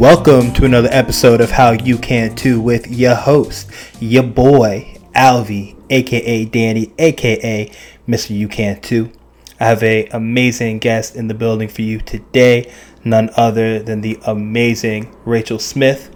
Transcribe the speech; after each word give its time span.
Welcome 0.00 0.54
to 0.54 0.64
another 0.64 0.88
episode 0.90 1.42
of 1.42 1.50
How 1.50 1.72
You 1.72 1.98
Can 1.98 2.34
Too 2.34 2.58
with 2.58 2.90
your 2.90 3.14
host, 3.14 3.70
your 4.00 4.22
boy, 4.22 4.96
Alvy, 5.14 5.76
aka 5.90 6.46
Danny, 6.46 6.90
aka 6.98 7.70
Mr. 8.08 8.30
You 8.30 8.48
Can 8.48 8.80
Too. 8.80 9.12
I 9.60 9.66
have 9.66 9.82
a 9.82 10.06
amazing 10.06 10.78
guest 10.78 11.16
in 11.16 11.28
the 11.28 11.34
building 11.34 11.68
for 11.68 11.82
you 11.82 12.00
today, 12.00 12.72
none 13.04 13.28
other 13.36 13.78
than 13.82 14.00
the 14.00 14.18
amazing 14.26 15.14
Rachel 15.26 15.58
Smith. 15.58 16.08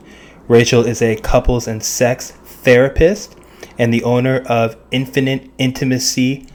Rachel 0.48 0.86
is 0.86 1.02
a 1.02 1.16
couples 1.16 1.68
and 1.68 1.82
sex 1.82 2.30
therapist 2.30 3.36
and 3.76 3.92
the 3.92 4.02
owner 4.02 4.38
of 4.46 4.78
Infinite 4.92 5.50
Intimacy 5.58 6.46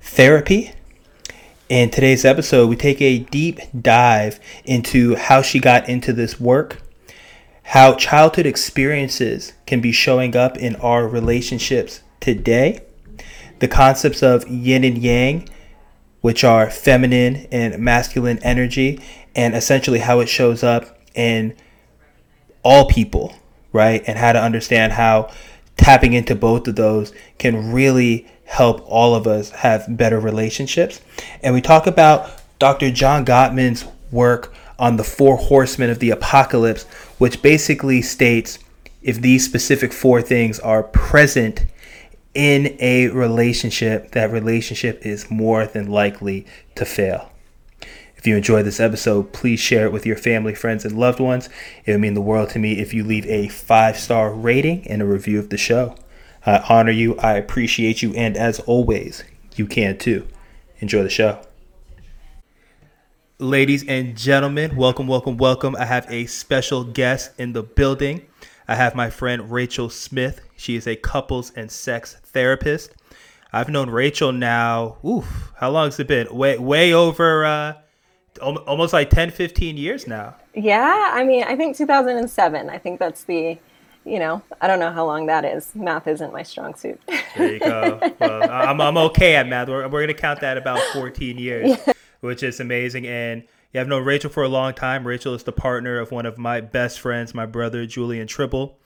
Therapy. 0.00 0.72
In 1.72 1.88
today's 1.88 2.26
episode, 2.26 2.68
we 2.68 2.76
take 2.76 3.00
a 3.00 3.20
deep 3.20 3.58
dive 3.80 4.38
into 4.66 5.14
how 5.14 5.40
she 5.40 5.58
got 5.58 5.88
into 5.88 6.12
this 6.12 6.38
work, 6.38 6.81
how 7.64 7.94
childhood 7.94 8.46
experiences 8.46 9.52
can 9.66 9.80
be 9.80 9.92
showing 9.92 10.36
up 10.36 10.56
in 10.56 10.76
our 10.76 11.06
relationships 11.06 12.02
today, 12.20 12.80
the 13.60 13.68
concepts 13.68 14.22
of 14.22 14.46
yin 14.48 14.84
and 14.84 14.98
yang, 14.98 15.48
which 16.20 16.44
are 16.44 16.70
feminine 16.70 17.46
and 17.50 17.78
masculine 17.78 18.38
energy, 18.42 19.00
and 19.34 19.54
essentially 19.54 20.00
how 20.00 20.20
it 20.20 20.28
shows 20.28 20.62
up 20.62 20.98
in 21.14 21.54
all 22.62 22.86
people, 22.88 23.34
right? 23.72 24.02
And 24.06 24.18
how 24.18 24.32
to 24.32 24.42
understand 24.42 24.92
how 24.92 25.30
tapping 25.76 26.12
into 26.12 26.34
both 26.34 26.68
of 26.68 26.76
those 26.76 27.12
can 27.38 27.72
really 27.72 28.26
help 28.44 28.82
all 28.86 29.14
of 29.14 29.26
us 29.26 29.50
have 29.50 29.96
better 29.96 30.20
relationships. 30.20 31.00
And 31.42 31.54
we 31.54 31.60
talk 31.60 31.86
about 31.86 32.30
Dr. 32.58 32.90
John 32.90 33.24
Gottman's 33.24 33.84
work 34.10 34.54
on 34.78 34.96
the 34.96 35.04
four 35.04 35.36
horsemen 35.36 35.90
of 35.90 35.98
the 35.98 36.10
apocalypse, 36.10 36.84
which 37.18 37.42
basically 37.42 38.02
states 38.02 38.58
if 39.02 39.20
these 39.20 39.44
specific 39.44 39.92
four 39.92 40.22
things 40.22 40.60
are 40.60 40.82
present 40.82 41.66
in 42.34 42.76
a 42.80 43.08
relationship, 43.08 44.12
that 44.12 44.30
relationship 44.30 45.04
is 45.04 45.30
more 45.30 45.66
than 45.66 45.90
likely 45.90 46.46
to 46.76 46.84
fail. 46.84 47.30
If 48.16 48.26
you 48.26 48.36
enjoyed 48.36 48.64
this 48.64 48.78
episode, 48.78 49.32
please 49.32 49.58
share 49.58 49.86
it 49.86 49.92
with 49.92 50.06
your 50.06 50.16
family, 50.16 50.54
friends, 50.54 50.84
and 50.84 50.96
loved 50.96 51.18
ones. 51.18 51.48
It 51.84 51.90
would 51.90 52.00
mean 52.00 52.14
the 52.14 52.20
world 52.20 52.50
to 52.50 52.60
me 52.60 52.78
if 52.78 52.94
you 52.94 53.02
leave 53.02 53.26
a 53.26 53.48
five 53.48 53.98
star 53.98 54.32
rating 54.32 54.86
and 54.86 55.02
a 55.02 55.06
review 55.06 55.40
of 55.40 55.50
the 55.50 55.58
show. 55.58 55.96
I 56.46 56.58
honor 56.68 56.92
you, 56.92 57.16
I 57.18 57.34
appreciate 57.34 58.00
you, 58.02 58.14
and 58.14 58.36
as 58.36 58.60
always, 58.60 59.24
you 59.56 59.66
can 59.66 59.98
too. 59.98 60.26
Enjoy 60.80 61.02
the 61.02 61.10
show. 61.10 61.40
Ladies 63.42 63.84
and 63.88 64.16
gentlemen, 64.16 64.76
welcome, 64.76 65.08
welcome, 65.08 65.36
welcome. 65.36 65.74
I 65.76 65.84
have 65.84 66.06
a 66.08 66.26
special 66.26 66.84
guest 66.84 67.32
in 67.38 67.54
the 67.54 67.64
building. 67.64 68.24
I 68.68 68.76
have 68.76 68.94
my 68.94 69.10
friend 69.10 69.50
Rachel 69.50 69.90
Smith. 69.90 70.42
She 70.54 70.76
is 70.76 70.86
a 70.86 70.94
couples 70.94 71.50
and 71.56 71.68
sex 71.68 72.18
therapist. 72.22 72.94
I've 73.52 73.68
known 73.68 73.90
Rachel 73.90 74.30
now, 74.30 74.98
oof, 75.04 75.50
how 75.56 75.70
long 75.70 75.88
has 75.88 75.98
it 75.98 76.06
been? 76.06 76.32
Way, 76.32 76.56
way 76.56 76.94
over, 76.94 77.44
uh, 77.44 77.74
almost 78.40 78.92
like 78.92 79.10
10, 79.10 79.32
15 79.32 79.76
years 79.76 80.06
now. 80.06 80.36
Yeah, 80.54 81.10
I 81.12 81.24
mean, 81.24 81.42
I 81.42 81.56
think 81.56 81.76
2007. 81.76 82.70
I 82.70 82.78
think 82.78 83.00
that's 83.00 83.24
the 83.24 83.58
you 84.04 84.18
know, 84.18 84.42
I 84.60 84.66
don't 84.66 84.80
know 84.80 84.90
how 84.90 85.06
long 85.06 85.26
that 85.26 85.44
is. 85.44 85.74
Math 85.74 86.06
isn't 86.06 86.32
my 86.32 86.42
strong 86.42 86.74
suit. 86.74 87.00
there 87.36 87.52
you 87.52 87.60
go. 87.60 88.00
Well, 88.20 88.50
I'm, 88.50 88.80
I'm 88.80 88.96
okay 88.96 89.36
at 89.36 89.46
math. 89.46 89.68
We're, 89.68 89.82
we're 89.84 90.00
going 90.00 90.08
to 90.08 90.14
count 90.14 90.40
that 90.40 90.56
about 90.56 90.80
14 90.92 91.38
years, 91.38 91.78
yeah. 91.86 91.92
Which 92.22 92.42
is 92.42 92.60
amazing. 92.60 93.06
And 93.06 93.44
yeah, 93.72 93.80
I've 93.80 93.88
known 93.88 94.04
Rachel 94.04 94.30
for 94.30 94.44
a 94.44 94.48
long 94.48 94.74
time. 94.74 95.06
Rachel 95.06 95.34
is 95.34 95.42
the 95.42 95.52
partner 95.52 95.98
of 95.98 96.12
one 96.12 96.24
of 96.24 96.38
my 96.38 96.60
best 96.60 97.00
friends, 97.00 97.34
my 97.34 97.46
brother, 97.46 97.84
Julian 97.84 98.26
Tribble. 98.26 98.78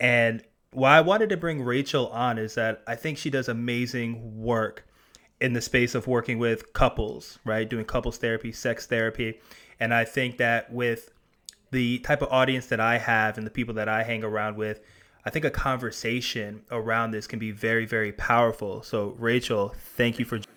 And 0.00 0.42
why 0.72 0.98
I 0.98 1.00
wanted 1.00 1.28
to 1.28 1.36
bring 1.36 1.62
Rachel 1.62 2.08
on 2.08 2.36
is 2.36 2.56
that 2.56 2.82
I 2.86 2.96
think 2.96 3.16
she 3.16 3.30
does 3.30 3.48
amazing 3.48 4.42
work 4.42 4.86
in 5.40 5.52
the 5.52 5.60
space 5.60 5.94
of 5.94 6.06
working 6.06 6.38
with 6.38 6.72
couples, 6.72 7.38
right? 7.44 7.68
Doing 7.68 7.84
couples 7.84 8.18
therapy, 8.18 8.50
sex 8.50 8.86
therapy. 8.86 9.40
And 9.78 9.94
I 9.94 10.04
think 10.04 10.38
that 10.38 10.72
with 10.72 11.10
the 11.70 11.98
type 12.00 12.22
of 12.22 12.28
audience 12.32 12.66
that 12.66 12.80
I 12.80 12.98
have 12.98 13.38
and 13.38 13.46
the 13.46 13.50
people 13.50 13.74
that 13.74 13.88
I 13.88 14.02
hang 14.02 14.24
around 14.24 14.56
with, 14.56 14.80
I 15.24 15.30
think 15.30 15.44
a 15.44 15.50
conversation 15.50 16.62
around 16.70 17.12
this 17.12 17.26
can 17.26 17.38
be 17.38 17.52
very, 17.52 17.86
very 17.86 18.12
powerful. 18.12 18.82
So, 18.82 19.14
Rachel, 19.18 19.74
thank 19.96 20.18
you 20.18 20.24
for 20.24 20.38
joining. 20.38 20.53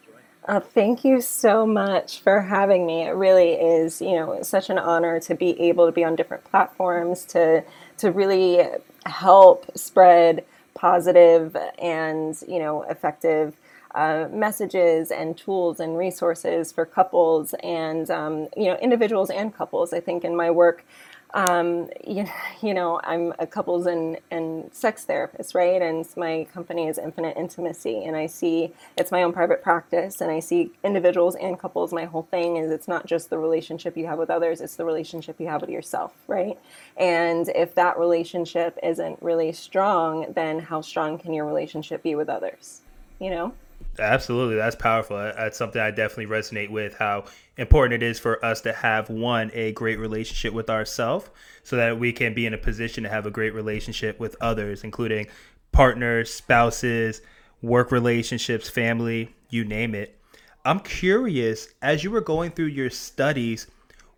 Uh, 0.48 0.62
thank 0.62 1.04
you 1.04 1.20
so 1.20 1.66
much 1.68 2.22
for 2.22 2.42
having 2.42 2.86
me. 2.86 3.04
It 3.04 3.12
really 3.16 3.54
is, 3.54 4.02
you 4.02 4.14
know, 4.16 4.42
such 4.44 4.70
an 4.70 4.78
honor 4.80 5.20
to 5.22 5.36
be 5.36 5.60
able 5.60 5.86
to 5.86 5.92
be 5.92 6.06
on 6.06 6.16
different 6.16 6.46
platforms 6.46 7.26
to 7.28 7.64
to 7.98 8.12
really 8.12 8.66
help 9.06 9.66
spread 9.78 10.46
positive 10.74 11.58
and 11.82 12.38
you 12.48 12.60
know 12.60 12.84
effective 12.84 13.56
uh, 13.96 14.28
messages 14.32 15.12
and 15.12 15.36
tools 15.38 15.80
and 15.82 15.98
resources 15.98 16.72
for 16.72 16.86
couples 16.86 17.54
and 17.64 18.10
um, 18.10 18.48
you 18.56 18.66
know 18.66 18.78
individuals 18.78 19.30
and 19.30 19.54
couples. 19.54 19.92
I 19.92 20.00
think 20.00 20.24
in 20.24 20.36
my 20.36 20.50
work, 20.52 20.86
um, 21.34 21.90
you, 22.06 22.26
you 22.62 22.74
know, 22.74 23.00
I'm 23.04 23.34
a 23.40 23.48
couples 23.48 23.86
and, 23.86 24.18
and 24.32 24.74
sex 24.74 25.06
therapist, 25.06 25.56
right? 25.56 25.82
And 25.82 26.06
my 26.16 26.48
company 26.54 26.88
is 26.88 26.98
Infinite 26.98 27.38
Intimacy, 27.38 28.04
and 28.06 28.16
I 28.16 28.28
see 28.28 28.74
it's 28.98 29.12
my 29.12 29.24
own 29.24 29.34
private 29.34 29.62
practice, 29.62 30.22
and 30.22 30.32
I 30.32 30.40
see 30.40 30.72
individuals 30.84 31.36
and 31.36 31.60
couples. 31.60 31.94
My 31.94 32.06
whole 32.06 32.24
thing 32.24 32.58
is 32.58 32.72
it's 32.72 32.88
not 32.88 33.06
just 33.06 33.30
the 33.30 33.38
relationship 33.38 33.98
you 33.98 34.08
have 34.08 34.20
with 34.20 34.30
others; 34.30 34.62
it's 34.62 34.76
the 34.76 34.86
relationship 34.86 35.40
you 35.40 35.48
have 35.48 35.62
with 35.62 35.70
yourself, 35.70 36.14
right? 36.28 36.58
And 36.96 37.50
if 37.50 37.76
that 37.76 37.98
relationship 37.98 38.78
isn't 38.82 39.22
really 39.22 39.52
strong, 39.52 40.34
then 40.34 40.60
how 40.60 40.82
strong 40.82 41.18
can 41.18 41.34
your 41.34 41.46
relationship 41.46 42.04
be 42.04 42.16
with 42.16 42.30
others? 42.30 42.82
You 43.20 43.32
know. 43.32 43.54
Absolutely, 44.00 44.56
that's 44.56 44.76
powerful. 44.76 45.18
That's 45.18 45.58
something 45.58 45.82
I 45.82 45.92
definitely 45.92 46.28
resonate 46.28 46.70
with. 46.70 46.96
How 46.96 47.26
important 47.58 48.02
it 48.02 48.06
is 48.06 48.20
for 48.20 48.44
us 48.46 48.62
to 48.62 48.74
have 48.74 49.10
one 49.10 49.50
a 49.54 49.72
great 49.72 50.00
relationship 50.00 50.54
with 50.54 50.70
ourselves, 50.70 51.30
so 51.64 51.76
that 51.78 52.00
we 52.00 52.14
can 52.14 52.34
be 52.34 52.46
in 52.46 52.54
a 52.54 52.58
position 52.58 53.04
to 53.04 53.10
have 53.10 53.26
a 53.26 53.32
great 53.32 53.54
relationship 53.54 54.20
with 54.20 54.36
others, 54.40 54.84
including 54.84 55.28
partners, 55.72 56.32
spouses, 56.32 57.22
work 57.62 57.92
relationships, 57.92 58.70
family, 58.70 59.36
you 59.50 59.66
name 59.66 59.96
it. 59.96 60.20
I'm 60.64 60.80
curious, 60.80 61.70
as 61.82 62.04
you 62.04 62.12
were 62.12 62.22
going 62.22 62.52
through 62.52 62.66
your 62.66 62.90
studies, 62.90 63.68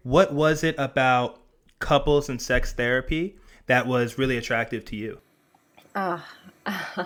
what 0.03 0.33
was 0.33 0.63
it 0.63 0.75
about 0.77 1.39
couples 1.79 2.27
and 2.29 2.41
sex 2.41 2.73
therapy 2.73 3.35
that 3.67 3.87
was 3.87 4.17
really 4.17 4.37
attractive 4.37 4.83
to 4.85 4.95
you? 4.95 5.19
Uh, 5.95 6.19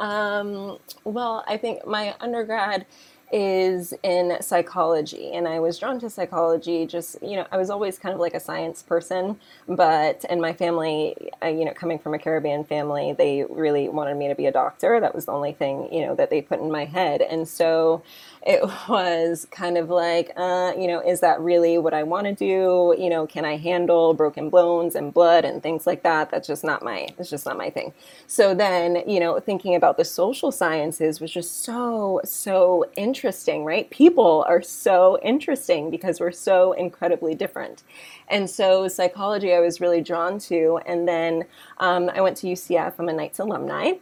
Um, 0.00 0.78
well, 1.04 1.44
I 1.46 1.56
think 1.56 1.86
my 1.86 2.14
undergrad 2.20 2.86
is 3.32 3.92
in 4.04 4.36
psychology 4.40 5.32
and 5.32 5.48
i 5.48 5.58
was 5.58 5.80
drawn 5.80 5.98
to 5.98 6.08
psychology 6.08 6.86
just 6.86 7.20
you 7.20 7.34
know 7.34 7.44
i 7.50 7.56
was 7.56 7.70
always 7.70 7.98
kind 7.98 8.14
of 8.14 8.20
like 8.20 8.34
a 8.34 8.38
science 8.40 8.84
person 8.84 9.36
but 9.66 10.24
in 10.30 10.40
my 10.40 10.52
family 10.52 11.16
uh, 11.42 11.48
you 11.48 11.64
know 11.64 11.72
coming 11.72 11.98
from 11.98 12.14
a 12.14 12.18
caribbean 12.20 12.62
family 12.62 13.14
they 13.18 13.44
really 13.50 13.88
wanted 13.88 14.16
me 14.16 14.28
to 14.28 14.34
be 14.34 14.46
a 14.46 14.52
doctor. 14.52 15.00
That 15.00 15.14
was 15.14 15.26
the 15.26 15.32
only 15.32 15.52
thing 15.52 15.92
you 15.92 16.06
know 16.06 16.14
that 16.14 16.30
they 16.30 16.42
put 16.42 16.60
in 16.60 16.70
my 16.70 16.84
head. 16.84 17.20
And 17.22 17.48
so 17.48 18.02
it 18.46 18.62
was 18.88 19.44
kind 19.50 19.76
of 19.76 19.90
like, 19.90 20.30
uh, 20.36 20.72
you 20.78 20.86
know, 20.86 21.00
is 21.00 21.18
that 21.18 21.40
really 21.40 21.78
what 21.78 21.92
I 21.92 22.04
want 22.04 22.26
to 22.26 22.32
do? 22.32 22.94
You 22.96 23.10
know, 23.10 23.26
can 23.26 23.44
I 23.44 23.56
handle 23.56 24.14
broken 24.14 24.50
bones 24.50 24.94
and 24.94 25.12
blood 25.12 25.44
and 25.44 25.60
things 25.60 25.84
like 25.84 26.04
that? 26.04 26.30
That's 26.30 26.46
just 26.46 26.62
not 26.62 26.84
my, 26.84 27.08
it's 27.18 27.28
just 27.28 27.44
not 27.44 27.58
my 27.58 27.70
thing. 27.70 27.92
So 28.28 28.54
then, 28.54 29.02
you 29.04 29.18
know, 29.18 29.40
thinking 29.40 29.74
about 29.74 29.96
the 29.96 30.04
social 30.04 30.52
sciences 30.52 31.20
was 31.20 31.32
just 31.32 31.64
so, 31.64 32.20
so 32.24 32.84
interesting, 32.96 33.64
right? 33.64 33.90
People 33.90 34.44
are 34.46 34.62
so 34.62 35.18
interesting 35.24 35.90
because 35.90 36.20
we're 36.20 36.30
so 36.30 36.72
incredibly 36.72 37.34
different. 37.34 37.82
And 38.28 38.48
so 38.48 38.86
psychology 38.86 39.54
I 39.54 39.60
was 39.60 39.80
really 39.80 40.00
drawn 40.00 40.38
to. 40.40 40.78
And 40.86 41.08
then 41.08 41.46
um, 41.78 42.10
I 42.14 42.20
went 42.20 42.36
to 42.38 42.46
UCF, 42.46 42.94
I'm 42.98 43.08
a 43.08 43.12
Knights 43.12 43.40
alumni 43.40 43.94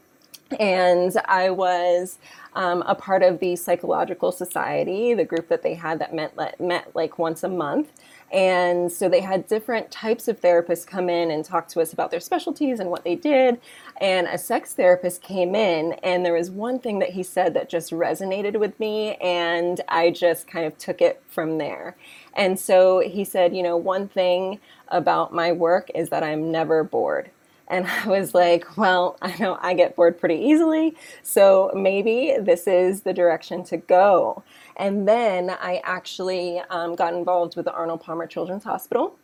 and 0.58 1.16
I 1.26 1.50
was 1.50 2.18
um, 2.54 2.82
a 2.86 2.94
part 2.94 3.22
of 3.22 3.40
the 3.40 3.56
Psychological 3.56 4.30
Society, 4.30 5.14
the 5.14 5.24
group 5.24 5.48
that 5.48 5.62
they 5.62 5.74
had 5.74 5.98
that 5.98 6.14
met, 6.14 6.36
met 6.60 6.94
like 6.94 7.18
once 7.18 7.42
a 7.42 7.48
month. 7.48 7.92
And 8.32 8.90
so 8.90 9.08
they 9.08 9.20
had 9.20 9.46
different 9.46 9.90
types 9.90 10.28
of 10.28 10.40
therapists 10.40 10.86
come 10.86 11.08
in 11.08 11.30
and 11.30 11.44
talk 11.44 11.68
to 11.68 11.80
us 11.80 11.92
about 11.92 12.10
their 12.10 12.20
specialties 12.20 12.80
and 12.80 12.90
what 12.90 13.04
they 13.04 13.14
did. 13.14 13.60
And 14.00 14.26
a 14.26 14.38
sex 14.38 14.72
therapist 14.74 15.22
came 15.22 15.54
in, 15.54 15.92
and 16.02 16.24
there 16.24 16.32
was 16.32 16.50
one 16.50 16.80
thing 16.80 16.98
that 16.98 17.10
he 17.10 17.22
said 17.22 17.54
that 17.54 17.68
just 17.68 17.92
resonated 17.92 18.58
with 18.58 18.78
me, 18.80 19.14
and 19.16 19.80
I 19.88 20.10
just 20.10 20.48
kind 20.48 20.66
of 20.66 20.76
took 20.78 21.00
it 21.00 21.22
from 21.28 21.58
there. 21.58 21.96
And 22.34 22.58
so 22.58 23.00
he 23.00 23.24
said, 23.24 23.54
You 23.54 23.62
know, 23.62 23.76
one 23.76 24.08
thing 24.08 24.58
about 24.88 25.32
my 25.32 25.52
work 25.52 25.90
is 25.94 26.08
that 26.08 26.24
I'm 26.24 26.50
never 26.50 26.82
bored. 26.82 27.30
And 27.68 27.86
I 27.86 28.06
was 28.08 28.34
like, 28.34 28.76
well, 28.76 29.16
I 29.22 29.34
know 29.38 29.58
I 29.60 29.74
get 29.74 29.96
bored 29.96 30.18
pretty 30.18 30.36
easily, 30.36 30.96
so 31.22 31.70
maybe 31.74 32.36
this 32.40 32.66
is 32.66 33.02
the 33.02 33.12
direction 33.12 33.64
to 33.64 33.76
go. 33.76 34.42
And 34.76 35.06
then 35.08 35.50
I 35.50 35.80
actually 35.84 36.60
um, 36.70 36.94
got 36.94 37.14
involved 37.14 37.56
with 37.56 37.64
the 37.64 37.72
Arnold 37.72 38.02
Palmer 38.02 38.26
Children's 38.26 38.64
Hospital. 38.64 39.16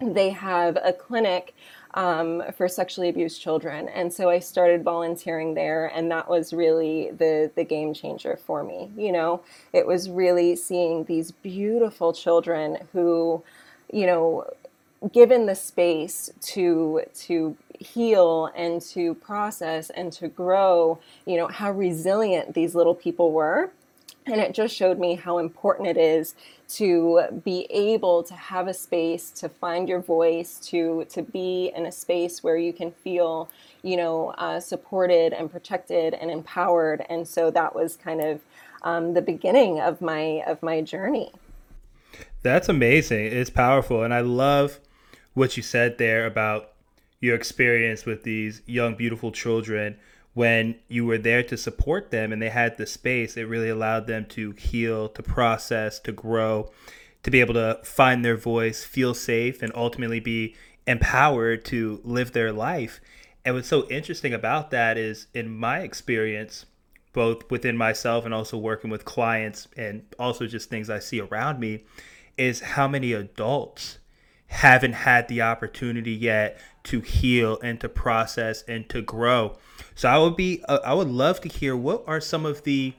they 0.00 0.30
have 0.30 0.76
a 0.82 0.92
clinic 0.92 1.54
um, 1.94 2.42
for 2.56 2.68
sexually 2.68 3.08
abused 3.08 3.40
children. 3.40 3.88
And 3.88 4.12
so 4.12 4.28
I 4.28 4.38
started 4.38 4.82
volunteering 4.82 5.54
there, 5.54 5.86
and 5.86 6.10
that 6.10 6.28
was 6.28 6.52
really 6.52 7.10
the, 7.10 7.50
the 7.54 7.64
game 7.64 7.94
changer 7.94 8.36
for 8.36 8.62
me. 8.62 8.90
You 8.96 9.12
know, 9.12 9.42
it 9.72 9.86
was 9.86 10.10
really 10.10 10.56
seeing 10.56 11.04
these 11.04 11.30
beautiful 11.30 12.12
children 12.12 12.78
who, 12.92 13.42
you 13.90 14.06
know, 14.06 14.44
given 15.12 15.46
the 15.46 15.54
space 15.54 16.30
to 16.40 17.02
to 17.14 17.56
heal 17.80 18.50
and 18.54 18.80
to 18.80 19.14
process 19.14 19.90
and 19.90 20.12
to 20.12 20.28
grow 20.28 20.98
you 21.26 21.36
know 21.36 21.48
how 21.48 21.70
resilient 21.70 22.54
these 22.54 22.74
little 22.74 22.94
people 22.94 23.32
were. 23.32 23.70
And 24.28 24.40
it 24.40 24.54
just 24.54 24.74
showed 24.74 24.98
me 24.98 25.14
how 25.14 25.38
important 25.38 25.86
it 25.86 25.96
is 25.96 26.34
to 26.68 27.40
be 27.44 27.68
able 27.70 28.24
to 28.24 28.34
have 28.34 28.66
a 28.66 28.74
space 28.74 29.30
to 29.30 29.48
find 29.48 29.88
your 29.88 30.00
voice 30.00 30.58
to 30.70 31.06
to 31.10 31.22
be 31.22 31.72
in 31.76 31.86
a 31.86 31.92
space 31.92 32.42
where 32.42 32.56
you 32.56 32.72
can 32.72 32.90
feel 32.90 33.48
you 33.82 33.96
know 33.96 34.30
uh, 34.38 34.58
supported 34.58 35.32
and 35.32 35.50
protected 35.50 36.14
and 36.14 36.30
empowered. 36.30 37.04
And 37.08 37.26
so 37.26 37.50
that 37.52 37.74
was 37.74 37.96
kind 37.96 38.20
of 38.20 38.40
um, 38.82 39.14
the 39.14 39.22
beginning 39.22 39.80
of 39.80 40.00
my 40.00 40.42
of 40.46 40.62
my 40.62 40.80
journey. 40.80 41.32
That's 42.42 42.68
amazing. 42.68 43.26
It's 43.26 43.50
powerful. 43.50 44.02
And 44.02 44.14
i 44.14 44.20
love 44.20 44.80
what 45.34 45.56
you 45.56 45.62
said 45.62 45.98
there 45.98 46.26
about 46.26 46.72
your 47.20 47.34
experience 47.34 48.04
with 48.04 48.22
these 48.22 48.62
young 48.66 48.94
beautiful 48.94 49.32
children 49.32 49.96
when 50.36 50.76
you 50.86 51.06
were 51.06 51.16
there 51.16 51.42
to 51.42 51.56
support 51.56 52.10
them 52.10 52.30
and 52.30 52.42
they 52.42 52.50
had 52.50 52.76
the 52.76 52.86
space, 52.86 53.38
it 53.38 53.44
really 53.44 53.70
allowed 53.70 54.06
them 54.06 54.26
to 54.26 54.50
heal, 54.50 55.08
to 55.08 55.22
process, 55.22 55.98
to 55.98 56.12
grow, 56.12 56.70
to 57.22 57.30
be 57.30 57.40
able 57.40 57.54
to 57.54 57.80
find 57.82 58.22
their 58.22 58.36
voice, 58.36 58.84
feel 58.84 59.14
safe, 59.14 59.62
and 59.62 59.72
ultimately 59.74 60.20
be 60.20 60.54
empowered 60.86 61.64
to 61.64 62.02
live 62.04 62.32
their 62.32 62.52
life. 62.52 63.00
And 63.46 63.54
what's 63.54 63.68
so 63.68 63.88
interesting 63.88 64.34
about 64.34 64.70
that 64.72 64.98
is, 64.98 65.26
in 65.32 65.48
my 65.48 65.80
experience, 65.80 66.66
both 67.14 67.50
within 67.50 67.74
myself 67.74 68.26
and 68.26 68.34
also 68.34 68.58
working 68.58 68.90
with 68.90 69.06
clients, 69.06 69.68
and 69.74 70.02
also 70.18 70.46
just 70.46 70.68
things 70.68 70.90
I 70.90 70.98
see 70.98 71.20
around 71.22 71.60
me, 71.60 71.84
is 72.36 72.60
how 72.60 72.86
many 72.86 73.14
adults 73.14 74.00
haven't 74.48 74.92
had 74.92 75.28
the 75.28 75.40
opportunity 75.40 76.12
yet 76.12 76.60
to 76.86 77.00
heal 77.00 77.58
and 77.62 77.80
to 77.80 77.88
process 77.88 78.62
and 78.62 78.88
to 78.88 79.02
grow. 79.02 79.56
So 79.94 80.08
I 80.08 80.18
would 80.18 80.36
be 80.36 80.62
uh, 80.68 80.78
I 80.84 80.94
would 80.94 81.08
love 81.08 81.40
to 81.42 81.48
hear 81.48 81.76
what 81.76 82.04
are 82.06 82.20
some 82.20 82.46
of 82.46 82.64
the 82.64 82.94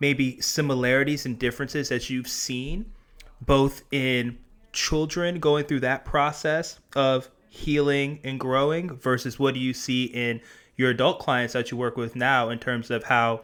maybe 0.00 0.40
similarities 0.40 1.24
and 1.24 1.38
differences 1.38 1.88
that 1.88 2.10
you've 2.10 2.28
seen 2.28 2.92
both 3.40 3.82
in 3.90 4.38
children 4.72 5.38
going 5.38 5.64
through 5.64 5.80
that 5.80 6.04
process 6.04 6.80
of 6.96 7.30
healing 7.48 8.20
and 8.24 8.40
growing 8.40 8.96
versus 8.96 9.38
what 9.38 9.54
do 9.54 9.60
you 9.60 9.72
see 9.72 10.04
in 10.04 10.40
your 10.76 10.90
adult 10.90 11.20
clients 11.20 11.52
that 11.52 11.70
you 11.70 11.76
work 11.76 11.96
with 11.96 12.16
now 12.16 12.48
in 12.48 12.58
terms 12.58 12.90
of 12.90 13.04
how 13.04 13.42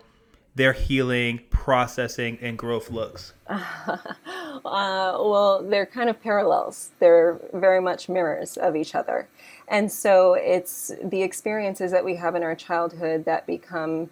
their 0.55 0.73
healing, 0.73 1.41
processing, 1.50 2.38
and 2.41 2.58
growth 2.58 2.91
looks? 2.91 3.32
Uh, 4.62 5.17
well, 5.19 5.62
they're 5.62 5.87
kind 5.87 6.11
of 6.11 6.20
parallels. 6.23 6.91
They're 6.99 7.41
very 7.55 7.81
much 7.81 8.11
mirrors 8.11 8.58
of 8.58 8.76
each 8.76 8.94
other. 8.94 9.26
And 9.69 9.91
so 9.91 10.35
it's 10.35 10.93
the 11.02 11.23
experiences 11.23 11.91
that 11.93 12.05
we 12.05 12.17
have 12.17 12.35
in 12.35 12.43
our 12.43 12.55
childhood 12.55 13.25
that 13.25 13.47
become 13.47 14.11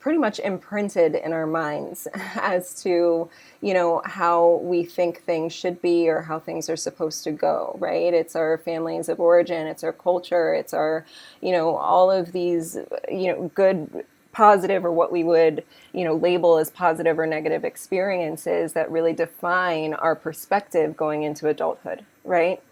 pretty 0.00 0.18
much 0.18 0.38
imprinted 0.40 1.14
in 1.14 1.32
our 1.32 1.46
minds 1.46 2.08
as 2.36 2.82
to 2.82 3.28
you 3.60 3.74
know 3.74 4.02
how 4.04 4.60
we 4.62 4.84
think 4.84 5.22
things 5.22 5.52
should 5.52 5.80
be 5.80 6.08
or 6.08 6.22
how 6.22 6.38
things 6.40 6.68
are 6.68 6.76
supposed 6.76 7.22
to 7.22 7.30
go 7.30 7.76
right 7.78 8.12
it's 8.12 8.34
our 8.34 8.58
families 8.58 9.08
of 9.08 9.20
origin 9.20 9.66
it's 9.66 9.84
our 9.84 9.92
culture 9.92 10.52
it's 10.54 10.74
our 10.74 11.04
you 11.40 11.52
know 11.52 11.76
all 11.76 12.10
of 12.10 12.32
these 12.32 12.76
you 13.08 13.32
know 13.32 13.48
good 13.54 14.04
positive 14.36 14.84
or 14.84 14.92
what 14.92 15.10
we 15.10 15.24
would 15.24 15.64
you 15.94 16.04
know 16.04 16.14
label 16.14 16.58
as 16.58 16.68
positive 16.68 17.18
or 17.18 17.26
negative 17.26 17.64
experiences 17.64 18.74
that 18.74 18.90
really 18.90 19.14
define 19.14 19.94
our 19.94 20.14
perspective 20.14 20.94
going 20.94 21.22
into 21.22 21.48
adulthood 21.48 22.04
right? 22.22 22.62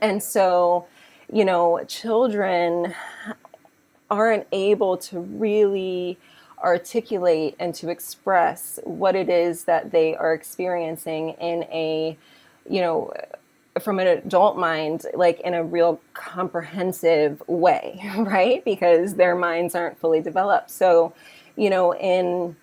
And 0.00 0.22
so 0.22 0.86
you 1.32 1.44
know 1.44 1.82
children 1.88 2.94
aren't 4.08 4.46
able 4.52 4.96
to 4.98 5.18
really 5.18 6.16
articulate 6.62 7.56
and 7.58 7.74
to 7.74 7.88
express 7.88 8.78
what 8.84 9.16
it 9.16 9.28
is 9.28 9.64
that 9.64 9.90
they 9.90 10.14
are 10.14 10.32
experiencing 10.32 11.30
in 11.40 11.64
a 11.64 12.16
you 12.68 12.80
know 12.80 13.12
from 13.78 14.00
an 14.00 14.06
adult 14.06 14.56
mind 14.56 15.06
like 15.14 15.40
in 15.40 15.54
a 15.54 15.62
real 15.62 16.00
comprehensive 16.14 17.42
way 17.46 18.00
right? 18.18 18.64
Because 18.64 19.14
their 19.14 19.36
minds 19.36 19.74
aren't 19.74 19.98
fully 19.98 20.20
developed. 20.20 20.70
So 20.70 21.12
you 21.56 21.70
know 21.70 21.94
in 21.94 22.56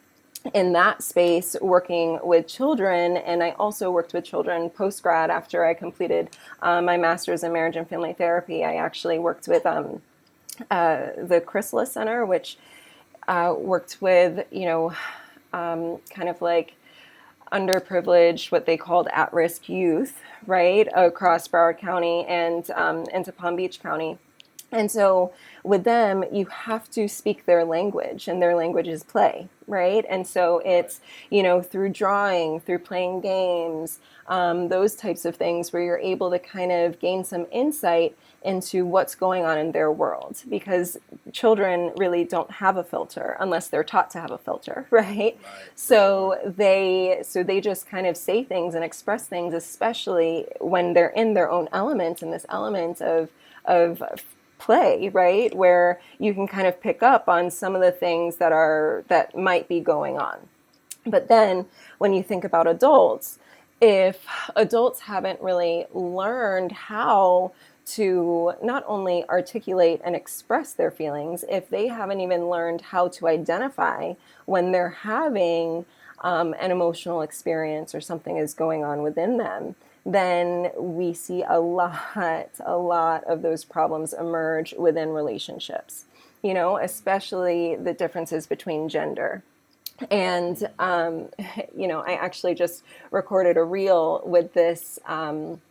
in 0.53 0.73
that 0.73 1.03
space 1.03 1.55
working 1.61 2.19
with 2.23 2.47
children 2.47 3.17
and 3.17 3.43
i 3.43 3.49
also 3.51 3.91
worked 3.91 4.13
with 4.13 4.23
children 4.23 4.69
post 4.69 5.03
grad 5.03 5.29
after 5.29 5.65
i 5.65 5.73
completed 5.73 6.29
uh, 6.61 6.81
my 6.81 6.95
master's 6.95 7.43
in 7.43 7.51
marriage 7.51 7.75
and 7.75 7.87
family 7.87 8.13
therapy. 8.13 8.63
I 8.63 8.75
actually 8.75 9.19
worked 9.19 9.47
with 9.47 9.65
um, 9.65 10.01
uh, 10.71 11.07
the 11.17 11.41
chrysalis 11.41 11.91
center 11.91 12.25
which 12.25 12.57
uh, 13.27 13.53
worked 13.57 13.97
with 14.01 14.45
you 14.51 14.65
know 14.65 14.93
um, 15.53 15.99
kind 16.09 16.29
of 16.29 16.41
like 16.41 16.73
underprivileged, 17.51 18.51
what 18.51 18.65
they 18.65 18.77
called 18.77 19.07
at 19.11 19.33
risk 19.33 19.69
youth, 19.69 20.19
right, 20.45 20.87
across 20.95 21.47
Broward 21.47 21.79
County 21.79 22.25
and 22.25 22.69
um, 22.71 23.05
into 23.13 23.31
Palm 23.31 23.55
Beach 23.55 23.79
County. 23.81 24.17
And 24.71 24.91
so 24.91 25.31
with 25.63 25.83
them, 25.85 26.25
you 26.31 26.45
have 26.45 26.89
to 26.91 27.07
speak 27.07 27.45
their 27.45 27.63
language, 27.63 28.27
and 28.27 28.41
their 28.41 28.55
language 28.55 28.87
is 28.87 29.03
play, 29.03 29.47
right? 29.65 30.05
And 30.09 30.27
so 30.27 30.61
it's, 30.65 30.99
you 31.29 31.41
know, 31.41 31.61
through 31.61 31.89
drawing, 31.89 32.59
through 32.59 32.79
playing 32.79 33.21
games, 33.21 33.99
um, 34.27 34.67
those 34.67 34.95
types 34.95 35.23
of 35.23 35.37
things 35.37 35.71
where 35.71 35.81
you're 35.81 35.99
able 35.99 36.29
to 36.31 36.39
kind 36.39 36.71
of 36.71 36.99
gain 36.99 37.23
some 37.23 37.45
insight 37.51 38.17
into 38.43 38.85
what's 38.85 39.15
going 39.15 39.43
on 39.45 39.57
in 39.57 39.71
their 39.71 39.91
world 39.91 40.41
because 40.49 40.97
children 41.31 41.91
really 41.97 42.23
don't 42.23 42.49
have 42.51 42.77
a 42.77 42.83
filter 42.83 43.35
unless 43.39 43.67
they're 43.67 43.83
taught 43.83 44.09
to 44.11 44.19
have 44.19 44.31
a 44.31 44.37
filter 44.37 44.85
right? 44.91 45.05
right? 45.17 45.39
so 45.75 46.39
they 46.45 47.19
so 47.23 47.41
they 47.41 47.59
just 47.59 47.87
kind 47.87 48.05
of 48.05 48.15
say 48.15 48.43
things 48.43 48.75
and 48.75 48.83
express 48.83 49.27
things 49.27 49.53
especially 49.53 50.45
when 50.59 50.93
they're 50.93 51.09
in 51.09 51.33
their 51.33 51.49
own 51.49 51.67
element 51.73 52.21
in 52.21 52.29
this 52.31 52.45
element 52.49 53.01
of 53.01 53.29
of 53.65 54.01
play 54.57 55.09
right? 55.09 55.53
Where 55.55 55.99
you 56.19 56.33
can 56.33 56.47
kind 56.47 56.67
of 56.67 56.81
pick 56.81 57.03
up 57.03 57.27
on 57.29 57.51
some 57.51 57.75
of 57.75 57.81
the 57.81 57.91
things 57.91 58.37
that 58.37 58.51
are 58.51 59.03
that 59.07 59.37
might 59.37 59.67
be 59.67 59.79
going 59.79 60.17
on. 60.17 60.37
But 61.05 61.29
then 61.29 61.65
when 61.97 62.13
you 62.13 62.23
think 62.23 62.43
about 62.43 62.67
adults 62.67 63.39
if 63.79 64.25
adults 64.55 65.01
haven't 65.01 65.39
really 65.41 65.85
learned 65.93 66.71
how 66.71 67.51
to 67.85 68.53
not 68.61 68.83
only 68.87 69.23
articulate 69.29 70.01
and 70.03 70.15
express 70.15 70.73
their 70.73 70.91
feelings, 70.91 71.45
if 71.49 71.69
they 71.69 71.87
haven't 71.87 72.19
even 72.19 72.49
learned 72.49 72.81
how 72.81 73.07
to 73.07 73.27
identify 73.27 74.13
when 74.45 74.71
they're 74.71 74.89
having 74.89 75.85
um, 76.21 76.55
an 76.59 76.71
emotional 76.71 77.21
experience 77.21 77.93
or 77.93 78.01
something 78.01 78.37
is 78.37 78.53
going 78.53 78.83
on 78.83 79.03
within 79.03 79.37
them, 79.37 79.75
then 80.07 80.71
we 80.77 81.13
see 81.13 81.43
a 81.43 81.59
lot, 81.59 82.49
a 82.65 82.77
lot 82.77 83.25
of 83.25 83.41
those 83.41 83.65
problems 83.65 84.13
emerge 84.13 84.73
within 84.73 85.09
relationships, 85.09 86.05
you 86.41 86.53
know, 86.53 86.77
especially 86.77 87.75
the 87.75 87.93
differences 87.93 88.47
between 88.47 88.87
gender. 88.87 89.43
And, 90.09 90.69
um, 90.79 91.27
you 91.75 91.89
know, 91.89 91.99
I 91.99 92.13
actually 92.13 92.55
just 92.55 92.83
recorded 93.11 93.57
a 93.57 93.63
reel 93.63 94.21
with 94.25 94.53
this. 94.53 94.97
Um, 95.05 95.61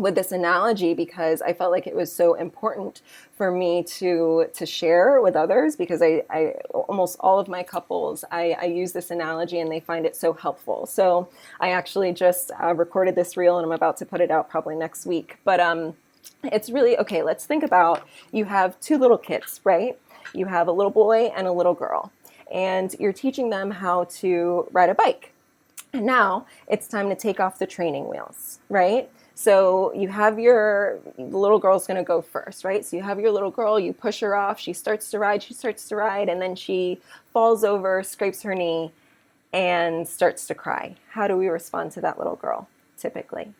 with 0.00 0.14
this 0.14 0.32
analogy 0.32 0.94
because 0.94 1.42
I 1.42 1.52
felt 1.52 1.70
like 1.70 1.86
it 1.86 1.94
was 1.94 2.12
so 2.12 2.34
important 2.34 3.02
for 3.36 3.50
me 3.50 3.82
to 3.84 4.46
to 4.54 4.66
share 4.66 5.20
with 5.20 5.36
others 5.36 5.76
because 5.76 6.02
I, 6.02 6.22
I 6.30 6.54
almost 6.72 7.16
all 7.20 7.38
of 7.38 7.48
my 7.48 7.62
couples 7.62 8.24
I, 8.30 8.56
I 8.60 8.64
use 8.64 8.92
this 8.92 9.10
analogy 9.10 9.60
and 9.60 9.70
they 9.70 9.80
find 9.80 10.06
it 10.06 10.16
so 10.16 10.32
helpful. 10.32 10.86
So 10.86 11.28
I 11.60 11.70
actually 11.70 12.12
just 12.12 12.50
uh, 12.62 12.74
recorded 12.74 13.14
this 13.14 13.36
reel 13.36 13.58
and 13.58 13.66
I'm 13.66 13.72
about 13.72 13.96
to 13.98 14.06
put 14.06 14.20
it 14.20 14.30
out 14.30 14.48
probably 14.48 14.76
next 14.76 15.06
week. 15.06 15.38
But 15.44 15.60
um, 15.60 15.94
it's 16.44 16.70
really 16.70 16.96
okay. 16.98 17.22
Let's 17.22 17.46
think 17.46 17.62
about 17.62 18.06
you 18.32 18.44
have 18.44 18.78
two 18.80 18.98
little 18.98 19.18
kids, 19.18 19.60
right? 19.64 19.98
You 20.34 20.46
have 20.46 20.68
a 20.68 20.72
little 20.72 20.90
boy 20.90 21.26
and 21.36 21.46
a 21.46 21.52
little 21.52 21.74
girl, 21.74 22.12
and 22.52 22.94
you're 22.98 23.12
teaching 23.12 23.50
them 23.50 23.70
how 23.70 24.04
to 24.04 24.68
ride 24.72 24.90
a 24.90 24.94
bike. 24.94 25.32
And 25.92 26.04
now 26.04 26.46
it's 26.68 26.86
time 26.86 27.08
to 27.08 27.14
take 27.14 27.40
off 27.40 27.58
the 27.58 27.66
training 27.66 28.08
wheels, 28.08 28.58
right? 28.68 29.10
So 29.38 29.94
you 29.94 30.08
have 30.08 30.36
your 30.40 30.98
little 31.16 31.60
girl's 31.60 31.86
going 31.86 31.96
to 31.96 32.02
go 32.02 32.20
first, 32.20 32.64
right? 32.64 32.84
So 32.84 32.96
you 32.96 33.04
have 33.04 33.20
your 33.20 33.30
little 33.30 33.52
girl, 33.52 33.78
you 33.78 33.92
push 33.92 34.18
her 34.18 34.34
off, 34.34 34.58
she 34.58 34.72
starts 34.72 35.12
to 35.12 35.20
ride, 35.20 35.44
she 35.44 35.54
starts 35.54 35.86
to 35.90 35.94
ride, 35.94 36.28
and 36.28 36.42
then 36.42 36.56
she 36.56 36.98
falls 37.32 37.62
over, 37.62 38.02
scrapes 38.02 38.42
her 38.42 38.52
knee, 38.56 38.90
and 39.52 40.08
starts 40.08 40.48
to 40.48 40.56
cry. 40.56 40.96
How 41.10 41.28
do 41.28 41.36
we 41.36 41.46
respond 41.46 41.92
to 41.92 42.00
that 42.00 42.18
little 42.18 42.34
girl 42.34 42.68
typically? 42.98 43.52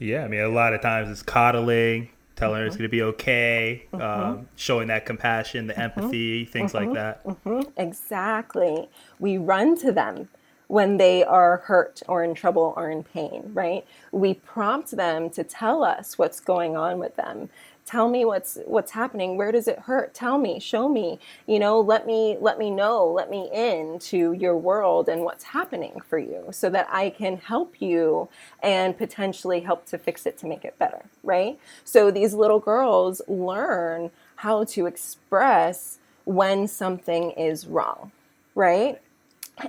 Yeah, 0.00 0.24
I 0.24 0.28
mean, 0.28 0.40
a 0.40 0.48
lot 0.48 0.74
of 0.74 0.80
times 0.80 1.10
it's 1.10 1.22
coddling, 1.22 2.10
telling 2.34 2.54
mm-hmm. 2.54 2.60
her 2.62 2.66
it's 2.66 2.74
mm-hmm. 2.74 2.82
going 2.82 2.90
to 2.90 2.96
be 2.96 3.02
okay, 3.02 3.84
mm-hmm. 3.92 4.02
um, 4.02 4.48
showing 4.56 4.88
that 4.88 5.06
compassion, 5.06 5.68
the 5.68 5.74
mm-hmm. 5.74 5.82
empathy, 5.82 6.44
things 6.44 6.74
like 6.74 6.88
mm-hmm. 6.88 7.60
that. 7.60 7.72
Exactly. 7.76 8.88
We 9.20 9.38
run 9.38 9.78
to 9.78 9.92
them 9.92 10.28
when 10.68 10.98
they 10.98 11.24
are 11.24 11.58
hurt 11.58 12.02
or 12.08 12.24
in 12.24 12.34
trouble 12.34 12.74
or 12.76 12.90
in 12.90 13.02
pain, 13.04 13.50
right? 13.54 13.86
We 14.12 14.34
prompt 14.34 14.92
them 14.92 15.30
to 15.30 15.44
tell 15.44 15.84
us 15.84 16.18
what's 16.18 16.40
going 16.40 16.76
on 16.76 16.98
with 16.98 17.16
them. 17.16 17.50
Tell 17.86 18.08
me 18.08 18.24
what's 18.24 18.58
what's 18.66 18.92
happening. 18.92 19.36
Where 19.38 19.52
does 19.52 19.68
it 19.68 19.80
hurt? 19.80 20.14
Tell 20.14 20.38
me 20.38 20.60
show 20.60 20.88
me 20.88 21.18
you 21.46 21.58
know 21.58 21.80
let 21.80 22.06
me 22.06 22.36
let 22.40 22.58
me 22.58 22.70
know 22.70 23.06
let 23.06 23.30
me 23.30 23.48
in 23.52 23.98
to 23.98 24.32
your 24.32 24.56
world 24.56 25.08
and 25.08 25.22
what's 25.22 25.44
happening 25.44 26.00
for 26.08 26.18
you 26.18 26.46
so 26.50 26.70
that 26.70 26.86
i 26.90 27.10
can 27.10 27.36
help 27.38 27.80
you 27.80 28.28
and 28.62 28.96
potentially 28.98 29.60
help 29.60 29.86
to 29.86 29.98
fix 29.98 30.26
it 30.26 30.38
to 30.38 30.46
make 30.46 30.64
it 30.64 30.78
better 30.78 31.02
right? 31.22 31.58
So 31.84 32.10
these 32.10 32.34
little 32.34 32.60
girls 32.60 33.22
learn 33.28 34.10
how 34.36 34.64
to 34.64 34.86
express 34.86 35.98
when 36.24 36.68
something 36.68 37.32
is 37.32 37.66
wrong 37.66 38.12
right? 38.54 39.00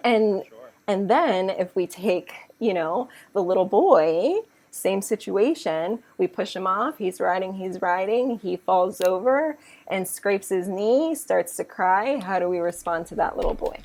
And 0.03 0.43
sure. 0.47 0.58
And 0.89 1.09
then 1.09 1.49
if 1.49 1.75
we 1.75 1.87
take 1.87 2.33
you 2.59 2.73
know 2.73 3.07
the 3.33 3.41
little 3.41 3.65
boy 3.65 4.39
same 4.71 5.01
situation. 5.01 5.99
We 6.17 6.27
push 6.27 6.55
him 6.55 6.67
off. 6.67 6.97
He's 6.97 7.19
riding, 7.19 7.53
he's 7.53 7.81
riding. 7.81 8.39
He 8.39 8.57
falls 8.57 9.01
over 9.01 9.57
and 9.87 10.07
scrapes 10.07 10.49
his 10.49 10.67
knee, 10.67 11.15
starts 11.15 11.55
to 11.57 11.63
cry. 11.63 12.19
How 12.19 12.39
do 12.39 12.47
we 12.47 12.59
respond 12.59 13.07
to 13.07 13.15
that 13.15 13.35
little 13.35 13.53
boy? 13.53 13.79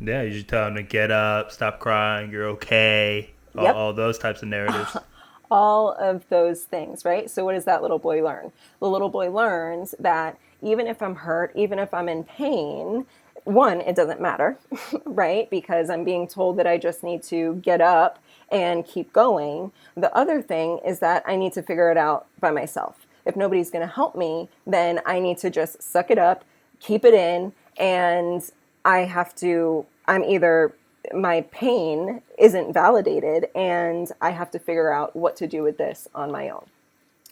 Yeah, 0.00 0.22
you 0.22 0.30
just 0.30 0.48
tell 0.48 0.68
him 0.68 0.74
to 0.74 0.82
get 0.82 1.10
up, 1.10 1.52
stop 1.52 1.78
crying, 1.78 2.30
you're 2.30 2.46
okay. 2.48 3.30
Yep. 3.54 3.74
All, 3.74 3.80
all 3.80 3.92
those 3.92 4.18
types 4.18 4.42
of 4.42 4.48
narratives. 4.48 4.96
all 5.50 5.92
of 5.92 6.28
those 6.28 6.64
things, 6.64 7.04
right? 7.04 7.30
So, 7.30 7.44
what 7.44 7.52
does 7.52 7.64
that 7.66 7.80
little 7.80 8.00
boy 8.00 8.22
learn? 8.22 8.50
The 8.80 8.88
little 8.88 9.08
boy 9.08 9.30
learns 9.30 9.94
that 10.00 10.36
even 10.62 10.86
if 10.86 11.00
I'm 11.00 11.14
hurt, 11.14 11.52
even 11.54 11.78
if 11.78 11.94
I'm 11.94 12.08
in 12.08 12.24
pain, 12.24 13.06
one, 13.44 13.80
it 13.82 13.94
doesn't 13.94 14.20
matter, 14.20 14.58
right? 15.04 15.48
Because 15.50 15.90
I'm 15.90 16.04
being 16.04 16.26
told 16.26 16.56
that 16.58 16.66
I 16.66 16.78
just 16.78 17.02
need 17.02 17.22
to 17.24 17.56
get 17.56 17.80
up 17.80 18.18
and 18.50 18.86
keep 18.86 19.12
going. 19.12 19.72
The 19.96 20.14
other 20.16 20.42
thing 20.42 20.80
is 20.84 20.98
that 21.00 21.22
I 21.26 21.36
need 21.36 21.52
to 21.54 21.62
figure 21.62 21.90
it 21.90 21.96
out 21.96 22.26
by 22.40 22.50
myself. 22.50 23.06
If 23.26 23.36
nobody's 23.36 23.70
going 23.70 23.86
to 23.86 23.92
help 23.92 24.16
me, 24.16 24.48
then 24.66 25.00
I 25.06 25.18
need 25.18 25.38
to 25.38 25.50
just 25.50 25.82
suck 25.82 26.10
it 26.10 26.18
up, 26.18 26.44
keep 26.80 27.04
it 27.04 27.14
in, 27.14 27.52
and 27.78 28.42
I 28.84 29.00
have 29.00 29.34
to, 29.36 29.86
I'm 30.06 30.24
either 30.24 30.74
my 31.12 31.42
pain 31.50 32.22
isn't 32.38 32.72
validated 32.72 33.48
and 33.54 34.10
I 34.20 34.30
have 34.30 34.50
to 34.52 34.58
figure 34.58 34.92
out 34.92 35.14
what 35.14 35.36
to 35.36 35.46
do 35.46 35.62
with 35.62 35.76
this 35.76 36.08
on 36.14 36.30
my 36.30 36.48
own. 36.48 36.66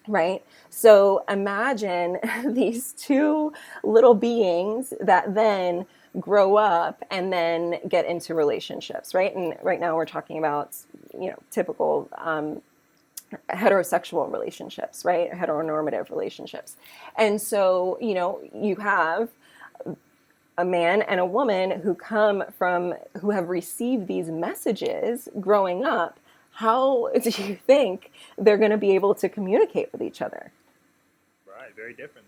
Right? 0.09 0.43
So 0.69 1.25
imagine 1.29 2.19
these 2.47 2.93
two 2.93 3.53
little 3.83 4.15
beings 4.15 4.93
that 5.01 5.35
then 5.35 5.87
grow 6.19 6.57
up 6.57 7.03
and 7.11 7.33
then 7.33 7.79
get 7.89 8.05
into 8.05 8.35
relationships, 8.35 9.15
right? 9.15 9.35
And 9.35 9.55
right 9.63 9.81
now 9.81 9.97
we're 9.97 10.07
talking 10.07 10.39
about, 10.39 10.77
you 11.15 11.31
know, 11.31 11.39
typical 11.51 12.09
um, 12.19 12.61
heterosexual 13.51 14.31
relationships, 14.31 15.05
right? 15.05 15.31
Heteronormative 15.31 16.11
relationships. 16.11 16.77
And 17.17 17.41
so, 17.41 17.99
you 18.01 18.15
know, 18.15 18.41
you 18.55 18.77
have 18.77 19.31
a 20.59 20.65
man 20.65 21.03
and 21.03 21.19
a 21.19 21.25
woman 21.25 21.81
who 21.81 21.95
come 21.95 22.45
from, 22.59 22.95
who 23.21 23.31
have 23.31 23.49
received 23.49 24.07
these 24.07 24.29
messages 24.29 25.29
growing 25.41 25.85
up. 25.85 26.19
How 26.53 27.09
do 27.23 27.31
you 27.43 27.57
think 27.67 28.13
they're 28.37 28.59
going 28.59 28.71
to 28.71 28.79
be 28.79 28.95
able 28.95 29.15
to 29.17 29.29
communicate 29.29 29.91
with 29.93 30.03
each 30.03 30.21
other? 30.21 30.53
Right, 31.47 31.75
very 31.75 31.95
different. 31.95 32.27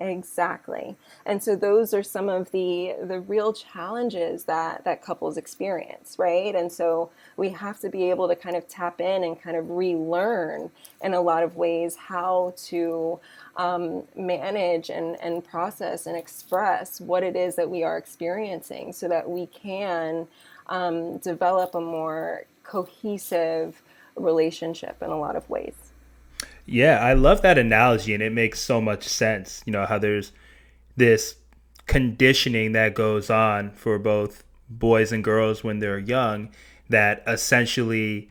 Exactly. 0.00 0.96
And 1.26 1.42
so 1.42 1.56
those 1.56 1.92
are 1.92 2.04
some 2.04 2.28
of 2.28 2.52
the 2.52 2.94
the 3.02 3.18
real 3.18 3.52
challenges 3.52 4.44
that 4.44 4.84
that 4.84 5.02
couples 5.02 5.36
experience, 5.36 6.14
right? 6.20 6.54
And 6.54 6.70
so 6.70 7.10
we 7.36 7.48
have 7.50 7.80
to 7.80 7.88
be 7.88 8.08
able 8.08 8.28
to 8.28 8.36
kind 8.36 8.54
of 8.54 8.68
tap 8.68 9.00
in 9.00 9.24
and 9.24 9.40
kind 9.40 9.56
of 9.56 9.70
relearn 9.70 10.70
in 11.02 11.14
a 11.14 11.20
lot 11.20 11.42
of 11.42 11.56
ways 11.56 11.96
how 11.96 12.54
to 12.66 13.18
um, 13.56 14.04
manage 14.14 14.88
and, 14.88 15.20
and 15.20 15.44
process 15.44 16.06
and 16.06 16.16
express 16.16 17.00
what 17.00 17.24
it 17.24 17.34
is 17.34 17.56
that 17.56 17.68
we 17.68 17.82
are 17.82 17.98
experiencing 17.98 18.92
so 18.92 19.08
that 19.08 19.28
we 19.28 19.46
can 19.46 20.28
um, 20.68 21.18
develop 21.18 21.74
a 21.74 21.80
more 21.80 22.44
cohesive 22.62 23.82
relationship 24.14 25.02
in 25.02 25.10
a 25.10 25.18
lot 25.18 25.34
of 25.34 25.48
ways. 25.50 25.87
Yeah, 26.68 26.98
I 26.98 27.14
love 27.14 27.42
that 27.42 27.58
analogy, 27.58 28.14
and 28.14 28.22
it 28.22 28.32
makes 28.32 28.60
so 28.60 28.80
much 28.80 29.04
sense. 29.08 29.62
You 29.64 29.72
know, 29.72 29.86
how 29.86 29.98
there's 29.98 30.32
this 30.96 31.36
conditioning 31.86 32.72
that 32.72 32.94
goes 32.94 33.30
on 33.30 33.70
for 33.70 33.98
both 33.98 34.44
boys 34.68 35.10
and 35.10 35.24
girls 35.24 35.64
when 35.64 35.78
they're 35.78 35.98
young 35.98 36.50
that 36.88 37.22
essentially 37.26 38.28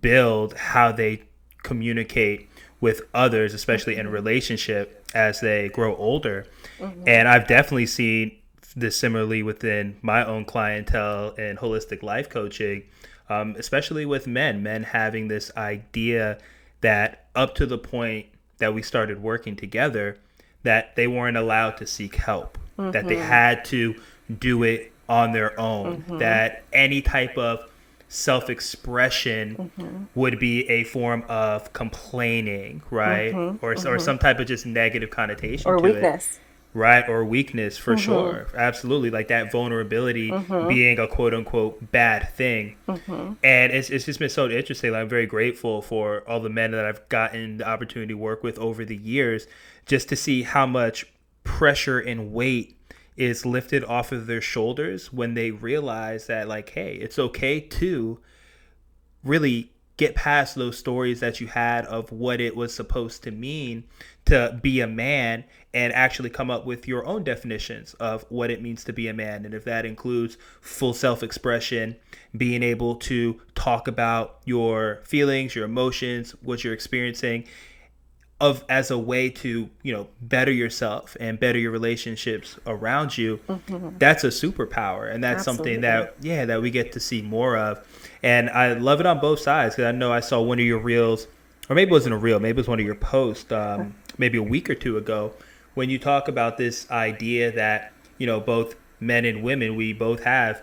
build 0.00 0.54
how 0.54 0.92
they 0.92 1.22
communicate 1.62 2.48
with 2.80 3.02
others, 3.14 3.54
especially 3.54 3.96
in 3.96 4.08
relationship 4.08 5.04
as 5.14 5.40
they 5.40 5.68
grow 5.68 5.96
older. 5.96 6.46
Mm-hmm. 6.78 7.08
And 7.08 7.28
I've 7.28 7.48
definitely 7.48 7.86
seen 7.86 8.36
this 8.76 8.96
similarly 8.96 9.42
within 9.42 9.96
my 10.02 10.24
own 10.24 10.44
clientele 10.44 11.34
and 11.38 11.58
holistic 11.58 12.02
life 12.02 12.28
coaching, 12.28 12.84
um, 13.28 13.56
especially 13.58 14.04
with 14.04 14.26
men, 14.26 14.62
men 14.62 14.82
having 14.82 15.28
this 15.28 15.50
idea 15.56 16.38
that 16.80 17.26
up 17.34 17.54
to 17.56 17.66
the 17.66 17.78
point 17.78 18.26
that 18.58 18.74
we 18.74 18.82
started 18.82 19.22
working 19.22 19.56
together, 19.56 20.18
that 20.62 20.96
they 20.96 21.06
weren't 21.06 21.36
allowed 21.36 21.76
to 21.78 21.86
seek 21.86 22.16
help, 22.16 22.58
mm-hmm. 22.78 22.90
that 22.90 23.06
they 23.06 23.16
mm-hmm. 23.16 23.28
had 23.28 23.64
to 23.66 23.94
do 24.38 24.62
it 24.62 24.92
on 25.08 25.32
their 25.32 25.58
own, 25.58 26.02
mm-hmm. 26.02 26.18
that 26.18 26.64
any 26.72 27.00
type 27.00 27.36
of 27.38 27.70
self 28.08 28.48
expression 28.48 29.70
mm-hmm. 29.78 30.04
would 30.14 30.38
be 30.38 30.68
a 30.68 30.84
form 30.84 31.24
of 31.28 31.72
complaining, 31.72 32.82
right? 32.90 33.32
Mm-hmm. 33.32 33.64
Or, 33.64 33.72
or 33.72 33.74
mm-hmm. 33.74 33.98
some 33.98 34.18
type 34.18 34.38
of 34.38 34.46
just 34.46 34.66
negative 34.66 35.10
connotation 35.10 35.70
or 35.70 35.78
weakness. 35.78 36.36
It 36.36 36.40
right 36.76 37.08
or 37.08 37.24
weakness 37.24 37.78
for 37.78 37.94
mm-hmm. 37.94 38.04
sure 38.04 38.46
absolutely 38.54 39.10
like 39.10 39.28
that 39.28 39.50
vulnerability 39.50 40.30
mm-hmm. 40.30 40.68
being 40.68 40.98
a 40.98 41.08
quote 41.08 41.32
unquote 41.32 41.90
bad 41.90 42.28
thing 42.34 42.76
mm-hmm. 42.86 43.32
and 43.42 43.72
it's, 43.72 43.88
it's 43.88 44.04
just 44.04 44.18
been 44.18 44.28
so 44.28 44.48
interesting 44.48 44.92
like, 44.92 45.00
i'm 45.00 45.08
very 45.08 45.24
grateful 45.24 45.80
for 45.80 46.22
all 46.28 46.38
the 46.38 46.50
men 46.50 46.72
that 46.72 46.84
i've 46.84 47.08
gotten 47.08 47.56
the 47.56 47.66
opportunity 47.66 48.12
to 48.12 48.18
work 48.18 48.42
with 48.42 48.58
over 48.58 48.84
the 48.84 48.96
years 48.96 49.46
just 49.86 50.08
to 50.10 50.14
see 50.14 50.42
how 50.42 50.66
much 50.66 51.06
pressure 51.44 51.98
and 51.98 52.32
weight 52.32 52.76
is 53.16 53.46
lifted 53.46 53.82
off 53.84 54.12
of 54.12 54.26
their 54.26 54.42
shoulders 54.42 55.10
when 55.10 55.32
they 55.32 55.50
realize 55.50 56.26
that 56.26 56.46
like 56.46 56.68
hey 56.70 56.96
it's 56.96 57.18
okay 57.18 57.58
to 57.58 58.20
really 59.24 59.72
get 59.96 60.14
past 60.14 60.54
those 60.54 60.76
stories 60.76 61.20
that 61.20 61.40
you 61.40 61.46
had 61.46 61.86
of 61.86 62.12
what 62.12 62.40
it 62.40 62.54
was 62.54 62.74
supposed 62.74 63.22
to 63.22 63.30
mean 63.30 63.84
to 64.26 64.58
be 64.60 64.80
a 64.80 64.86
man 64.86 65.44
and 65.72 65.92
actually 65.92 66.28
come 66.28 66.50
up 66.50 66.66
with 66.66 66.86
your 66.86 67.06
own 67.06 67.24
definitions 67.24 67.94
of 67.94 68.24
what 68.28 68.50
it 68.50 68.60
means 68.60 68.84
to 68.84 68.92
be 68.92 69.08
a 69.08 69.14
man. 69.14 69.44
And 69.44 69.54
if 69.54 69.64
that 69.64 69.86
includes 69.86 70.36
full 70.60 70.92
self 70.92 71.22
expression, 71.22 71.96
being 72.36 72.62
able 72.62 72.96
to 72.96 73.40
talk 73.54 73.88
about 73.88 74.40
your 74.44 75.00
feelings, 75.04 75.54
your 75.54 75.64
emotions, 75.64 76.32
what 76.42 76.64
you're 76.64 76.74
experiencing, 76.74 77.46
of 78.40 78.64
as 78.68 78.90
a 78.90 78.98
way 78.98 79.30
to 79.30 79.70
you 79.82 79.92
know 79.94 80.08
better 80.20 80.52
yourself 80.52 81.16
and 81.20 81.40
better 81.40 81.58
your 81.58 81.70
relationships 81.70 82.58
around 82.66 83.16
you 83.16 83.38
mm-hmm. 83.48 83.96
that's 83.96 84.24
a 84.24 84.28
superpower 84.28 85.10
and 85.10 85.24
that's 85.24 85.48
Absolutely. 85.48 85.72
something 85.74 85.80
that 85.80 86.14
yeah 86.20 86.44
that 86.44 86.60
we 86.60 86.70
get 86.70 86.92
to 86.92 87.00
see 87.00 87.22
more 87.22 87.56
of 87.56 87.82
and 88.22 88.50
i 88.50 88.72
love 88.72 89.00
it 89.00 89.06
on 89.06 89.20
both 89.20 89.40
sides 89.40 89.74
because 89.74 89.88
i 89.88 89.92
know 89.92 90.12
i 90.12 90.20
saw 90.20 90.40
one 90.40 90.58
of 90.58 90.64
your 90.64 90.78
reels 90.78 91.26
or 91.68 91.74
maybe 91.74 91.90
it 91.90 91.92
wasn't 91.92 92.14
a 92.14 92.18
reel 92.18 92.38
maybe 92.38 92.56
it 92.56 92.56
was 92.56 92.68
one 92.68 92.80
of 92.80 92.86
your 92.86 92.94
posts 92.94 93.50
um, 93.52 93.94
maybe 94.18 94.38
a 94.38 94.42
week 94.42 94.68
or 94.70 94.74
two 94.74 94.96
ago 94.96 95.32
when 95.74 95.90
you 95.90 95.98
talk 95.98 96.28
about 96.28 96.56
this 96.56 96.90
idea 96.90 97.52
that 97.52 97.92
you 98.18 98.26
know 98.26 98.40
both 98.40 98.74
men 99.00 99.24
and 99.24 99.42
women 99.42 99.76
we 99.76 99.92
both 99.92 100.22
have 100.22 100.62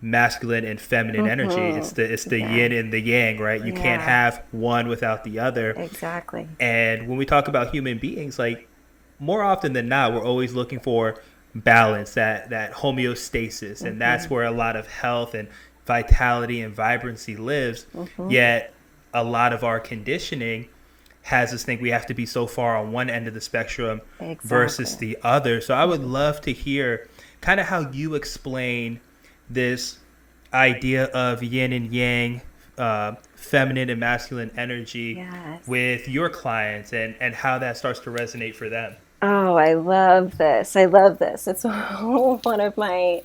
masculine 0.00 0.64
and 0.64 0.80
feminine 0.80 1.22
mm-hmm. 1.22 1.30
energy. 1.30 1.78
It's 1.78 1.92
the 1.92 2.12
it's 2.12 2.24
the 2.24 2.40
yeah. 2.40 2.54
yin 2.54 2.72
and 2.72 2.92
the 2.92 3.00
yang, 3.00 3.38
right? 3.38 3.60
You 3.60 3.72
yeah. 3.72 3.82
can't 3.82 4.02
have 4.02 4.42
one 4.52 4.88
without 4.88 5.24
the 5.24 5.38
other. 5.38 5.72
Exactly. 5.72 6.48
And 6.60 7.08
when 7.08 7.18
we 7.18 7.26
talk 7.26 7.48
about 7.48 7.70
human 7.70 7.98
beings, 7.98 8.38
like 8.38 8.68
more 9.18 9.42
often 9.42 9.72
than 9.72 9.88
not, 9.88 10.12
we're 10.12 10.24
always 10.24 10.54
looking 10.54 10.80
for 10.80 11.20
balance, 11.54 12.14
that 12.14 12.50
that 12.50 12.72
homeostasis, 12.72 13.80
and 13.80 13.90
mm-hmm. 13.90 13.98
that's 13.98 14.30
where 14.30 14.44
a 14.44 14.50
lot 14.50 14.76
of 14.76 14.86
health 14.86 15.34
and 15.34 15.48
vitality 15.88 16.60
and 16.60 16.72
vibrancy 16.72 17.34
lives. 17.36 17.86
Mm-hmm. 17.96 18.30
Yet 18.30 18.74
a 19.12 19.24
lot 19.24 19.52
of 19.52 19.64
our 19.64 19.80
conditioning 19.80 20.68
has 21.22 21.52
us 21.52 21.64
think 21.64 21.80
we 21.80 21.90
have 21.90 22.06
to 22.06 22.14
be 22.14 22.26
so 22.26 22.46
far 22.46 22.76
on 22.76 22.92
one 22.92 23.10
end 23.10 23.26
of 23.26 23.34
the 23.34 23.40
spectrum 23.40 24.00
exactly. 24.20 24.48
versus 24.48 24.96
the 24.98 25.18
other. 25.22 25.60
So 25.60 25.74
I 25.74 25.84
would 25.84 26.04
love 26.04 26.40
to 26.42 26.52
hear 26.52 27.08
kind 27.40 27.58
of 27.58 27.66
how 27.66 27.90
you 27.90 28.14
explain 28.14 29.00
this 29.50 29.98
idea 30.52 31.04
of 31.06 31.42
yin 31.42 31.72
and 31.72 31.92
yang 31.92 32.42
uh, 32.76 33.14
feminine 33.34 33.90
and 33.90 33.98
masculine 33.98 34.50
energy 34.56 35.14
Yes. 35.18 35.66
with 35.66 36.08
your 36.08 36.28
clients 36.28 36.92
and, 36.92 37.14
and 37.20 37.34
how 37.34 37.58
that 37.58 37.76
starts 37.76 38.00
to 38.00 38.10
resonate 38.10 38.54
for 38.54 38.68
them. 38.68 38.94
Oh, 39.20 39.56
I 39.56 39.74
love 39.74 40.38
this. 40.38 40.76
I 40.76 40.84
love 40.84 41.18
this. 41.18 41.48
It's 41.48 41.64
one 41.64 42.60
of 42.60 42.76
my, 42.76 43.22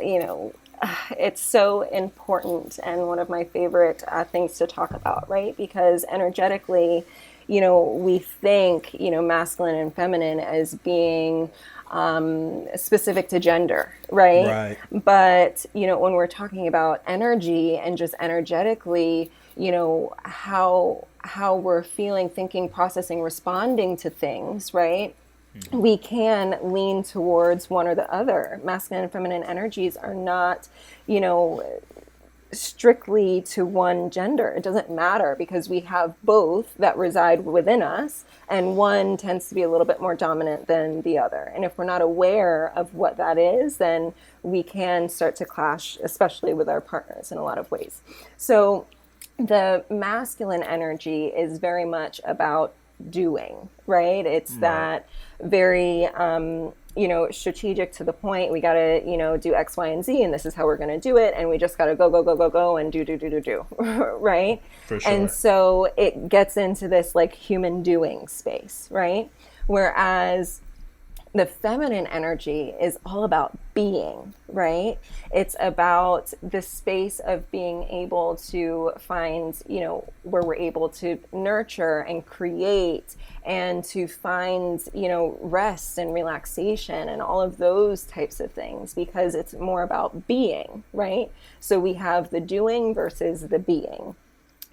you 0.00 0.18
know, 0.20 0.52
it's 1.18 1.42
so 1.42 1.82
important 1.82 2.78
and 2.82 3.06
one 3.06 3.18
of 3.18 3.28
my 3.28 3.44
favorite 3.44 4.02
uh, 4.08 4.24
things 4.24 4.58
to 4.58 4.66
talk 4.66 4.92
about, 4.92 5.28
right? 5.28 5.56
Because 5.56 6.04
energetically, 6.10 7.04
you 7.46 7.60
know, 7.60 7.82
we 7.82 8.18
think, 8.18 8.94
you 8.98 9.10
know, 9.10 9.22
masculine 9.22 9.74
and 9.74 9.94
feminine 9.94 10.38
as 10.40 10.74
being 10.74 11.50
um, 11.90 12.66
specific 12.76 13.28
to 13.30 13.40
gender, 13.40 13.94
right? 14.10 14.46
Right. 14.46 15.04
But, 15.04 15.64
you 15.74 15.86
know, 15.86 15.98
when 15.98 16.12
we're 16.12 16.26
talking 16.26 16.68
about 16.68 17.02
energy 17.06 17.76
and 17.76 17.96
just 17.96 18.14
energetically, 18.20 19.30
you 19.56 19.72
know, 19.72 20.14
how 20.24 21.06
how 21.20 21.56
we're 21.56 21.82
feeling, 21.82 22.28
thinking, 22.28 22.68
processing, 22.68 23.20
responding 23.22 23.96
to 23.98 24.08
things, 24.08 24.72
right? 24.72 25.14
We 25.72 25.96
can 25.96 26.58
lean 26.62 27.02
towards 27.02 27.68
one 27.68 27.86
or 27.86 27.94
the 27.94 28.10
other. 28.12 28.60
Masculine 28.64 29.04
and 29.04 29.12
feminine 29.12 29.42
energies 29.42 29.96
are 29.96 30.14
not, 30.14 30.68
you 31.06 31.20
know, 31.20 31.80
strictly 32.52 33.42
to 33.42 33.66
one 33.66 34.10
gender. 34.10 34.48
It 34.48 34.62
doesn't 34.62 34.90
matter 34.90 35.34
because 35.36 35.68
we 35.68 35.80
have 35.80 36.14
both 36.22 36.74
that 36.78 36.96
reside 36.96 37.44
within 37.44 37.82
us, 37.82 38.24
and 38.48 38.76
one 38.76 39.16
tends 39.16 39.48
to 39.48 39.54
be 39.54 39.62
a 39.62 39.68
little 39.68 39.84
bit 39.84 40.00
more 40.00 40.14
dominant 40.14 40.66
than 40.66 41.02
the 41.02 41.18
other. 41.18 41.52
And 41.54 41.64
if 41.64 41.76
we're 41.76 41.84
not 41.84 42.00
aware 42.00 42.72
of 42.74 42.94
what 42.94 43.16
that 43.18 43.38
is, 43.38 43.76
then 43.76 44.14
we 44.42 44.62
can 44.62 45.08
start 45.08 45.36
to 45.36 45.44
clash, 45.44 45.98
especially 46.02 46.54
with 46.54 46.68
our 46.68 46.80
partners 46.80 47.30
in 47.30 47.38
a 47.38 47.42
lot 47.42 47.58
of 47.58 47.70
ways. 47.70 48.00
So, 48.36 48.86
the 49.38 49.84
masculine 49.88 50.64
energy 50.64 51.26
is 51.26 51.58
very 51.58 51.84
much 51.84 52.20
about 52.24 52.74
doing, 53.10 53.68
right? 53.86 54.24
It's 54.26 54.56
that 54.56 55.08
very, 55.40 56.06
um, 56.06 56.72
you 56.96 57.06
know, 57.06 57.30
strategic 57.30 57.92
to 57.92 58.04
the 58.04 58.12
point. 58.12 58.50
We 58.50 58.60
got 58.60 58.74
to, 58.74 59.02
you 59.06 59.16
know, 59.16 59.36
do 59.36 59.54
X, 59.54 59.76
Y, 59.76 59.86
and 59.88 60.04
Z, 60.04 60.22
and 60.22 60.34
this 60.34 60.44
is 60.44 60.54
how 60.54 60.64
we're 60.66 60.76
going 60.76 60.88
to 60.90 60.98
do 60.98 61.16
it. 61.16 61.34
And 61.36 61.48
we 61.48 61.58
just 61.58 61.78
got 61.78 61.86
to 61.86 61.94
go, 61.94 62.10
go, 62.10 62.22
go, 62.22 62.34
go, 62.34 62.50
go, 62.50 62.76
and 62.76 62.90
do, 62.92 63.04
do, 63.04 63.16
do, 63.16 63.30
do, 63.30 63.40
do, 63.40 63.66
right? 64.20 64.60
Sure. 64.88 65.00
And 65.06 65.30
so 65.30 65.92
it 65.96 66.28
gets 66.28 66.56
into 66.56 66.88
this 66.88 67.14
like 67.14 67.34
human 67.34 67.82
doing 67.82 68.26
space, 68.26 68.88
right? 68.90 69.30
Whereas 69.66 70.60
the 71.34 71.46
feminine 71.46 72.06
energy 72.06 72.74
is 72.80 72.98
all 73.04 73.24
about 73.24 73.56
being, 73.74 74.34
right? 74.48 74.98
It's 75.32 75.54
about 75.60 76.32
the 76.42 76.62
space 76.62 77.20
of 77.20 77.50
being 77.50 77.84
able 77.84 78.36
to 78.48 78.92
find, 78.98 79.56
you 79.68 79.80
know, 79.80 80.08
where 80.22 80.42
we're 80.42 80.56
able 80.56 80.88
to 80.90 81.18
nurture 81.32 82.00
and 82.00 82.24
create 82.24 83.14
and 83.44 83.84
to 83.84 84.08
find, 84.08 84.80
you 84.92 85.08
know, 85.08 85.38
rest 85.40 85.98
and 85.98 86.12
relaxation 86.12 87.08
and 87.08 87.22
all 87.22 87.40
of 87.40 87.58
those 87.58 88.04
types 88.04 88.40
of 88.40 88.50
things 88.50 88.94
because 88.94 89.34
it's 89.34 89.54
more 89.54 89.82
about 89.82 90.26
being, 90.26 90.82
right? 90.92 91.30
So 91.60 91.78
we 91.78 91.94
have 91.94 92.30
the 92.30 92.40
doing 92.40 92.94
versus 92.94 93.48
the 93.48 93.58
being. 93.58 94.14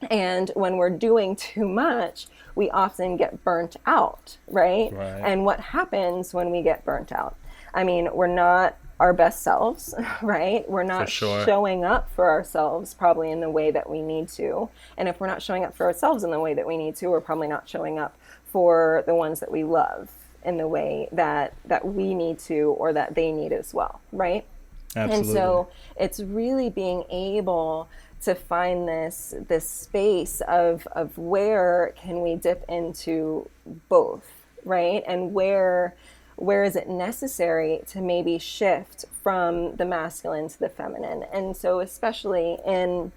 And 0.10 0.52
when 0.56 0.78
we're 0.78 0.90
doing 0.90 1.36
too 1.36 1.68
much, 1.68 2.28
we 2.56 2.70
often 2.70 3.18
get 3.18 3.44
burnt 3.44 3.76
out, 3.86 4.38
right? 4.48 4.92
Right. 4.94 5.22
And 5.24 5.46
what 5.46 5.60
happens 5.60 6.34
when 6.34 6.52
we 6.52 6.62
get 6.62 6.86
burnt 6.86 7.12
out? 7.12 7.36
I 7.74 7.84
mean, 7.84 8.10
we're 8.14 8.28
not 8.28 8.78
our 9.00 9.14
best 9.14 9.44
selves, 9.44 9.94
right? 10.22 10.68
We're 10.70 10.84
not 10.84 11.10
sure. 11.10 11.46
showing 11.46 11.84
up 11.84 12.10
for 12.12 12.30
ourselves 12.30 12.94
probably 12.94 13.32
in 13.32 13.42
the 13.42 13.50
way 13.50 13.72
that 13.72 13.90
we 13.90 14.02
need 14.02 14.30
to. 14.30 14.70
And 14.98 15.10
if 15.10 15.20
we're 15.20 15.28
not 15.28 15.42
showing 15.42 15.66
up 15.66 15.76
for 15.76 15.86
ourselves 15.86 16.24
in 16.24 16.32
the 16.32 16.40
way 16.40 16.54
that 16.54 16.66
we 16.66 16.78
need 16.78 16.96
to, 16.98 17.08
we're 17.08 17.22
probably 17.22 17.48
not 17.48 17.68
showing 17.68 18.00
up 18.00 18.18
for 18.46 19.04
the 19.06 19.14
ones 19.16 19.42
that 19.42 19.52
we 19.52 19.64
love 19.64 20.10
in 20.46 20.58
the 20.58 20.68
way 20.68 21.10
that 21.12 21.54
that 21.66 21.86
we 21.86 22.14
need 22.14 22.38
to 22.38 22.76
or 22.78 22.94
that 22.94 23.16
they 23.16 23.32
need 23.32 23.52
as 23.52 23.74
well, 23.74 24.00
right? 24.12 24.46
Absolutely. 24.96 25.28
And 25.30 25.38
so 25.38 25.68
it's 25.98 26.22
really 26.22 26.70
being 26.70 27.04
able 27.10 27.90
to 28.26 28.36
find 28.36 28.88
this 28.88 29.34
this 29.48 29.70
space 29.70 30.42
of 30.48 30.88
of 30.92 31.18
where 31.18 31.94
can 31.96 32.22
we 32.22 32.36
dip 32.36 32.66
into 32.68 33.50
both, 33.90 34.46
right? 34.64 35.04
And 35.08 35.34
where 35.34 35.96
where 36.36 36.64
is 36.64 36.76
it 36.76 36.90
necessary 36.90 37.82
to 37.88 38.02
maybe 38.02 38.38
shift 38.38 39.06
from 39.24 39.76
the 39.78 39.86
masculine 39.86 40.50
to 40.50 40.60
the 40.60 40.70
feminine? 40.70 41.24
And 41.32 41.56
so 41.56 41.80
especially 41.80 42.58
in 42.66 43.12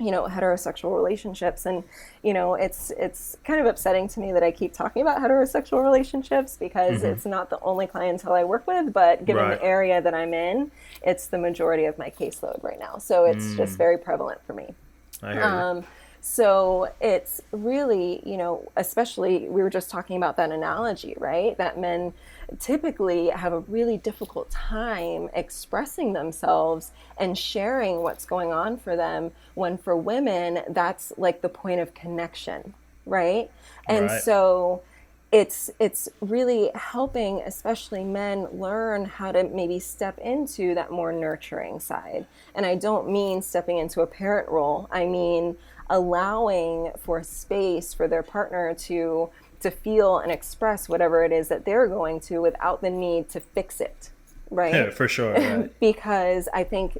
you 0.00 0.10
know 0.10 0.24
heterosexual 0.24 0.94
relationships. 0.94 1.66
And 1.66 1.82
you 2.22 2.32
know 2.32 2.54
it's 2.54 2.90
it's 2.92 3.36
kind 3.44 3.60
of 3.60 3.66
upsetting 3.66 4.08
to 4.08 4.20
me 4.20 4.32
that 4.32 4.42
I 4.42 4.50
keep 4.52 4.72
talking 4.72 5.02
about 5.02 5.18
heterosexual 5.20 5.82
relationships 5.82 6.56
because 6.56 7.02
it's 7.02 7.26
not 7.26 7.50
the 7.50 7.58
only 7.60 7.86
clientele 7.86 8.34
I 8.34 8.44
work 8.44 8.66
with 8.66 8.92
but 8.92 9.24
given 9.24 9.42
Right. 9.44 9.58
the 9.58 9.64
area 9.64 10.00
that 10.00 10.14
I'm 10.14 10.32
in 10.34 10.70
it's 11.02 11.26
the 11.26 11.38
majority 11.38 11.84
of 11.86 11.98
my 11.98 12.10
caseload 12.10 12.62
right 12.62 12.78
now. 12.78 12.98
So 12.98 13.24
it's 13.24 13.54
just 13.56 13.76
very 13.78 13.98
prevalent 13.98 14.40
for 14.46 14.52
me. 14.52 14.74
I 15.22 15.32
hear 15.32 15.42
um, 15.42 15.84
so 16.20 16.92
it's 17.00 17.40
really, 17.52 18.20
you 18.28 18.36
know, 18.36 18.70
especially 18.76 19.48
we 19.48 19.62
were 19.62 19.70
just 19.70 19.88
talking 19.88 20.16
about 20.16 20.36
that 20.36 20.50
analogy, 20.50 21.14
right? 21.18 21.56
That 21.58 21.78
men 21.78 22.12
typically 22.58 23.28
have 23.28 23.52
a 23.52 23.60
really 23.60 23.98
difficult 23.98 24.50
time 24.50 25.28
expressing 25.34 26.12
themselves 26.12 26.92
and 27.18 27.36
sharing 27.38 28.02
what's 28.02 28.24
going 28.26 28.52
on 28.52 28.76
for 28.78 28.96
them, 28.96 29.32
when 29.54 29.78
for 29.78 29.96
women, 29.96 30.60
that's 30.68 31.12
like 31.16 31.42
the 31.42 31.48
point 31.48 31.80
of 31.80 31.94
connection, 31.94 32.74
right? 33.06 33.50
And 33.88 34.10
Right. 34.10 34.22
so 34.24 34.82
it's 35.30 35.70
it's 35.78 36.08
really 36.22 36.70
helping 36.74 37.40
especially 37.42 38.02
men 38.02 38.46
learn 38.50 39.04
how 39.04 39.30
to 39.30 39.44
maybe 39.44 39.78
step 39.78 40.18
into 40.18 40.74
that 40.74 40.90
more 40.90 41.12
nurturing 41.12 41.78
side 41.78 42.26
and 42.54 42.64
i 42.64 42.74
don't 42.74 43.10
mean 43.10 43.42
stepping 43.42 43.76
into 43.76 44.00
a 44.00 44.06
parent 44.06 44.48
role 44.48 44.88
i 44.90 45.04
mean 45.04 45.54
allowing 45.90 46.90
for 46.98 47.22
space 47.22 47.92
for 47.92 48.08
their 48.08 48.22
partner 48.22 48.74
to 48.74 49.28
to 49.60 49.70
feel 49.70 50.18
and 50.18 50.30
express 50.32 50.88
whatever 50.88 51.24
it 51.24 51.32
is 51.32 51.48
that 51.48 51.64
they're 51.64 51.86
going 51.88 52.20
to 52.20 52.40
without 52.40 52.80
the 52.80 52.90
need 52.90 53.28
to 53.30 53.40
fix 53.40 53.80
it 53.80 54.10
right 54.50 54.74
Yeah, 54.74 54.90
for 54.90 55.08
sure. 55.08 55.32
Right. 55.38 55.80
because 55.80 56.48
I 56.54 56.64
think 56.64 56.98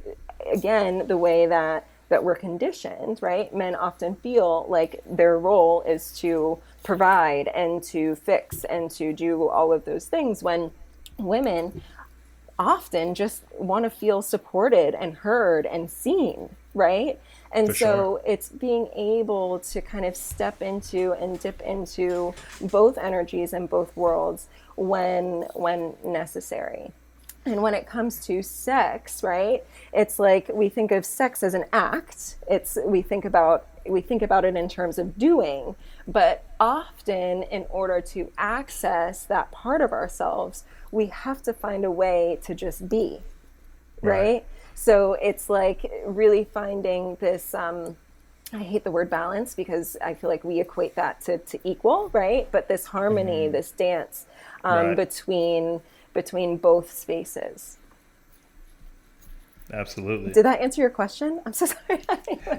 again 0.51 1.07
the 1.07 1.17
way 1.17 1.45
that 1.47 1.85
that 2.09 2.23
we're 2.23 2.35
conditioned, 2.35 3.19
right? 3.21 3.53
Men 3.53 3.75
often 3.75 4.15
feel 4.15 4.65
like 4.67 4.99
their 5.05 5.37
role 5.37 5.83
is 5.83 6.11
to 6.21 6.57
provide 6.83 7.47
and 7.49 7.83
to 7.83 8.15
fix 8.15 8.63
and 8.63 8.89
to 8.91 9.13
do 9.13 9.47
all 9.47 9.71
of 9.71 9.85
those 9.85 10.05
things 10.05 10.41
when 10.41 10.71
women 11.19 11.83
often 12.57 13.13
just 13.13 13.43
want 13.57 13.83
to 13.85 13.89
feel 13.91 14.21
supported 14.23 14.95
and 14.95 15.13
heard 15.17 15.67
and 15.67 15.89
seen, 15.91 16.49
right? 16.73 17.19
And 17.51 17.67
For 17.67 17.73
so 17.73 17.85
sure. 17.85 18.21
it's 18.25 18.49
being 18.49 18.89
able 18.95 19.59
to 19.59 19.81
kind 19.81 20.05
of 20.05 20.15
step 20.15 20.61
into 20.61 21.13
and 21.13 21.39
dip 21.39 21.61
into 21.61 22.33
both 22.61 22.97
energies 22.97 23.53
and 23.53 23.69
both 23.69 23.95
worlds 23.97 24.47
when 24.75 25.45
when 25.53 25.95
necessary. 26.05 26.91
And 27.45 27.61
when 27.63 27.73
it 27.73 27.87
comes 27.87 28.23
to 28.27 28.43
sex, 28.43 29.23
right? 29.23 29.63
It's 29.93 30.19
like 30.19 30.49
we 30.53 30.69
think 30.69 30.91
of 30.91 31.05
sex 31.05 31.41
as 31.41 31.53
an 31.53 31.65
act. 31.73 32.35
It's 32.47 32.77
we 32.85 33.01
think 33.01 33.25
about 33.25 33.65
we 33.87 34.01
think 34.01 34.21
about 34.21 34.45
it 34.45 34.55
in 34.55 34.69
terms 34.69 34.99
of 34.99 35.17
doing, 35.17 35.75
but 36.07 36.43
often 36.59 37.43
in 37.43 37.65
order 37.69 38.01
to 38.01 38.31
access 38.37 39.23
that 39.23 39.51
part 39.51 39.81
of 39.81 39.91
ourselves, 39.91 40.63
we 40.91 41.07
have 41.07 41.41
to 41.43 41.53
find 41.53 41.83
a 41.85 41.91
way 41.91 42.37
to 42.43 42.53
just 42.53 42.87
be. 42.89 43.21
Right? 44.01 44.19
Right. 44.19 44.45
So 44.79 45.17
it's 45.21 45.49
like 45.49 45.91
really 46.05 46.45
finding 46.45 47.15
this 47.15 47.53
um 47.53 47.97
I 48.53 48.59
hate 48.59 48.85
the 48.85 48.91
word 48.91 49.09
balance 49.09 49.53
because 49.53 49.97
I 50.01 50.13
feel 50.13 50.29
like 50.29 50.43
we 50.43 50.59
equate 50.61 50.95
that 50.95 51.19
to, 51.25 51.37
to 51.37 51.59
equal, 51.63 52.09
right? 52.13 52.47
But 52.49 52.67
this 52.67 52.85
harmony, 52.85 53.47
this 53.49 53.71
dance 53.71 54.25
um, 54.63 54.87
Right. 54.87 54.95
between 54.95 55.81
between 56.13 56.55
both 56.55 56.91
spaces. 56.91 57.77
Absolutely. 59.71 60.31
Did 60.31 60.45
that 60.45 60.61
answer 60.61 60.81
your 60.81 60.89
question? 60.89 61.41
I'm 61.45 61.53
so 61.53 61.65
sorry. 61.87 62.01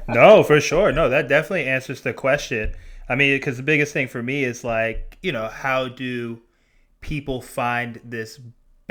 No, 0.07 0.43
for 0.43 0.61
sure. 0.61 0.93
No, 0.93 1.09
that 1.09 1.27
definitely 1.27 1.65
answers 1.67 2.03
the 2.03 2.13
question. 2.13 2.75
I 3.09 3.15
mean, 3.17 3.35
because 3.35 3.57
the 3.57 3.65
biggest 3.65 3.95
thing 3.95 4.09
for 4.09 4.23
me 4.23 4.45
is 4.45 4.63
like, 4.63 5.17
you 5.23 5.33
know, 5.33 5.49
how 5.49 5.89
do 5.89 6.41
people 7.01 7.41
find 7.41 7.99
this 8.05 8.39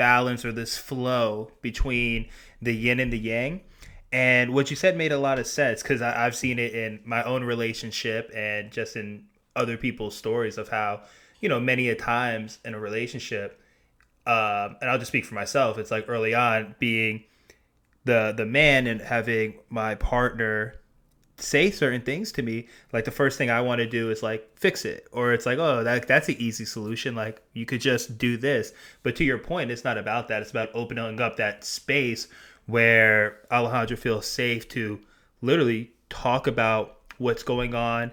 balance 0.00 0.46
or 0.46 0.50
this 0.52 0.78
flow 0.78 1.52
between 1.60 2.26
the 2.62 2.74
yin 2.74 2.98
and 2.98 3.12
the 3.12 3.18
yang? 3.18 3.60
And 4.10 4.54
what 4.54 4.70
you 4.70 4.76
said 4.76 4.96
made 4.96 5.12
a 5.12 5.18
lot 5.18 5.38
of 5.38 5.46
sense 5.46 5.82
because 5.82 6.00
I've 6.00 6.34
seen 6.34 6.58
it 6.58 6.74
in 6.74 7.00
my 7.04 7.22
own 7.22 7.44
relationship 7.44 8.30
and 8.34 8.72
just 8.72 8.96
in 8.96 9.26
other 9.54 9.76
people's 9.76 10.16
stories 10.16 10.56
of 10.56 10.70
how, 10.70 11.02
you 11.40 11.50
know, 11.50 11.60
many 11.60 11.90
a 11.90 11.94
times 11.94 12.58
in 12.64 12.72
a 12.72 12.80
relationship, 12.80 13.60
um, 14.26 14.76
and 14.80 14.88
I'll 14.88 14.98
just 14.98 15.10
speak 15.10 15.26
for 15.26 15.34
myself, 15.34 15.76
it's 15.76 15.90
like 15.90 16.06
early 16.08 16.34
on 16.34 16.74
being 16.78 17.24
the 18.06 18.32
the 18.34 18.46
man 18.46 18.86
and 18.86 19.02
having 19.02 19.58
my 19.68 19.94
partner 19.96 20.79
say 21.42 21.70
certain 21.70 22.02
things 22.02 22.32
to 22.32 22.42
me, 22.42 22.68
like 22.92 23.04
the 23.04 23.10
first 23.10 23.38
thing 23.38 23.50
I 23.50 23.60
want 23.60 23.80
to 23.80 23.86
do 23.86 24.10
is 24.10 24.22
like 24.22 24.48
fix 24.56 24.84
it, 24.84 25.06
or 25.12 25.32
it's 25.32 25.46
like, 25.46 25.58
oh, 25.58 25.82
that 25.84 26.06
that's 26.06 26.28
an 26.28 26.36
easy 26.38 26.64
solution. 26.64 27.14
Like 27.14 27.42
you 27.52 27.66
could 27.66 27.80
just 27.80 28.18
do 28.18 28.36
this. 28.36 28.72
But 29.02 29.16
to 29.16 29.24
your 29.24 29.38
point, 29.38 29.70
it's 29.70 29.84
not 29.84 29.98
about 29.98 30.28
that. 30.28 30.42
It's 30.42 30.50
about 30.50 30.70
opening 30.74 31.20
up 31.20 31.36
that 31.36 31.64
space 31.64 32.28
where 32.66 33.38
Alejandra 33.50 33.98
feels 33.98 34.26
safe 34.26 34.68
to 34.68 35.00
literally 35.42 35.92
talk 36.08 36.46
about 36.46 36.98
what's 37.18 37.42
going 37.42 37.74
on 37.74 38.12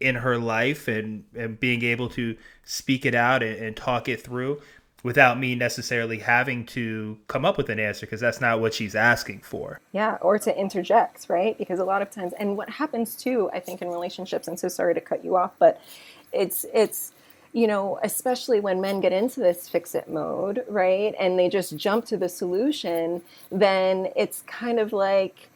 in 0.00 0.14
her 0.14 0.38
life 0.38 0.88
and, 0.88 1.24
and 1.36 1.60
being 1.60 1.84
able 1.84 2.08
to 2.08 2.36
speak 2.64 3.04
it 3.04 3.14
out 3.14 3.42
and, 3.42 3.56
and 3.56 3.76
talk 3.76 4.08
it 4.08 4.22
through 4.22 4.60
without 5.02 5.38
me 5.38 5.54
necessarily 5.54 6.18
having 6.18 6.66
to 6.66 7.18
come 7.28 7.44
up 7.44 7.56
with 7.56 7.68
an 7.68 7.80
answer 7.80 8.06
because 8.06 8.20
that's 8.20 8.40
not 8.40 8.60
what 8.60 8.74
she's 8.74 8.94
asking 8.94 9.40
for. 9.40 9.80
Yeah, 9.92 10.18
or 10.20 10.38
to 10.38 10.58
interject, 10.58 11.26
right? 11.28 11.56
Because 11.56 11.78
a 11.78 11.84
lot 11.84 12.02
of 12.02 12.10
times 12.10 12.32
and 12.38 12.56
what 12.56 12.68
happens 12.68 13.14
too, 13.14 13.50
I 13.52 13.60
think 13.60 13.82
in 13.82 13.88
relationships, 13.88 14.48
and 14.48 14.58
so 14.58 14.68
sorry 14.68 14.94
to 14.94 15.00
cut 15.00 15.24
you 15.24 15.36
off, 15.36 15.52
but 15.58 15.80
it's 16.32 16.66
it's 16.72 17.12
you 17.52 17.66
know, 17.66 17.98
especially 18.04 18.60
when 18.60 18.80
men 18.80 19.00
get 19.00 19.12
into 19.12 19.40
this 19.40 19.68
fix 19.68 19.96
it 19.96 20.08
mode, 20.08 20.64
right? 20.68 21.14
And 21.18 21.36
they 21.36 21.48
just 21.48 21.76
jump 21.76 22.04
to 22.06 22.16
the 22.16 22.28
solution, 22.28 23.22
then 23.50 24.08
it's 24.14 24.42
kind 24.42 24.78
of 24.78 24.92
like 24.92 25.49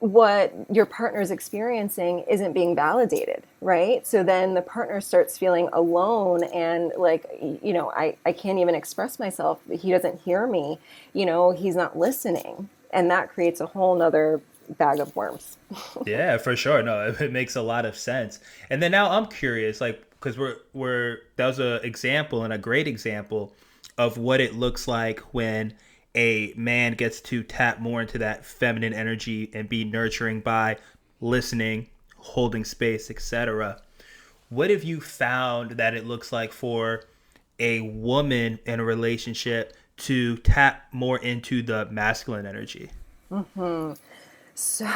what 0.00 0.54
your 0.70 0.86
partner 0.86 1.20
is 1.20 1.30
experiencing 1.30 2.24
isn't 2.28 2.54
being 2.54 2.74
validated, 2.74 3.44
right? 3.60 4.06
So 4.06 4.22
then 4.22 4.54
the 4.54 4.62
partner 4.62 4.98
starts 5.02 5.36
feeling 5.36 5.68
alone 5.74 6.42
and 6.44 6.90
like, 6.96 7.26
you 7.62 7.74
know, 7.74 7.92
I, 7.92 8.16
I 8.24 8.32
can't 8.32 8.58
even 8.58 8.74
express 8.74 9.18
myself. 9.18 9.60
He 9.70 9.90
doesn't 9.90 10.22
hear 10.22 10.46
me, 10.46 10.78
you 11.12 11.26
know, 11.26 11.50
he's 11.50 11.76
not 11.76 11.98
listening. 11.98 12.70
And 12.92 13.10
that 13.10 13.28
creates 13.28 13.60
a 13.60 13.66
whole 13.66 13.94
nother 13.94 14.40
bag 14.70 15.00
of 15.00 15.14
worms. 15.14 15.58
yeah, 16.06 16.38
for 16.38 16.56
sure. 16.56 16.82
No, 16.82 17.14
it 17.20 17.30
makes 17.30 17.54
a 17.54 17.62
lot 17.62 17.84
of 17.84 17.94
sense. 17.94 18.40
And 18.70 18.82
then 18.82 18.92
now 18.92 19.10
I'm 19.10 19.26
curious, 19.26 19.82
like, 19.82 20.02
because 20.12 20.38
we're, 20.38 20.56
we're, 20.72 21.18
that 21.36 21.46
was 21.46 21.58
an 21.58 21.80
example 21.84 22.42
and 22.42 22.54
a 22.54 22.58
great 22.58 22.88
example 22.88 23.52
of 23.98 24.16
what 24.16 24.40
it 24.40 24.54
looks 24.54 24.88
like 24.88 25.20
when 25.34 25.74
a 26.14 26.52
man 26.56 26.94
gets 26.94 27.20
to 27.20 27.42
tap 27.42 27.80
more 27.80 28.00
into 28.00 28.18
that 28.18 28.44
feminine 28.44 28.92
energy 28.92 29.50
and 29.54 29.68
be 29.68 29.84
nurturing 29.84 30.40
by 30.40 30.76
listening, 31.20 31.88
holding 32.16 32.64
space, 32.64 33.10
etc. 33.10 33.80
What 34.48 34.70
have 34.70 34.82
you 34.82 35.00
found 35.00 35.72
that 35.72 35.94
it 35.94 36.06
looks 36.06 36.32
like 36.32 36.52
for 36.52 37.04
a 37.58 37.80
woman 37.80 38.58
in 38.64 38.80
a 38.80 38.84
relationship 38.84 39.76
to 39.98 40.38
tap 40.38 40.86
more 40.92 41.18
into 41.18 41.62
the 41.62 41.86
masculine 41.86 42.46
energy? 42.46 42.90
Mm-hmm. 43.30 43.92
So, 44.54 44.86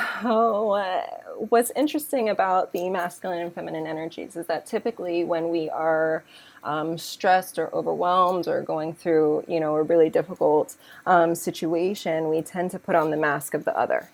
uh, 0.72 1.06
what's 1.48 1.70
interesting 1.76 2.28
about 2.28 2.72
the 2.72 2.88
masculine 2.90 3.40
and 3.40 3.54
feminine 3.54 3.86
energies 3.86 4.36
is 4.36 4.46
that 4.46 4.66
typically 4.66 5.24
when 5.24 5.48
we 5.48 5.70
are 5.70 6.24
um, 6.64 6.98
stressed 6.98 7.58
or 7.58 7.74
overwhelmed 7.74 8.48
or 8.48 8.62
going 8.62 8.94
through, 8.94 9.44
you 9.46 9.60
know, 9.60 9.76
a 9.76 9.82
really 9.82 10.10
difficult 10.10 10.76
um, 11.06 11.34
situation, 11.34 12.28
we 12.28 12.42
tend 12.42 12.70
to 12.72 12.78
put 12.78 12.94
on 12.94 13.10
the 13.10 13.16
mask 13.16 13.54
of 13.54 13.64
the 13.64 13.76
other, 13.78 14.10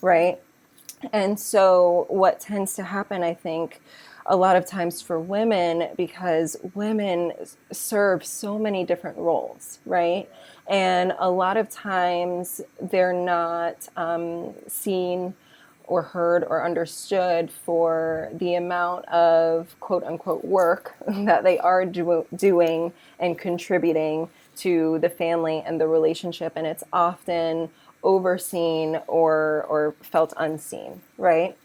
right? 0.00 0.40
And 1.12 1.38
so, 1.38 2.06
what 2.08 2.40
tends 2.40 2.74
to 2.74 2.82
happen, 2.82 3.22
I 3.22 3.34
think, 3.34 3.80
a 4.28 4.36
lot 4.36 4.56
of 4.56 4.66
times 4.66 5.00
for 5.00 5.18
women 5.18 5.88
because 5.96 6.56
women 6.74 7.32
serve 7.72 8.24
so 8.24 8.58
many 8.58 8.84
different 8.84 9.16
roles, 9.16 9.78
right? 9.86 10.28
And 10.68 11.14
a 11.18 11.30
lot 11.30 11.56
of 11.56 11.70
times 11.70 12.60
they're 12.80 13.12
not 13.12 13.88
um, 13.96 14.54
seen 14.66 15.34
or 15.84 16.02
heard 16.02 16.44
or 16.44 16.64
understood 16.64 17.50
for 17.50 18.28
the 18.34 18.54
amount 18.54 19.06
of 19.06 19.74
quote 19.80 20.04
unquote 20.04 20.44
work 20.44 20.94
that 21.08 21.42
they 21.42 21.58
are 21.58 21.86
do- 21.86 22.26
doing 22.36 22.92
and 23.18 23.38
contributing 23.38 24.28
to 24.56 24.98
the 24.98 25.08
family 25.08 25.62
and 25.64 25.80
the 25.80 25.88
relationship. 25.88 26.52
And 26.56 26.66
it's 26.66 26.84
often 26.92 27.70
overseen 28.02 29.00
or, 29.06 29.64
or 29.68 29.94
felt 30.02 30.34
unseen, 30.36 31.00
right? 31.16 31.56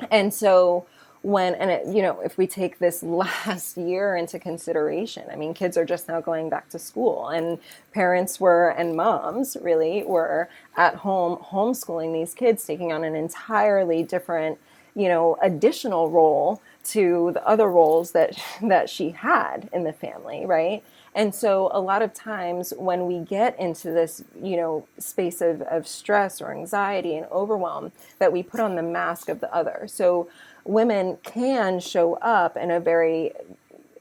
right. 0.00 0.08
And 0.10 0.32
so 0.32 0.86
when 1.24 1.54
and 1.54 1.70
it, 1.70 1.86
you 1.86 2.02
know 2.02 2.20
if 2.20 2.36
we 2.36 2.46
take 2.46 2.78
this 2.78 3.02
last 3.04 3.78
year 3.78 4.14
into 4.14 4.38
consideration 4.38 5.24
i 5.32 5.36
mean 5.36 5.54
kids 5.54 5.76
are 5.76 5.84
just 5.84 6.06
now 6.06 6.20
going 6.20 6.50
back 6.50 6.68
to 6.68 6.78
school 6.78 7.28
and 7.28 7.58
parents 7.92 8.38
were 8.38 8.68
and 8.70 8.94
moms 8.94 9.56
really 9.62 10.04
were 10.04 10.48
at 10.76 10.96
home 10.96 11.36
homeschooling 11.38 12.12
these 12.12 12.34
kids 12.34 12.64
taking 12.66 12.92
on 12.92 13.04
an 13.04 13.16
entirely 13.16 14.02
different 14.02 14.58
you 14.94 15.08
know 15.08 15.36
additional 15.42 16.10
role 16.10 16.60
to 16.84 17.30
the 17.32 17.46
other 17.46 17.68
roles 17.68 18.12
that 18.12 18.38
that 18.62 18.88
she 18.90 19.10
had 19.10 19.68
in 19.72 19.84
the 19.84 19.92
family 19.92 20.44
right? 20.46 20.82
And 21.16 21.32
so 21.32 21.70
a 21.72 21.80
lot 21.80 22.02
of 22.02 22.12
times 22.12 22.74
when 22.76 23.06
we 23.06 23.20
get 23.20 23.58
into 23.58 23.90
this 23.90 24.24
you 24.40 24.56
know 24.56 24.86
space 24.98 25.40
of, 25.40 25.62
of 25.62 25.86
stress 25.86 26.40
or 26.40 26.52
anxiety 26.52 27.16
and 27.16 27.26
overwhelm 27.30 27.92
that 28.18 28.32
we 28.32 28.42
put 28.42 28.60
on 28.60 28.74
the 28.76 28.82
mask 28.82 29.28
of 29.28 29.40
the 29.40 29.52
other. 29.54 29.86
So 29.88 30.28
women 30.64 31.18
can 31.22 31.80
show 31.80 32.14
up 32.14 32.56
in 32.56 32.70
a 32.70 32.80
very 32.80 33.32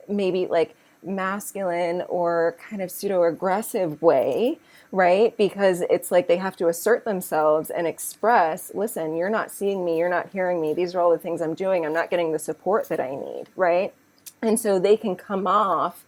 maybe 0.07 0.47
like 0.47 0.75
masculine 1.01 2.01
or 2.07 2.55
kind 2.69 2.81
of 2.81 2.89
pseudo 2.89 3.23
aggressive 3.23 4.01
way, 4.01 4.57
right? 4.91 5.35
Because 5.37 5.81
it's 5.89 6.11
like 6.11 6.27
they 6.27 6.37
have 6.37 6.55
to 6.57 6.67
assert 6.67 7.03
themselves 7.05 7.69
and 7.69 7.87
express, 7.87 8.71
listen, 8.73 9.15
you're 9.15 9.29
not 9.29 9.51
seeing 9.51 9.83
me, 9.83 9.97
you're 9.97 10.09
not 10.09 10.29
hearing 10.29 10.61
me. 10.61 10.73
These 10.73 10.95
are 10.95 11.01
all 11.01 11.11
the 11.11 11.17
things 11.17 11.41
I'm 11.41 11.53
doing. 11.53 11.85
I'm 11.85 11.93
not 11.93 12.09
getting 12.09 12.31
the 12.31 12.39
support 12.39 12.87
that 12.89 12.99
I 12.99 13.15
need, 13.15 13.45
right? 13.55 13.93
And 14.41 14.59
so 14.59 14.79
they 14.79 14.97
can 14.97 15.15
come 15.15 15.47
off 15.47 16.05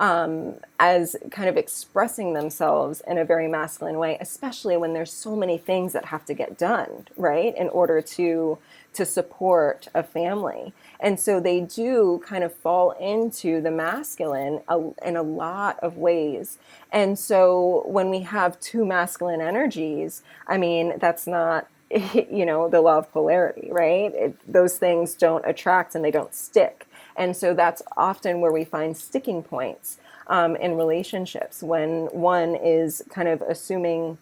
um, 0.00 0.54
as 0.78 1.14
kind 1.30 1.48
of 1.48 1.58
expressing 1.58 2.32
themselves 2.32 3.02
in 3.06 3.18
a 3.18 3.24
very 3.24 3.46
masculine 3.46 3.98
way, 3.98 4.16
especially 4.18 4.78
when 4.78 4.94
there's 4.94 5.12
so 5.12 5.36
many 5.36 5.58
things 5.58 5.92
that 5.92 6.06
have 6.06 6.24
to 6.24 6.34
get 6.34 6.56
done, 6.56 7.06
right, 7.16 7.56
in 7.56 7.68
order 7.68 8.00
to 8.00 8.58
to 8.92 9.04
support 9.06 9.86
a 9.94 10.02
family. 10.02 10.72
And 10.98 11.20
so 11.20 11.38
they 11.38 11.60
do 11.60 12.20
kind 12.26 12.42
of 12.42 12.52
fall 12.52 12.90
into 12.92 13.60
the 13.60 13.70
masculine 13.70 14.62
in 15.04 15.16
a 15.16 15.22
lot 15.22 15.78
of 15.80 15.96
ways. 15.96 16.58
And 16.90 17.16
so 17.16 17.84
when 17.86 18.10
we 18.10 18.22
have 18.22 18.58
two 18.58 18.84
masculine 18.84 19.40
energies, 19.40 20.22
I 20.48 20.58
mean, 20.58 20.94
that's 20.98 21.28
not 21.28 21.68
you 22.30 22.46
know 22.46 22.68
the 22.68 22.80
law 22.80 22.98
of 22.98 23.10
polarity 23.12 23.68
right 23.72 24.14
it, 24.14 24.52
those 24.52 24.78
things 24.78 25.14
don't 25.14 25.44
attract 25.44 25.94
and 25.96 26.04
they 26.04 26.10
don't 26.10 26.34
stick 26.34 26.86
and 27.16 27.36
so 27.36 27.54
that's 27.54 27.82
often 27.96 28.40
where 28.40 28.52
we 28.52 28.64
find 28.64 28.96
sticking 28.96 29.42
points 29.42 29.98
um, 30.26 30.56
in 30.56 30.76
relationships 30.76 31.62
when 31.62 32.06
one 32.06 32.54
is 32.54 33.02
kind 33.10 33.28
of 33.28 33.42
assuming 33.42 34.18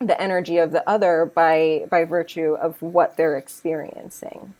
the 0.00 0.20
energy 0.20 0.58
of 0.58 0.70
the 0.70 0.88
other 0.88 1.30
by 1.34 1.84
by 1.90 2.04
virtue 2.04 2.56
of 2.60 2.80
what 2.80 3.16
they're 3.16 3.36
experiencing. 3.36 4.54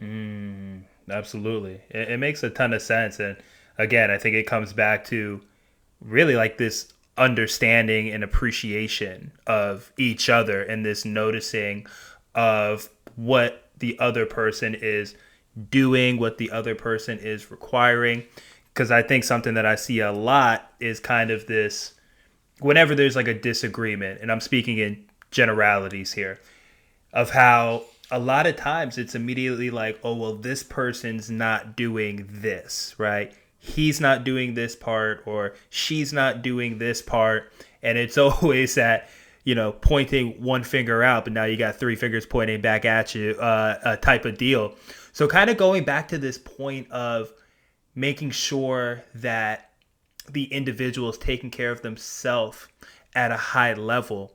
Mm, 0.00 0.82
absolutely, 1.10 1.80
it, 1.90 2.10
it 2.10 2.18
makes 2.18 2.42
a 2.42 2.50
ton 2.50 2.72
of 2.72 2.82
sense, 2.82 3.18
and 3.20 3.36
again, 3.78 4.10
I 4.10 4.18
think 4.18 4.36
it 4.36 4.46
comes 4.46 4.72
back 4.72 5.04
to 5.06 5.40
really 6.00 6.36
like 6.36 6.58
this 6.58 6.92
understanding 7.16 8.10
and 8.10 8.24
appreciation 8.24 9.32
of 9.46 9.92
each 9.96 10.28
other 10.28 10.62
and 10.62 10.84
this 10.84 11.04
noticing 11.04 11.86
of 12.34 12.90
what 13.16 13.70
the 13.78 13.98
other 13.98 14.26
person 14.26 14.74
is 14.74 15.14
doing, 15.70 16.18
what 16.18 16.38
the 16.38 16.50
other 16.50 16.74
person 16.74 17.18
is 17.18 17.50
requiring. 17.50 18.24
Because 18.72 18.90
I 18.90 19.02
think 19.02 19.24
something 19.24 19.54
that 19.54 19.66
I 19.66 19.76
see 19.76 20.00
a 20.00 20.12
lot 20.12 20.72
is 20.80 20.98
kind 20.98 21.30
of 21.30 21.46
this 21.46 21.94
whenever 22.60 22.94
there's 22.94 23.16
like 23.16 23.28
a 23.28 23.34
disagreement, 23.34 24.20
and 24.20 24.30
I'm 24.30 24.40
speaking 24.40 24.78
in 24.78 25.04
generalities 25.30 26.12
here, 26.12 26.40
of 27.12 27.30
how 27.30 27.84
a 28.10 28.18
lot 28.18 28.46
of 28.46 28.56
times 28.56 28.98
it's 28.98 29.14
immediately 29.14 29.70
like, 29.70 29.98
oh, 30.04 30.14
well, 30.14 30.34
this 30.34 30.62
person's 30.62 31.30
not 31.30 31.76
doing 31.76 32.28
this, 32.30 32.94
right? 32.98 33.32
He's 33.58 34.00
not 34.00 34.24
doing 34.24 34.54
this 34.54 34.76
part, 34.76 35.22
or 35.26 35.54
she's 35.70 36.12
not 36.12 36.42
doing 36.42 36.78
this 36.78 37.00
part. 37.00 37.52
And 37.82 37.98
it's 37.98 38.18
always 38.18 38.74
that, 38.74 39.08
you 39.44 39.54
know, 39.54 39.72
pointing 39.72 40.42
one 40.42 40.64
finger 40.64 41.02
out, 41.02 41.24
but 41.24 41.32
now 41.32 41.44
you 41.44 41.56
got 41.56 41.76
three 41.76 41.96
fingers 41.96 42.26
pointing 42.26 42.60
back 42.60 42.84
at 42.84 43.14
you, 43.14 43.32
uh, 43.32 43.78
a 43.84 43.96
type 43.96 44.24
of 44.24 44.38
deal. 44.38 44.74
So, 45.12 45.28
kind 45.28 45.50
of 45.50 45.56
going 45.56 45.84
back 45.84 46.08
to 46.08 46.18
this 46.18 46.38
point 46.38 46.90
of 46.90 47.32
making 47.94 48.30
sure 48.30 49.04
that 49.14 49.70
the 50.30 50.44
individual 50.44 51.10
is 51.10 51.18
taking 51.18 51.50
care 51.50 51.70
of 51.70 51.82
themselves 51.82 52.66
at 53.14 53.30
a 53.30 53.36
high 53.36 53.74
level. 53.74 54.32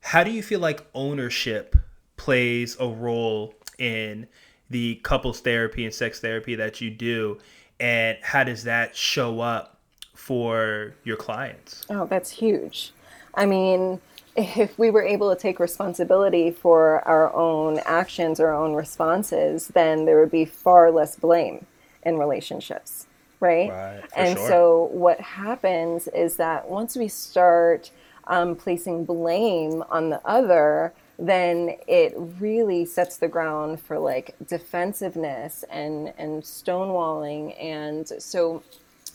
How 0.00 0.24
do 0.24 0.30
you 0.30 0.42
feel 0.42 0.60
like 0.60 0.84
ownership 0.94 1.76
plays 2.16 2.76
a 2.80 2.88
role 2.88 3.54
in 3.78 4.26
the 4.70 4.96
couples 4.96 5.40
therapy 5.40 5.84
and 5.84 5.94
sex 5.94 6.20
therapy 6.20 6.54
that 6.56 6.80
you 6.80 6.90
do? 6.90 7.38
And 7.78 8.18
how 8.22 8.44
does 8.44 8.64
that 8.64 8.96
show 8.96 9.40
up 9.40 9.78
for 10.14 10.94
your 11.04 11.16
clients? 11.16 11.84
Oh, 11.90 12.06
that's 12.06 12.30
huge. 12.30 12.92
I 13.34 13.46
mean, 13.46 14.00
if 14.36 14.78
we 14.78 14.90
were 14.90 15.02
able 15.02 15.34
to 15.34 15.40
take 15.40 15.60
responsibility 15.60 16.50
for 16.50 17.06
our 17.06 17.34
own 17.34 17.80
actions, 17.84 18.40
our 18.40 18.54
own 18.54 18.74
responses, 18.74 19.68
then 19.68 20.04
there 20.04 20.18
would 20.20 20.30
be 20.30 20.44
far 20.44 20.90
less 20.90 21.16
blame 21.16 21.66
in 22.02 22.18
relationships, 22.18 23.06
right? 23.40 23.70
right 23.70 24.02
and 24.16 24.38
sure. 24.38 24.48
so 24.48 24.88
what 24.92 25.20
happens 25.20 26.08
is 26.08 26.36
that 26.36 26.68
once 26.68 26.96
we 26.96 27.08
start 27.08 27.90
um, 28.26 28.56
placing 28.56 29.04
blame 29.04 29.84
on 29.90 30.10
the 30.10 30.20
other, 30.26 30.92
then 31.18 31.76
it 31.86 32.14
really 32.40 32.84
sets 32.84 33.18
the 33.18 33.28
ground 33.28 33.80
for 33.80 33.98
like 33.98 34.34
defensiveness 34.46 35.64
and 35.70 36.12
and 36.18 36.42
stonewalling 36.42 37.54
and 37.62 38.08
so 38.08 38.62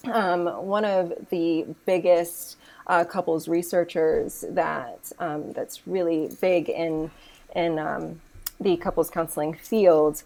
um, 0.05 0.45
one 0.65 0.85
of 0.85 1.11
the 1.31 1.65
biggest 1.85 2.57
uh, 2.87 3.03
couples 3.03 3.47
researchers 3.47 4.43
that 4.49 5.11
um, 5.19 5.51
that's 5.53 5.85
really 5.87 6.29
big 6.41 6.69
in 6.69 7.11
in 7.55 7.79
um, 7.79 8.21
the 8.59 8.77
couples 8.77 9.09
counseling 9.09 9.53
field. 9.53 10.23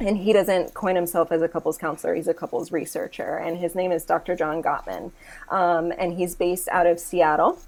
And 0.00 0.18
he 0.18 0.32
doesn't 0.32 0.74
coin 0.74 0.96
himself 0.96 1.30
as 1.30 1.40
a 1.40 1.48
couples 1.48 1.78
counselor 1.78 2.14
he's 2.14 2.28
a 2.28 2.34
couples 2.34 2.72
researcher. 2.72 3.36
And 3.36 3.58
his 3.58 3.74
name 3.74 3.92
is 3.92 4.04
dr 4.04 4.34
john 4.36 4.62
gottman. 4.62 5.12
Um, 5.50 5.92
and 5.98 6.14
he's 6.14 6.34
based 6.34 6.68
out 6.68 6.86
of 6.86 6.98
seattle. 6.98 7.58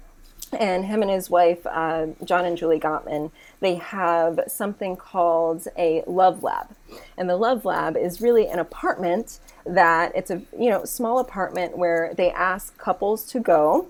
And 0.57 0.85
him 0.85 1.01
and 1.01 1.11
his 1.11 1.29
wife, 1.29 1.65
uh, 1.65 2.07
John 2.23 2.45
and 2.45 2.57
Julie 2.57 2.79
Gottman, 2.79 3.31
they 3.59 3.75
have 3.75 4.39
something 4.47 4.95
called 4.95 5.67
a 5.77 6.03
love 6.07 6.41
lab. 6.41 6.69
And 7.17 7.29
the 7.29 7.35
love 7.35 7.65
lab 7.65 7.97
is 7.97 8.21
really 8.21 8.47
an 8.47 8.57
apartment 8.57 9.39
that 9.65 10.13
it's 10.15 10.31
a 10.31 10.41
you 10.57 10.69
know 10.69 10.85
small 10.85 11.19
apartment 11.19 11.77
where 11.77 12.13
they 12.15 12.31
ask 12.31 12.77
couples 12.77 13.25
to 13.31 13.41
go 13.41 13.89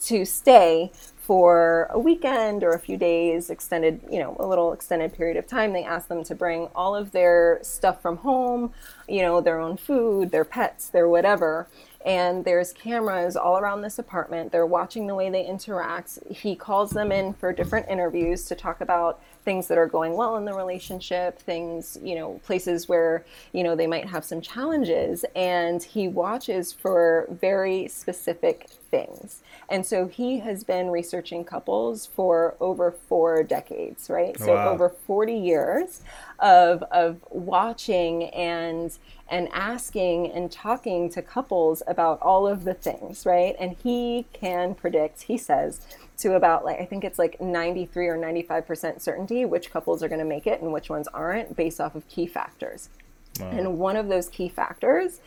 to 0.00 0.24
stay 0.24 0.92
for 1.26 1.88
a 1.90 1.98
weekend 1.98 2.62
or 2.62 2.70
a 2.70 2.78
few 2.78 2.96
days, 2.96 3.50
extended, 3.50 4.00
you 4.08 4.20
know, 4.20 4.36
a 4.38 4.46
little 4.46 4.72
extended 4.72 5.12
period 5.12 5.36
of 5.36 5.44
time. 5.44 5.72
They 5.72 5.82
ask 5.82 6.06
them 6.06 6.22
to 6.22 6.34
bring 6.36 6.68
all 6.72 6.94
of 6.94 7.10
their 7.10 7.58
stuff 7.62 8.00
from 8.00 8.18
home, 8.18 8.72
you 9.08 9.22
know, 9.22 9.40
their 9.40 9.58
own 9.58 9.76
food, 9.76 10.30
their 10.30 10.44
pets, 10.44 10.88
their 10.88 11.08
whatever, 11.08 11.66
and 12.06 12.44
there's 12.44 12.72
cameras 12.72 13.36
all 13.36 13.58
around 13.58 13.82
this 13.82 13.98
apartment. 13.98 14.52
They're 14.52 14.64
watching 14.64 15.08
the 15.08 15.14
way 15.16 15.28
they 15.28 15.44
interact. 15.44 16.20
He 16.30 16.54
calls 16.54 16.90
them 16.90 17.10
in 17.10 17.34
for 17.34 17.52
different 17.52 17.88
interviews 17.88 18.44
to 18.44 18.54
talk 18.54 18.80
about 18.80 19.20
things 19.44 19.66
that 19.66 19.76
are 19.76 19.88
going 19.88 20.12
well 20.12 20.36
in 20.36 20.44
the 20.44 20.54
relationship, 20.54 21.40
things, 21.40 21.98
you 22.00 22.14
know, 22.14 22.40
places 22.44 22.88
where, 22.88 23.24
you 23.52 23.64
know, 23.64 23.74
they 23.74 23.88
might 23.88 24.08
have 24.08 24.24
some 24.24 24.40
challenges. 24.40 25.24
And 25.34 25.82
he 25.82 26.06
watches 26.06 26.72
for 26.72 27.26
very 27.28 27.88
specific 27.88 28.68
things. 28.88 29.42
And 29.68 29.84
so 29.84 30.06
he 30.06 30.38
has 30.38 30.62
been 30.62 30.90
researching 30.90 31.44
couples 31.44 32.06
for 32.06 32.54
over 32.60 32.92
four 32.92 33.42
decades, 33.42 34.08
right? 34.08 34.36
Oh, 34.40 34.44
so 34.44 34.54
wow. 34.54 34.68
over 34.68 34.90
40 34.90 35.34
years 35.34 36.02
of, 36.38 36.84
of 36.84 37.18
watching 37.30 38.24
and 38.26 38.96
and 39.28 39.48
asking 39.52 40.30
and 40.30 40.50
talking 40.52 41.10
to 41.10 41.22
couples 41.22 41.82
about 41.86 42.20
all 42.22 42.46
of 42.46 42.64
the 42.64 42.74
things, 42.74 43.26
right? 43.26 43.56
And 43.58 43.76
he 43.82 44.26
can 44.32 44.74
predict, 44.74 45.22
he 45.22 45.36
says, 45.36 45.80
to 46.18 46.34
about 46.34 46.64
like 46.64 46.80
I 46.80 46.84
think 46.84 47.04
it's 47.04 47.18
like 47.18 47.40
93 47.40 48.06
or 48.06 48.16
95% 48.16 49.00
certainty 49.00 49.44
which 49.44 49.70
couples 49.70 50.02
are 50.02 50.08
going 50.08 50.20
to 50.20 50.24
make 50.24 50.46
it 50.46 50.62
and 50.62 50.72
which 50.72 50.88
ones 50.88 51.08
aren't 51.08 51.56
based 51.56 51.80
off 51.80 51.94
of 51.94 52.08
key 52.08 52.26
factors. 52.26 52.88
Wow. 53.40 53.50
And 53.50 53.78
one 53.78 53.96
of 53.96 54.08
those 54.08 54.28
key 54.28 54.48
factors 54.48 55.20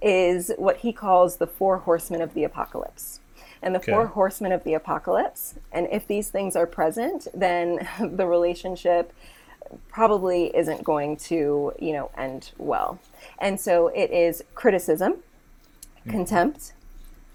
is 0.00 0.50
what 0.56 0.78
he 0.78 0.92
calls 0.92 1.36
the 1.36 1.46
four 1.46 1.78
horsemen 1.78 2.20
of 2.22 2.34
the 2.34 2.44
apocalypse. 2.44 3.20
And 3.64 3.74
the 3.74 3.78
okay. 3.78 3.92
four 3.92 4.06
horsemen 4.06 4.50
of 4.50 4.64
the 4.64 4.74
apocalypse, 4.74 5.54
and 5.70 5.86
if 5.92 6.08
these 6.08 6.30
things 6.30 6.56
are 6.56 6.66
present, 6.66 7.28
then 7.32 7.88
the 8.00 8.26
relationship 8.26 9.12
probably 9.88 10.54
isn't 10.56 10.82
going 10.82 11.16
to, 11.16 11.72
you 11.78 11.92
know, 11.92 12.10
end 12.16 12.50
well. 12.58 12.98
And 13.38 13.60
so 13.60 13.88
it 13.88 14.10
is 14.10 14.44
criticism, 14.54 15.14
mm-hmm. 15.14 16.10
contempt, 16.10 16.72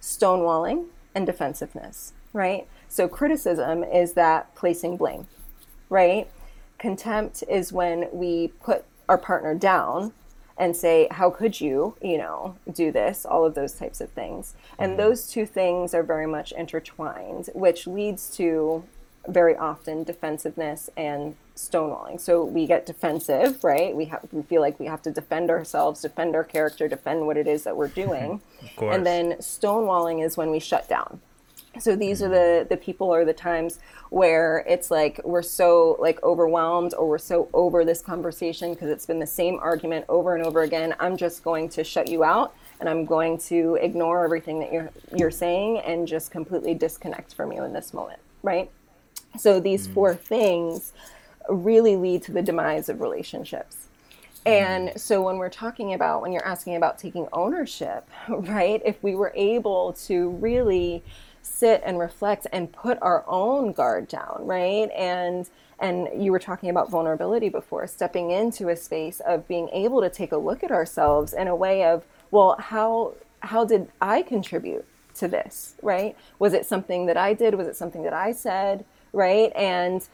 stonewalling, 0.02 0.88
and 1.14 1.26
defensiveness, 1.26 2.14
right? 2.34 2.68
So 2.88 3.08
criticism 3.08 3.84
is 3.84 4.14
that 4.14 4.54
placing 4.56 4.98
blame, 4.98 5.28
right? 5.90 6.28
Contempt 6.78 7.44
is 7.50 7.74
when 7.74 8.08
we 8.12 8.50
put 8.62 8.86
our 9.10 9.18
partner 9.18 9.56
down 9.56 10.14
and 10.58 10.76
say, 10.76 11.08
How 11.12 11.30
could 11.30 11.60
you, 11.62 11.96
you 12.02 12.18
know, 12.18 12.56
do 12.72 12.92
this? 12.92 13.26
All 13.26 13.46
of 13.46 13.56
those 13.56 13.74
types 13.74 14.02
of 14.02 14.10
things. 14.12 14.56
And 14.80 14.92
mm-hmm. 14.92 15.02
those 15.02 15.30
two 15.30 15.46
things 15.46 15.94
are 15.94 16.04
very 16.04 16.28
much 16.28 16.52
intertwined, 16.52 17.50
which 17.54 17.88
leads 17.88 18.36
to 18.38 18.84
very 19.28 19.56
often 19.56 20.04
defensiveness 20.04 20.90
and 20.96 21.36
stonewalling. 21.56 22.20
So 22.20 22.44
we 22.44 22.66
get 22.66 22.86
defensive, 22.86 23.64
right? 23.64 23.96
We 23.96 24.06
have 24.06 24.26
we 24.32 24.44
feel 24.44 24.62
like 24.62 24.80
we 24.80 24.86
have 24.86 25.02
to 25.04 25.12
defend 25.12 25.50
ourselves, 25.50 26.02
defend 26.02 26.36
our 26.36 26.44
character, 26.44 26.88
defend 26.88 27.26
what 27.26 27.38
it 27.38 27.48
is 27.48 27.64
that 27.64 27.76
we're 27.76 27.88
doing. 27.88 28.42
and 28.82 29.06
then 29.06 29.34
stonewalling 29.34 30.24
is 30.24 30.38
when 30.38 30.52
we 30.52 30.60
shut 30.60 30.88
down. 30.88 31.20
So 31.80 31.96
these 31.96 32.22
are 32.22 32.30
the 32.30 32.66
the 32.68 32.78
people 32.78 33.14
or 33.14 33.26
the 33.26 33.34
times 33.34 33.80
where 34.10 34.64
it's 34.68 34.90
like 34.90 35.20
we're 35.24 35.42
so 35.42 35.98
like 36.00 36.22
overwhelmed 36.24 36.94
or 36.94 37.08
we're 37.08 37.18
so 37.18 37.50
over 37.54 37.84
this 37.84 38.02
conversation 38.02 38.74
because 38.74 38.90
it's 38.90 39.06
been 39.06 39.20
the 39.20 39.28
same 39.28 39.60
argument 39.60 40.06
over 40.10 40.36
and 40.36 40.46
over 40.46 40.62
again. 40.62 40.96
I'm 41.00 41.18
just 41.18 41.44
going 41.44 41.70
to 41.70 41.84
shut 41.84 42.08
you 42.08 42.24
out 42.24 42.56
and 42.80 42.88
I'm 42.88 43.06
going 43.06 43.38
to 43.40 43.76
ignore 43.82 44.24
everything 44.24 44.60
that 44.60 44.72
you're 44.72 44.90
you're 45.16 45.32
saying 45.32 45.80
and 45.80 46.08
just 46.08 46.32
completely 46.32 46.74
disconnect 46.74 47.34
from 47.34 47.52
you 47.52 47.64
in 47.64 47.74
this 47.74 47.94
moment, 47.94 48.20
right? 48.44 48.72
So 49.38 49.60
these 49.60 49.88
mm. 49.88 49.94
four 49.94 50.16
things 50.16 50.94
really 51.50 51.96
lead 51.96 52.24
to 52.24 52.32
the 52.32 52.42
demise 52.42 52.90
of 52.90 53.02
relationships. 53.02 53.88
Mm. 54.46 54.52
And 54.52 55.02
so 55.02 55.22
when 55.22 55.38
we're 55.38 55.50
talking 55.50 55.94
about, 55.94 56.22
when 56.22 56.32
you're 56.32 56.46
asking 56.46 56.76
about 56.76 56.98
taking 56.98 57.28
ownership, 57.34 58.10
right, 58.30 58.82
if 58.86 59.02
we 59.04 59.16
were 59.16 59.34
able 59.36 59.94
to 60.06 60.30
really 60.30 61.04
sit 61.42 61.82
and 61.86 61.98
reflect 61.98 62.46
and 62.52 62.72
put 62.72 62.98
our 63.02 63.24
own 63.28 63.72
guard 63.72 64.08
down, 64.08 64.40
right? 64.42 64.90
And 64.96 65.50
and 65.80 66.10
you 66.24 66.32
were 66.32 66.40
talking 66.40 66.70
about 66.70 66.90
vulnerability 66.90 67.50
before, 67.50 67.86
stepping 67.86 68.32
into 68.32 68.70
a 68.70 68.76
space 68.76 69.20
of 69.20 69.48
being 69.48 69.70
able 69.70 70.02
to 70.02 70.10
take 70.10 70.32
a 70.32 70.38
look 70.38 70.64
at 70.64 70.72
ourselves 70.72 71.34
in 71.34 71.48
a 71.48 71.56
way 71.56 71.84
of, 71.84 72.04
well, 72.32 72.56
how 72.60 73.14
how 73.42 73.64
did 73.64 73.90
I 74.02 74.24
contribute 74.24 74.86
to 75.16 75.28
this, 75.28 75.76
right? 75.82 76.16
Was 76.40 76.54
it 76.54 76.66
something 76.66 77.06
that 77.06 77.18
I 77.18 77.34
did? 77.34 77.56
Was 77.56 77.68
it 77.68 77.76
something 77.76 78.04
that 78.04 78.14
I 78.14 78.32
said? 78.32 78.86
Right? 79.18 79.52
And 79.56 80.08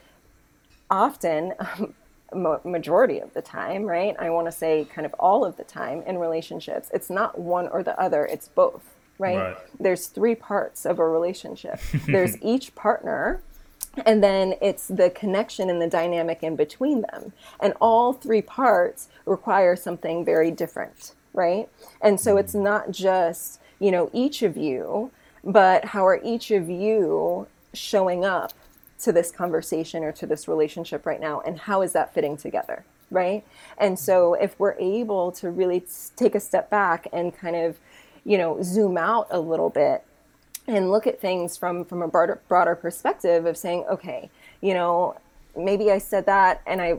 often, 0.89 1.53
majority 2.33 3.19
of 3.19 3.31
the 3.33 3.41
time, 3.41 3.83
right? 3.83 4.15
I 4.17 4.31
want 4.31 4.47
to 4.47 4.51
say 4.51 4.85
kind 4.85 5.05
of 5.05 5.13
all 5.19 5.45
of 5.45 5.57
the 5.57 5.63
time 5.65 6.01
in 6.07 6.17
relationships, 6.17 6.89
it's 6.91 7.09
not 7.09 7.37
one 7.37 7.67
or 7.67 7.83
the 7.83 7.99
other, 7.99 8.25
it's 8.25 8.47
both, 8.47 8.95
right? 9.19 9.37
right. 9.37 9.57
There's 9.79 10.07
three 10.07 10.33
parts 10.33 10.85
of 10.85 10.97
a 10.97 11.07
relationship. 11.07 11.79
There's 12.07 12.41
each 12.41 12.73
partner, 12.73 13.41
and 14.05 14.23
then 14.23 14.55
it's 14.61 14.87
the 14.87 15.11
connection 15.11 15.69
and 15.69 15.79
the 15.79 15.89
dynamic 15.89 16.41
in 16.41 16.55
between 16.55 17.01
them. 17.01 17.33
And 17.59 17.73
all 17.81 18.13
three 18.13 18.41
parts 18.41 19.09
require 19.25 19.75
something 19.75 20.25
very 20.25 20.49
different, 20.49 21.13
right? 21.33 21.67
And 22.01 22.19
so 22.19 22.37
it's 22.37 22.55
mm. 22.55 22.63
not 22.63 22.89
just, 22.89 23.59
you 23.79 23.91
know, 23.91 24.09
each 24.13 24.41
of 24.41 24.57
you, 24.57 25.11
but 25.43 25.85
how 25.85 26.07
are 26.07 26.21
each 26.23 26.49
of 26.51 26.69
you 26.69 27.47
showing 27.73 28.23
up 28.23 28.53
to 29.03 29.11
this 29.11 29.31
conversation 29.31 30.03
or 30.03 30.11
to 30.11 30.25
this 30.25 30.47
relationship 30.47 31.05
right 31.05 31.19
now 31.19 31.41
and 31.41 31.59
how 31.59 31.81
is 31.81 31.93
that 31.93 32.13
fitting 32.13 32.37
together 32.37 32.83
right? 33.13 33.45
And 33.77 33.97
so 33.97 34.33
if 34.33 34.59
we're 34.59 34.75
able 34.79 35.31
to 35.33 35.49
really 35.49 35.83
take 36.15 36.35
a 36.35 36.39
step 36.39 36.69
back 36.69 37.07
and 37.13 37.35
kind 37.35 37.55
of 37.55 37.77
you 38.25 38.37
know 38.37 38.61
zoom 38.61 38.97
out 38.97 39.27
a 39.29 39.39
little 39.39 39.69
bit 39.69 40.03
and 40.67 40.91
look 40.91 41.07
at 41.07 41.19
things 41.19 41.57
from 41.57 41.85
from 41.85 42.01
a 42.01 42.07
broader, 42.07 42.41
broader 42.47 42.75
perspective 42.75 43.45
of 43.45 43.57
saying 43.57 43.85
okay 43.89 44.29
you 44.61 44.73
know 44.73 45.15
maybe 45.57 45.91
i 45.91 45.97
said 45.97 46.25
that 46.25 46.61
and 46.65 46.81
i 46.81 46.97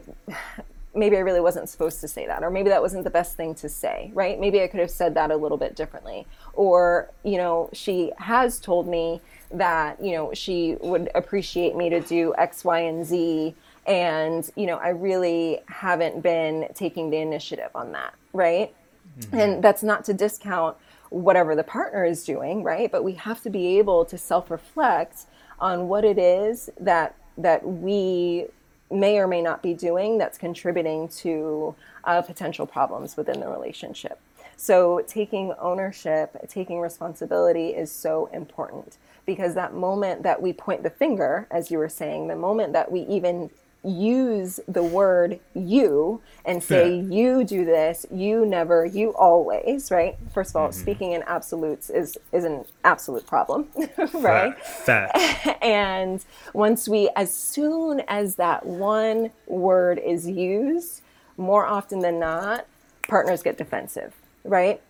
maybe 0.95 1.17
i 1.17 1.21
really 1.21 1.41
wasn't 1.41 1.69
supposed 1.69 2.01
to 2.01 2.09
say 2.09 2.27
that 2.27 2.43
or 2.43 2.51
maybe 2.51 2.69
that 2.69 2.83
wasn't 2.83 3.03
the 3.03 3.11
best 3.11 3.37
thing 3.37 3.55
to 3.55 3.69
say 3.69 4.11
right 4.15 4.39
maybe 4.41 4.63
i 4.63 4.67
could 4.67 4.81
have 4.81 4.91
said 4.91 5.15
that 5.15 5.31
a 5.31 5.37
little 5.37 5.59
bit 5.59 5.75
differently 5.75 6.27
or 6.53 7.11
you 7.25 7.37
know 7.37 7.69
she 7.73 8.13
has 8.19 8.59
told 8.61 8.87
me 8.87 9.21
that 9.55 10.03
you 10.03 10.13
know 10.13 10.33
she 10.35 10.77
would 10.81 11.11
appreciate 11.15 11.77
me 11.77 11.89
to 11.89 12.01
do 12.01 12.35
X, 12.37 12.65
Y, 12.65 12.81
and 12.81 13.05
Z, 13.05 13.55
and 13.87 14.51
you 14.57 14.67
know 14.67 14.77
I 14.77 14.89
really 14.89 15.61
haven't 15.69 16.23
been 16.23 16.69
taking 16.75 17.11
the 17.11 17.19
initiative 17.19 17.71
on 17.75 17.93
that, 17.93 18.15
right? 18.33 18.75
Mm-hmm. 19.19 19.39
And 19.39 19.65
that's 19.65 19.83
not 19.83 20.05
to 20.07 20.15
discount 20.15 20.77
whatever 21.11 21.55
the 21.55 21.63
partner 21.63 22.05
is 22.05 22.25
doing, 22.25 22.63
right? 22.65 22.91
But 22.91 23.05
we 23.05 23.13
have 23.13 23.41
to 23.43 23.51
be 23.51 23.79
able 23.79 24.05
to 24.07 24.19
self-reflect 24.19 25.27
on 25.61 25.89
what 25.89 26.05
it 26.05 26.19
is 26.19 26.71
that 26.81 27.15
that 27.39 27.67
we 27.67 28.47
may 28.95 29.19
or 29.19 29.27
may 29.27 29.43
not 29.43 29.63
be 29.63 29.75
doing 29.75 30.19
that's 30.19 30.39
contributing 30.39 31.09
to 31.09 31.75
uh, 32.05 32.23
potential 32.23 32.67
problems 32.67 33.17
within 33.17 33.41
the 33.41 33.49
relationship. 33.49 34.19
So 34.57 35.03
taking 35.07 35.53
ownership, 35.59 36.37
taking 36.49 36.81
responsibility 36.81 37.69
is 37.71 37.91
so 37.91 38.27
important 38.33 38.99
because 39.27 39.55
that 39.55 39.75
moment 39.75 40.23
that 40.23 40.41
we 40.41 40.53
point 40.53 40.83
the 40.83 40.91
finger, 40.91 41.47
as 41.51 41.71
you 41.71 41.79
were 41.79 41.89
saying, 41.89 42.29
the 42.29 42.37
moment 42.37 42.73
that 42.75 42.91
we 42.91 43.01
even 43.01 43.51
use 43.85 44.61
the 44.67 44.83
word 44.83 45.39
you 45.55 46.21
and 46.45 46.63
say 46.63 46.97
yeah. 46.97 47.15
you 47.15 47.45
do 47.45 47.65
this 47.65 48.07
you 48.11 48.47
never 48.47 48.87
you 48.87 49.11
always 49.15 49.91
right 49.91 50.17
first 50.33 50.51
of 50.51 50.57
all 50.57 50.69
mm-hmm. 50.69 50.81
speaking 50.81 51.13
in 51.13 51.23
absolutes 51.25 51.91
is 51.91 52.17
is 52.33 52.45
an 52.45 52.65
absolute 52.85 53.27
problem 53.27 53.69
right 54.15 54.59
Fact. 54.65 55.17
and 55.63 56.25
once 56.55 56.89
we 56.89 57.11
as 57.15 57.35
soon 57.35 58.01
as 58.09 58.37
that 58.37 58.65
one 58.65 59.31
word 59.47 59.99
is 59.99 60.29
used 60.29 61.03
more 61.37 61.67
often 61.67 61.99
than 61.99 62.19
not 62.19 62.67
partners 63.07 63.43
get 63.43 63.59
defensive 63.59 64.15
right 64.45 64.81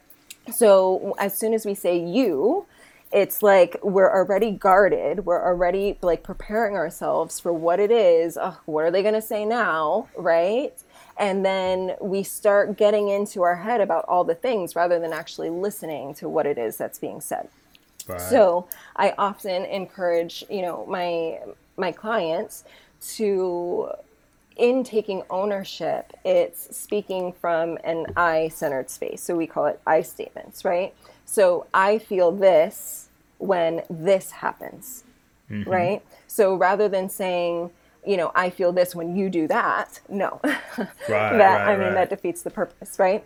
so 0.53 1.15
as 1.19 1.37
soon 1.37 1.53
as 1.53 1.67
we 1.67 1.75
say 1.75 1.99
you 1.99 2.65
it's 3.15 3.45
like 3.45 3.79
we're 3.83 4.11
already 4.13 4.51
guarded. 4.51 5.25
We're 5.25 5.43
already 5.43 5.97
like 6.03 6.25
preparing 6.25 6.75
ourselves 6.75 7.39
for 7.39 7.53
what 7.53 7.79
it 7.79 7.93
is. 7.93 8.37
Oh, 8.37 8.59
what 8.67 8.85
are 8.85 8.91
they 8.91 9.03
going 9.03 9.15
to 9.15 9.23
say 9.23 9.45
now? 9.45 10.09
Right? 10.17 10.75
And 11.17 11.47
then 11.47 11.95
we 12.01 12.25
start 12.25 12.77
getting 12.77 13.09
into 13.09 13.43
our 13.43 13.55
head 13.55 13.81
about 13.81 14.05
all 14.09 14.25
the 14.25 14.35
things 14.35 14.75
rather 14.75 14.99
than 14.99 15.13
actually 15.13 15.49
listening 15.49 16.13
to 16.15 16.29
what 16.29 16.45
it 16.45 16.59
is 16.59 16.77
that's 16.77 16.99
being 16.99 17.21
said. 17.21 17.49
Right. 18.07 18.21
so 18.21 18.69
i 18.97 19.15
often 19.17 19.65
encourage 19.65 20.45
you 20.51 20.61
know 20.61 20.85
my 20.85 21.39
my 21.79 21.91
clients 21.91 22.65
to 23.15 23.89
in 24.57 24.85
taking 24.85 25.23
ownership 25.31 26.13
it's 26.23 26.77
speaking 26.77 27.33
from 27.33 27.79
an 27.83 28.05
i 28.15 28.49
centered 28.49 28.91
space. 28.91 29.23
So 29.23 29.35
we 29.35 29.47
call 29.47 29.65
it 29.65 29.81
i 29.87 30.03
statements 30.03 30.67
right 30.67 30.95
so 31.25 31.67
I 31.73 31.99
feel 31.99 32.33
this 32.33 33.09
when 33.39 33.83
this 33.91 34.31
happens, 34.31 35.05
mm-hmm. 35.51 35.69
right? 35.69 36.03
So 36.27 36.55
rather 36.55 36.89
than 36.89 37.09
saying, 37.09 37.71
you 38.07 38.17
know, 38.17 38.33
I 38.35 38.51
feel 38.51 38.73
this 38.73 38.95
when 38.95 39.17
you 39.17 39.31
do 39.31 39.49
that, 39.49 40.01
no. 40.09 40.41
Right, 40.77 40.89
that 41.09 41.39
right, 41.39 41.69
I 41.69 41.77
mean 41.77 41.89
right. 41.89 41.95
that 41.95 42.11
defeats 42.11 42.43
the 42.43 42.51
purpose, 42.51 42.99
right? 42.99 43.25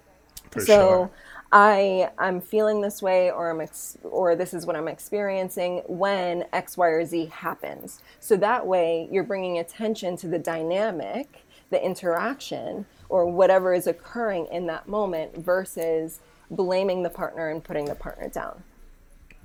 For 0.51 0.61
so 0.61 0.67
sure. 0.67 1.11
I 1.51 2.11
I'm 2.19 2.41
feeling 2.41 2.81
this 2.81 3.01
way 3.01 3.31
or 3.31 3.51
I'm 3.51 3.61
ex- 3.61 3.97
or 4.03 4.37
this 4.37 4.53
is 4.53 4.67
what 4.67 4.77
I'm 4.77 4.89
experiencing 4.89 5.83
when 5.87 6.45
X 6.53 6.77
Y 6.77 6.87
or 6.87 7.05
Z 7.05 7.27
happens. 7.27 8.03
So 8.21 8.37
that 8.37 8.67
way 8.67 9.09
you're 9.11 9.25
bringing 9.25 9.59
attention 9.59 10.17
to 10.19 10.29
the 10.29 10.39
dynamic, 10.39 11.47
the 11.71 11.83
interaction 11.83 12.85
or 13.09 13.27
whatever 13.27 13.73
is 13.73 13.87
occurring 13.87 14.47
in 14.53 14.67
that 14.67 14.89
moment 14.89 15.37
versus 15.37 16.21
blaming 16.51 17.03
the 17.03 17.11
partner 17.11 17.49
and 17.49 17.63
putting 17.63 17.87
the 17.87 17.95
partner 17.95 18.29
down. 18.29 18.63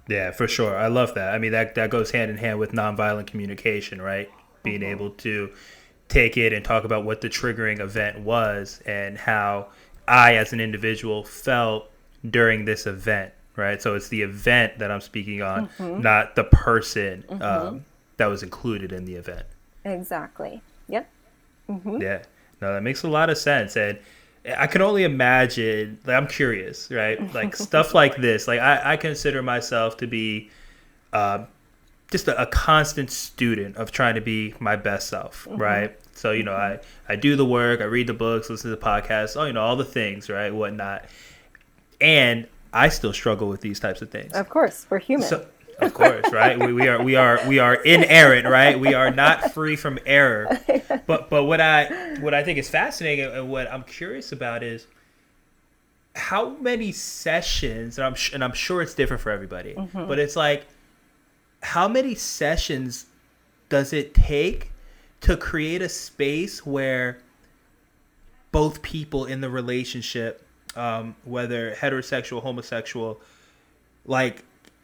Yeah, 0.08 0.32
for 0.32 0.48
sure. 0.48 0.76
I 0.78 0.88
love 0.88 1.14
that. 1.16 1.34
I 1.34 1.38
mean, 1.38 1.52
that 1.54 1.76
that 1.76 1.90
goes 1.90 2.12
hand 2.12 2.30
in 2.30 2.38
hand 2.38 2.60
with 2.60 2.72
nonviolent 2.72 3.28
communication, 3.28 4.02
right? 4.02 4.30
Being 4.64 4.82
mm-hmm. 4.82 4.92
able 4.92 5.10
to 5.12 5.52
take 6.10 6.38
it 6.38 6.54
and 6.54 6.64
talk 6.64 6.84
about 6.84 7.06
what 7.06 7.22
the 7.22 7.30
triggering 7.30 7.80
event 7.80 8.20
was 8.20 8.82
and 8.86 9.18
how 9.18 9.68
I, 10.08 10.36
as 10.36 10.54
an 10.54 10.60
individual, 10.60 11.24
felt 11.24 11.90
during 12.30 12.66
this 12.66 12.86
event, 12.86 13.34
right? 13.56 13.82
So 13.82 13.96
it's 13.96 14.10
the 14.10 14.22
event 14.22 14.80
that 14.80 14.92
I'm 14.92 15.02
speaking 15.02 15.42
on, 15.42 15.68
mm-hmm. 15.78 16.02
not 16.02 16.36
the 16.36 16.44
person 16.44 17.24
mm-hmm. 17.30 17.42
um, 17.42 17.86
that 18.18 18.28
was 18.28 18.44
included 18.44 18.92
in 18.92 19.06
the 19.06 19.16
event. 19.16 19.46
Exactly. 19.86 20.62
Yep. 20.88 21.10
Mm-hmm. 21.70 22.02
Yeah. 22.02 22.24
No, 22.62 22.74
that 22.74 22.84
makes 22.84 23.04
a 23.04 23.10
lot 23.10 23.30
of 23.30 23.38
sense. 23.38 23.76
And 23.76 24.00
I 24.46 24.68
can 24.68 24.82
only 24.82 25.04
imagine. 25.04 26.00
Like, 26.06 26.16
I'm 26.16 26.28
curious, 26.28 26.92
right? 26.92 27.34
Like 27.34 27.56
stuff 27.56 27.94
like 28.02 28.18
this. 28.18 28.48
Like 28.48 28.60
I, 28.60 28.94
I 28.94 28.98
consider 28.98 29.42
myself 29.42 29.98
to 29.98 30.08
be 30.08 30.50
uh, 31.14 31.46
just 32.12 32.28
a, 32.28 32.42
a, 32.42 32.46
constant 32.48 33.10
student 33.10 33.78
of 33.78 33.92
trying 33.92 34.16
to 34.16 34.22
be 34.22 34.54
my 34.60 34.76
best 34.76 35.08
self, 35.08 35.46
mm-hmm. 35.46 35.62
right? 35.62 35.98
So 36.14 36.32
you 36.32 36.44
know. 36.44 36.54
I 36.56 36.80
I 37.08 37.16
do 37.16 37.36
the 37.36 37.46
work, 37.46 37.82
I 37.82 37.86
read 37.86 38.08
the 38.08 38.14
books, 38.14 38.50
listen 38.50 38.70
to 38.70 38.76
the 38.76 38.82
podcasts, 38.82 39.40
oh, 39.40 39.46
you 39.46 39.54
know, 39.54 39.62
all 39.62 39.76
the 39.76 39.86
things, 39.86 40.30
right, 40.30 40.54
whatnot. 40.54 41.06
And 42.02 42.48
I 42.74 42.90
still 42.90 43.14
struggle 43.14 43.48
with 43.50 43.62
these 43.62 43.80
types 43.80 44.02
of 44.02 44.10
things. 44.10 44.34
Of 44.34 44.50
course, 44.50 44.88
we're 44.90 45.00
human. 45.00 45.28
So, 45.28 45.46
of 45.80 45.94
course, 45.94 46.32
right? 46.32 46.60
We, 46.60 46.74
we 46.74 46.88
are 46.88 47.02
we 47.04 47.16
are 47.16 47.40
we 47.48 47.60
are 47.60 47.76
inerrant, 47.76 48.48
right? 48.48 48.80
We 48.80 48.94
are 48.94 49.12
not 49.12 49.54
free 49.54 49.76
from 49.76 50.00
error. 50.06 50.60
But 51.06 51.30
but 51.30 51.44
what 51.44 51.60
I 51.60 52.16
what 52.22 52.34
I 52.34 52.44
think 52.44 52.58
is 52.60 52.70
fascinating 52.70 53.26
and 53.26 53.50
what 53.50 53.70
I'm 53.70 53.84
curious 53.84 54.32
about 54.32 54.64
is 54.64 54.88
how 56.16 56.50
many 56.50 56.92
sessions, 56.92 57.98
and 57.98 58.06
I'm 58.06 58.16
and 58.34 58.44
I'm 58.44 58.54
sure 58.54 58.82
it's 58.82 58.94
different 58.94 59.22
for 59.22 59.30
everybody, 59.30 59.74
mm-hmm. 59.74 60.08
but 60.08 60.18
it's 60.18 60.36
like 60.36 60.66
how 61.62 61.88
many 61.88 62.16
sessions 62.16 63.06
does 63.70 63.92
it 63.92 64.14
take 64.14 64.72
to 65.22 65.36
create 65.36 65.82
a 65.82 65.90
space 65.90 66.66
where 66.66 67.20
both 68.52 68.82
people 68.82 69.26
in 69.26 69.42
the 69.42 69.50
relationship, 69.50 70.46
um, 70.76 71.16
whether 71.24 71.74
heterosexual, 71.74 72.42
homosexual, 72.42 73.20
like 74.06 74.44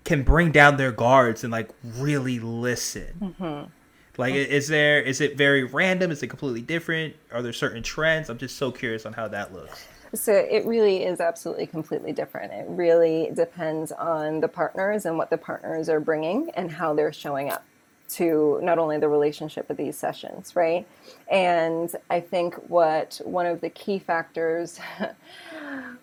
can 0.10 0.24
bring 0.24 0.52
down 0.52 0.76
their 0.76 0.92
guards 0.92 1.44
and 1.44 1.52
like 1.52 1.70
really 1.84 2.40
listen. 2.40 3.36
Mm-hmm. 3.40 3.70
Like, 4.18 4.34
is 4.34 4.68
there 4.68 5.00
is 5.00 5.22
it 5.22 5.38
very 5.38 5.64
random? 5.64 6.10
Is 6.10 6.24
it 6.24 6.28
completely 6.28 6.64
different? 6.64 7.16
Are 7.32 7.44
there 7.44 7.54
certain 7.54 7.84
trends? 7.84 8.28
I'm 8.28 8.40
just 8.40 8.58
so 8.58 8.72
curious 8.72 9.06
on 9.06 9.14
how 9.14 9.28
that 9.28 9.54
looks. 9.54 9.88
So 10.16 10.34
it 10.34 10.66
really 10.66 11.04
is 11.04 11.20
absolutely 11.20 11.68
completely 11.68 12.12
different. 12.12 12.52
It 12.52 12.66
really 12.68 13.30
depends 13.36 13.92
on 13.92 14.40
the 14.40 14.48
partners 14.48 15.06
and 15.06 15.16
what 15.16 15.30
the 15.30 15.38
partners 15.38 15.90
are 15.90 16.00
bringing 16.00 16.50
and 16.56 16.72
how 16.72 16.96
they're 16.96 17.14
showing 17.14 17.52
up 17.52 17.64
to 18.10 18.60
not 18.64 18.80
only 18.80 18.98
the 18.98 19.08
relationship 19.08 19.68
but 19.68 19.78
these 19.78 19.96
sessions, 19.96 20.56
right? 20.56 20.88
And 21.32 21.96
I 22.10 22.20
think 22.20 22.56
what 22.68 23.22
one 23.24 23.46
of 23.46 23.62
the 23.62 23.70
key 23.70 24.00
factors 24.00 24.80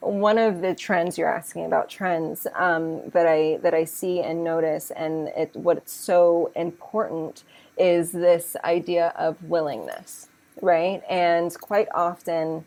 one 0.01 0.39
of 0.39 0.61
the 0.61 0.75
trends 0.75 1.19
you're 1.19 1.33
asking 1.33 1.67
about 1.67 1.89
trends 1.89 2.47
um, 2.55 3.09
that 3.11 3.27
I 3.27 3.59
that 3.63 3.75
I 3.75 3.85
see 3.85 4.21
and 4.21 4.45
notice, 4.45 4.91
and 4.93 5.29
it, 5.29 5.55
what's 5.55 5.93
so 5.93 6.53
important 6.55 7.45
is 7.77 8.13
this 8.13 8.57
idea 8.65 9.13
of 9.17 9.43
willingness, 9.43 10.29
right? 10.63 11.03
And 11.09 11.55
quite 11.61 11.89
often, 11.95 12.65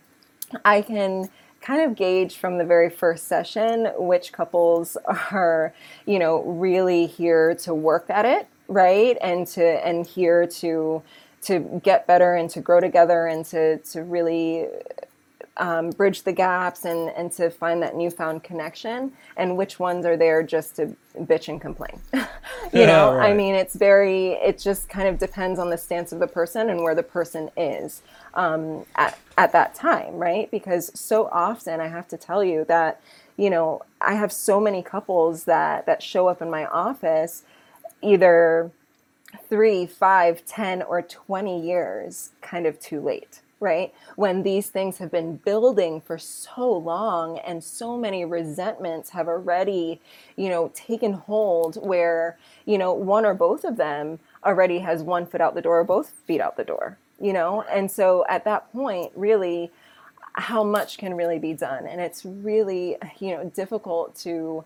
I 0.65 0.81
can 0.81 1.29
kind 1.61 1.81
of 1.81 1.95
gauge 1.95 2.37
from 2.37 2.57
the 2.57 2.65
very 2.65 2.89
first 2.89 3.27
session 3.27 3.91
which 3.97 4.31
couples 4.31 4.97
are, 5.31 5.73
you 6.05 6.19
know, 6.19 6.43
really 6.43 7.05
here 7.05 7.55
to 7.55 7.73
work 7.73 8.09
at 8.09 8.25
it, 8.25 8.47
right, 8.67 9.17
and 9.21 9.47
to 9.47 9.63
and 9.63 10.05
here 10.05 10.45
to 10.47 11.01
to 11.41 11.81
get 11.83 12.05
better 12.05 12.35
and 12.35 12.49
to 12.49 12.59
grow 12.59 12.79
together 12.79 13.27
and 13.27 13.45
to 13.45 13.77
to 13.77 14.03
really 14.03 14.67
um, 15.59 15.91
bridge 15.91 16.23
the 16.23 16.31
gaps 16.33 16.85
and, 16.85 17.09
and 17.11 17.31
to 17.33 17.49
find 17.49 17.81
that 17.83 17.95
newfound 17.95 18.43
connection? 18.43 19.11
And 19.37 19.55
which 19.57 19.79
ones 19.79 20.05
are 20.05 20.17
there 20.17 20.41
just 20.41 20.75
to 20.77 20.95
bitch 21.21 21.47
and 21.49 21.61
complain? 21.61 21.99
You 22.73 22.81
yeah, 22.81 22.87
know 22.87 23.15
right. 23.15 23.31
i 23.31 23.33
mean 23.33 23.55
it's 23.55 23.75
very 23.75 24.33
it 24.33 24.59
just 24.59 24.89
kind 24.89 25.07
of 25.07 25.17
depends 25.17 25.59
on 25.59 25.69
the 25.71 25.77
stance 25.77 26.11
of 26.11 26.19
the 26.19 26.27
person 26.27 26.69
and 26.69 26.81
where 26.83 26.93
the 26.93 27.03
person 27.03 27.49
is 27.57 28.01
um, 28.35 28.85
at, 28.95 29.17
at 29.37 29.51
that 29.53 29.73
time 29.73 30.15
right? 30.15 30.51
Because 30.51 30.91
so 30.99 31.29
often 31.31 31.79
i 31.79 31.87
have 31.87 32.07
to 32.09 32.17
tell 32.17 32.43
you 32.43 32.63
that 32.65 33.01
you 33.37 33.49
know 33.49 33.81
i 34.01 34.13
have 34.13 34.31
so 34.31 34.59
many 34.59 34.83
couples 34.83 35.45
that 35.45 35.85
that 35.87 36.03
show 36.03 36.27
up 36.27 36.41
in 36.41 36.49
my 36.49 36.65
office 36.67 37.43
either 38.01 38.71
three 39.47 39.87
five 39.87 40.45
ten 40.45 40.83
or 40.83 41.01
20 41.01 41.59
years 41.65 42.31
kind 42.41 42.65
of 42.67 42.79
too 42.79 42.99
late 42.99 43.41
right? 43.59 43.93
When 44.15 44.43
these 44.43 44.69
things 44.69 44.97
have 44.99 45.11
been 45.11 45.37
building 45.37 46.01
for 46.01 46.17
so 46.17 46.71
long 46.71 47.39
and 47.39 47.63
so 47.63 47.97
many 47.97 48.23
resentments 48.25 49.09
have 49.09 49.27
already, 49.27 49.99
you 50.35 50.49
know, 50.49 50.71
taken 50.73 51.13
hold 51.13 51.75
where, 51.75 52.37
you 52.65 52.77
know, 52.77 52.93
one 52.93 53.25
or 53.25 53.33
both 53.33 53.63
of 53.63 53.77
them 53.77 54.19
already 54.45 54.79
has 54.79 55.03
one 55.03 55.25
foot 55.25 55.41
out 55.41 55.55
the 55.55 55.61
door 55.61 55.79
or 55.79 55.83
both 55.83 56.11
feet 56.25 56.41
out 56.41 56.55
the 56.57 56.63
door, 56.63 56.97
you 57.19 57.33
know? 57.33 57.63
And 57.63 57.91
so 57.91 58.25
at 58.29 58.45
that 58.45 58.71
point, 58.71 59.11
really, 59.15 59.71
how 60.33 60.63
much 60.63 60.97
can 60.97 61.15
really 61.15 61.39
be 61.39 61.53
done? 61.53 61.85
And 61.85 61.99
it's 61.99 62.23
really, 62.23 62.95
you 63.19 63.35
know, 63.35 63.43
difficult 63.53 64.15
to 64.17 64.63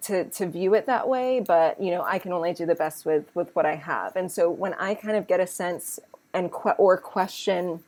to 0.00 0.24
to 0.30 0.46
view 0.46 0.72
it 0.72 0.86
that 0.86 1.06
way 1.06 1.38
but 1.38 1.78
you 1.78 1.90
know 1.90 2.02
i 2.04 2.18
can 2.18 2.32
only 2.32 2.54
do 2.54 2.64
the 2.64 2.74
best 2.74 3.04
with 3.04 3.26
with 3.34 3.54
what 3.54 3.66
i 3.66 3.74
have 3.74 4.16
and 4.16 4.32
so 4.32 4.50
when 4.50 4.72
i 4.74 4.94
kind 4.94 5.18
of 5.18 5.26
get 5.26 5.38
a 5.38 5.46
sense 5.46 6.00
and 6.32 6.50
que- 6.50 6.72
or 6.78 6.96
question 6.96 7.82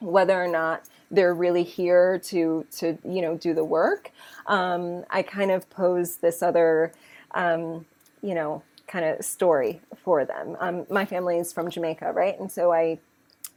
whether 0.00 0.42
or 0.42 0.48
not 0.48 0.84
they're 1.10 1.34
really 1.34 1.62
here 1.62 2.18
to 2.18 2.66
to 2.78 2.98
you 3.04 3.22
know 3.22 3.36
do 3.36 3.54
the 3.54 3.64
work. 3.64 4.10
Um, 4.46 5.04
I 5.10 5.22
kind 5.22 5.50
of 5.50 5.68
pose 5.70 6.16
this 6.16 6.42
other 6.42 6.92
um, 7.32 7.86
you 8.22 8.34
know 8.34 8.62
kind 8.86 9.04
of 9.04 9.24
story 9.24 9.80
for 10.04 10.24
them. 10.24 10.56
Um, 10.60 10.86
my 10.90 11.04
family 11.04 11.38
is 11.38 11.52
from 11.52 11.70
Jamaica, 11.70 12.12
right? 12.12 12.38
And 12.38 12.50
so 12.50 12.72
I 12.72 12.98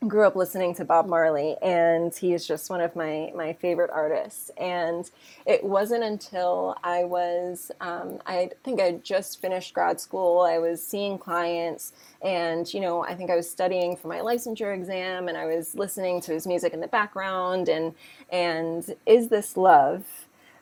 grew 0.08 0.26
up 0.26 0.36
listening 0.36 0.74
to 0.76 0.86
Bob 0.86 1.08
Marley, 1.08 1.58
and 1.62 2.16
he 2.16 2.34
is 2.34 2.48
just 2.48 2.70
one 2.70 2.82
of 2.82 2.96
my 2.96 3.32
my 3.36 3.54
favorite 3.54 3.90
artists. 3.92 4.50
And 4.58 5.10
it 5.46 5.64
wasn't 5.64 6.04
until 6.04 6.76
I 6.84 7.04
was, 7.04 7.72
um, 7.82 8.20
I 8.26 8.52
think 8.64 8.80
I 8.80 8.94
just 9.04 9.42
finished 9.42 9.74
grad 9.74 10.00
school, 10.00 10.42
I 10.42 10.58
was 10.58 10.86
seeing 10.86 11.18
clients, 11.18 11.92
and 12.22 12.72
you 12.74 12.80
know, 12.80 13.04
I 13.04 13.16
think 13.16 13.30
I 13.30 13.36
was 13.36 13.50
studying 13.50 13.96
for 13.96 14.08
my 14.08 14.20
licensure 14.20 14.74
exam, 14.74 15.28
and 15.28 15.38
I 15.38 15.46
was 15.46 15.76
listening 15.76 16.22
to 16.22 16.32
his 16.32 16.48
music 16.48 16.74
in 16.74 16.80
the 16.80 16.88
background, 16.88 17.68
and 17.68 17.94
and 18.32 18.96
is 19.06 19.28
this 19.28 19.58
love 19.58 20.06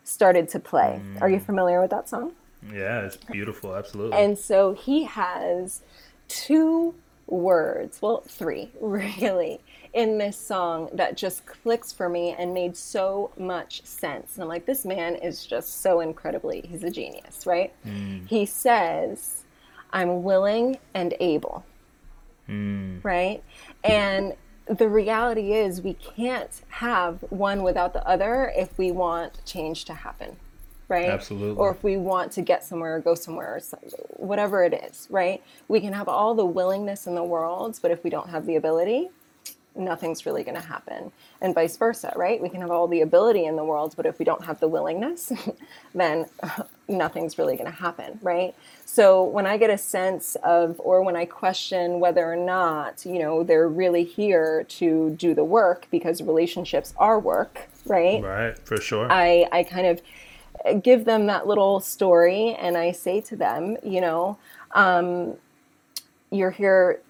started 0.03 0.49
to 0.49 0.59
play. 0.59 1.01
Mm. 1.03 1.21
Are 1.21 1.29
you 1.29 1.39
familiar 1.39 1.81
with 1.81 1.91
that 1.91 2.09
song? 2.09 2.31
Yeah, 2.73 3.01
it's 3.01 3.17
beautiful, 3.17 3.75
absolutely. 3.75 4.17
And 4.17 4.37
so 4.37 4.73
he 4.73 5.03
has 5.03 5.81
two 6.27 6.95
words, 7.27 8.01
well, 8.01 8.23
three 8.27 8.71
really, 8.81 9.59
in 9.93 10.17
this 10.17 10.37
song 10.37 10.89
that 10.93 11.17
just 11.17 11.45
clicks 11.45 11.91
for 11.91 12.09
me 12.09 12.35
and 12.37 12.53
made 12.53 12.75
so 12.75 13.31
much 13.37 13.83
sense. 13.85 14.35
And 14.35 14.43
I'm 14.43 14.49
like, 14.49 14.65
this 14.65 14.85
man 14.85 15.15
is 15.15 15.45
just 15.45 15.81
so 15.81 15.99
incredibly, 15.99 16.61
he's 16.61 16.83
a 16.83 16.91
genius, 16.91 17.45
right? 17.45 17.73
Mm. 17.85 18.27
He 18.27 18.45
says, 18.45 19.43
I'm 19.91 20.23
willing 20.23 20.77
and 20.93 21.13
able, 21.19 21.65
mm. 22.49 23.03
right? 23.03 23.43
And 23.83 24.33
the 24.67 24.89
reality 24.89 25.53
is, 25.53 25.81
we 25.81 25.93
can't 25.93 26.61
have 26.67 27.23
one 27.29 27.63
without 27.63 27.93
the 27.93 28.05
other 28.05 28.51
if 28.55 28.77
we 28.77 28.91
want 28.91 29.45
change 29.45 29.85
to 29.85 29.93
happen 29.93 30.35
right? 30.87 31.09
Absolutely. 31.09 31.57
Or 31.57 31.71
if 31.71 31.83
we 31.83 31.97
want 31.97 32.31
to 32.33 32.41
get 32.41 32.63
somewhere 32.63 32.95
or 32.95 32.99
go 32.99 33.15
somewhere 33.15 33.55
or 33.55 33.77
whatever 34.15 34.63
it 34.63 34.73
is, 34.73 35.07
right? 35.09 35.43
We 35.67 35.81
can 35.81 35.93
have 35.93 36.07
all 36.07 36.33
the 36.33 36.45
willingness 36.45 37.07
in 37.07 37.15
the 37.15 37.23
world, 37.23 37.79
but 37.81 37.91
if 37.91 38.03
we 38.03 38.09
don't 38.09 38.29
have 38.29 38.45
the 38.45 38.55
ability, 38.55 39.09
nothing's 39.75 40.25
really 40.25 40.43
going 40.43 40.55
to 40.55 40.67
happen. 40.67 41.11
And 41.41 41.53
vice 41.53 41.77
versa, 41.77 42.11
right? 42.15 42.41
We 42.41 42.49
can 42.49 42.61
have 42.61 42.71
all 42.71 42.87
the 42.87 43.01
ability 43.01 43.45
in 43.45 43.55
the 43.55 43.63
world, 43.63 43.93
but 43.95 44.05
if 44.05 44.17
we 44.17 44.25
don't 44.25 44.43
have 44.45 44.59
the 44.59 44.67
willingness, 44.67 45.31
then 45.95 46.25
nothing's 46.87 47.37
really 47.37 47.55
going 47.55 47.69
to 47.69 47.77
happen, 47.77 48.19
right? 48.21 48.55
So 48.85 49.23
when 49.23 49.45
I 49.45 49.57
get 49.57 49.69
a 49.69 49.77
sense 49.77 50.35
of, 50.43 50.79
or 50.79 51.03
when 51.03 51.15
I 51.15 51.25
question 51.25 51.99
whether 51.99 52.31
or 52.31 52.35
not, 52.35 53.05
you 53.05 53.19
know, 53.19 53.43
they're 53.43 53.67
really 53.67 54.03
here 54.03 54.63
to 54.69 55.11
do 55.11 55.33
the 55.33 55.43
work 55.43 55.87
because 55.91 56.21
relationships 56.21 56.93
are 56.97 57.19
work, 57.19 57.67
right? 57.85 58.23
Right, 58.23 58.57
for 58.59 58.77
sure. 58.77 59.11
I, 59.11 59.47
I 59.51 59.63
kind 59.63 59.87
of 59.87 60.01
give 60.81 61.05
them 61.05 61.27
that 61.27 61.47
little 61.47 61.79
story 61.79 62.55
and 62.55 62.77
I 62.77 62.91
say 62.91 63.21
to 63.21 63.35
them, 63.35 63.77
you 63.83 64.01
know, 64.01 64.37
um, 64.71 65.35
you're 66.31 66.51
here 66.51 67.01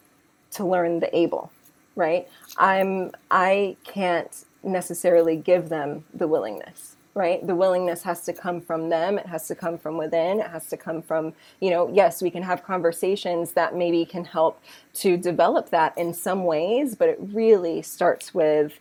to 0.52 0.66
learn 0.66 1.00
the 1.00 1.16
able, 1.16 1.52
right? 1.96 2.28
I'm 2.58 3.12
I 3.32 3.76
can't 3.84 4.46
necessarily 4.64 5.36
give 5.36 5.70
them 5.70 6.04
the 6.14 6.28
willingness, 6.28 6.96
right? 7.14 7.46
The 7.46 7.56
willingness 7.56 8.04
has 8.04 8.24
to 8.26 8.34
come 8.34 8.62
from 8.62 8.90
them. 8.90 9.18
It 9.18 9.26
has 9.26 9.48
to 9.48 9.56
come 9.56 9.78
from 9.78 9.98
within. 9.98 10.40
It 10.40 10.50
has 10.50 10.68
to 10.68 10.78
come 10.78 11.02
from, 11.02 11.34
you 11.60 11.70
know, 11.70 11.90
yes, 11.94 12.22
we 12.22 12.30
can 12.30 12.44
have 12.44 12.64
conversations 12.64 13.54
that 13.54 13.76
maybe 13.76 14.06
can 14.06 14.26
help 14.26 14.62
to 14.96 15.18
develop 15.18 15.70
that 15.70 15.98
in 15.98 16.14
some 16.14 16.44
ways, 16.46 16.96
but 16.96 17.10
it 17.10 17.18
really 17.20 17.82
starts 17.82 18.34
with 18.34 18.80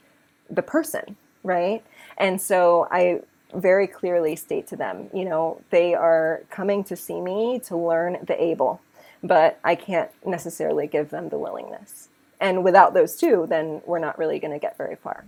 the 0.50 0.62
person, 0.62 1.16
right? 1.42 1.82
And 2.18 2.40
so 2.40 2.88
I 2.90 3.20
very 3.56 3.86
clearly 3.86 4.36
state 4.36 4.66
to 4.68 4.76
them, 4.76 5.08
you 5.12 5.24
know, 5.24 5.60
they 5.70 5.94
are 5.94 6.42
coming 6.50 6.84
to 6.84 6.96
see 6.96 7.20
me 7.20 7.58
to 7.60 7.76
learn 7.76 8.18
the 8.22 8.40
able, 8.42 8.80
but 9.22 9.58
I 9.64 9.74
can't 9.74 10.10
necessarily 10.24 10.86
give 10.86 11.10
them 11.10 11.28
the 11.28 11.38
willingness. 11.38 12.08
And 12.40 12.62
without 12.62 12.94
those 12.94 13.16
two, 13.16 13.46
then 13.48 13.80
we're 13.86 13.98
not 13.98 14.18
really 14.18 14.38
going 14.38 14.52
to 14.52 14.58
get 14.58 14.76
very 14.76 14.96
far. 14.96 15.24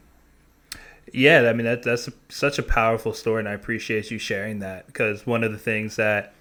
Yeah, 1.12 1.48
I 1.48 1.54
mean 1.54 1.64
that 1.64 1.82
that's 1.82 2.06
a, 2.06 2.12
such 2.28 2.58
a 2.58 2.62
powerful 2.62 3.14
story, 3.14 3.40
and 3.40 3.48
I 3.48 3.54
appreciate 3.54 4.10
you 4.10 4.18
sharing 4.18 4.58
that 4.58 4.86
because 4.86 5.26
one 5.26 5.42
of 5.42 5.52
the 5.52 5.58
things 5.58 5.96
that 5.96 6.34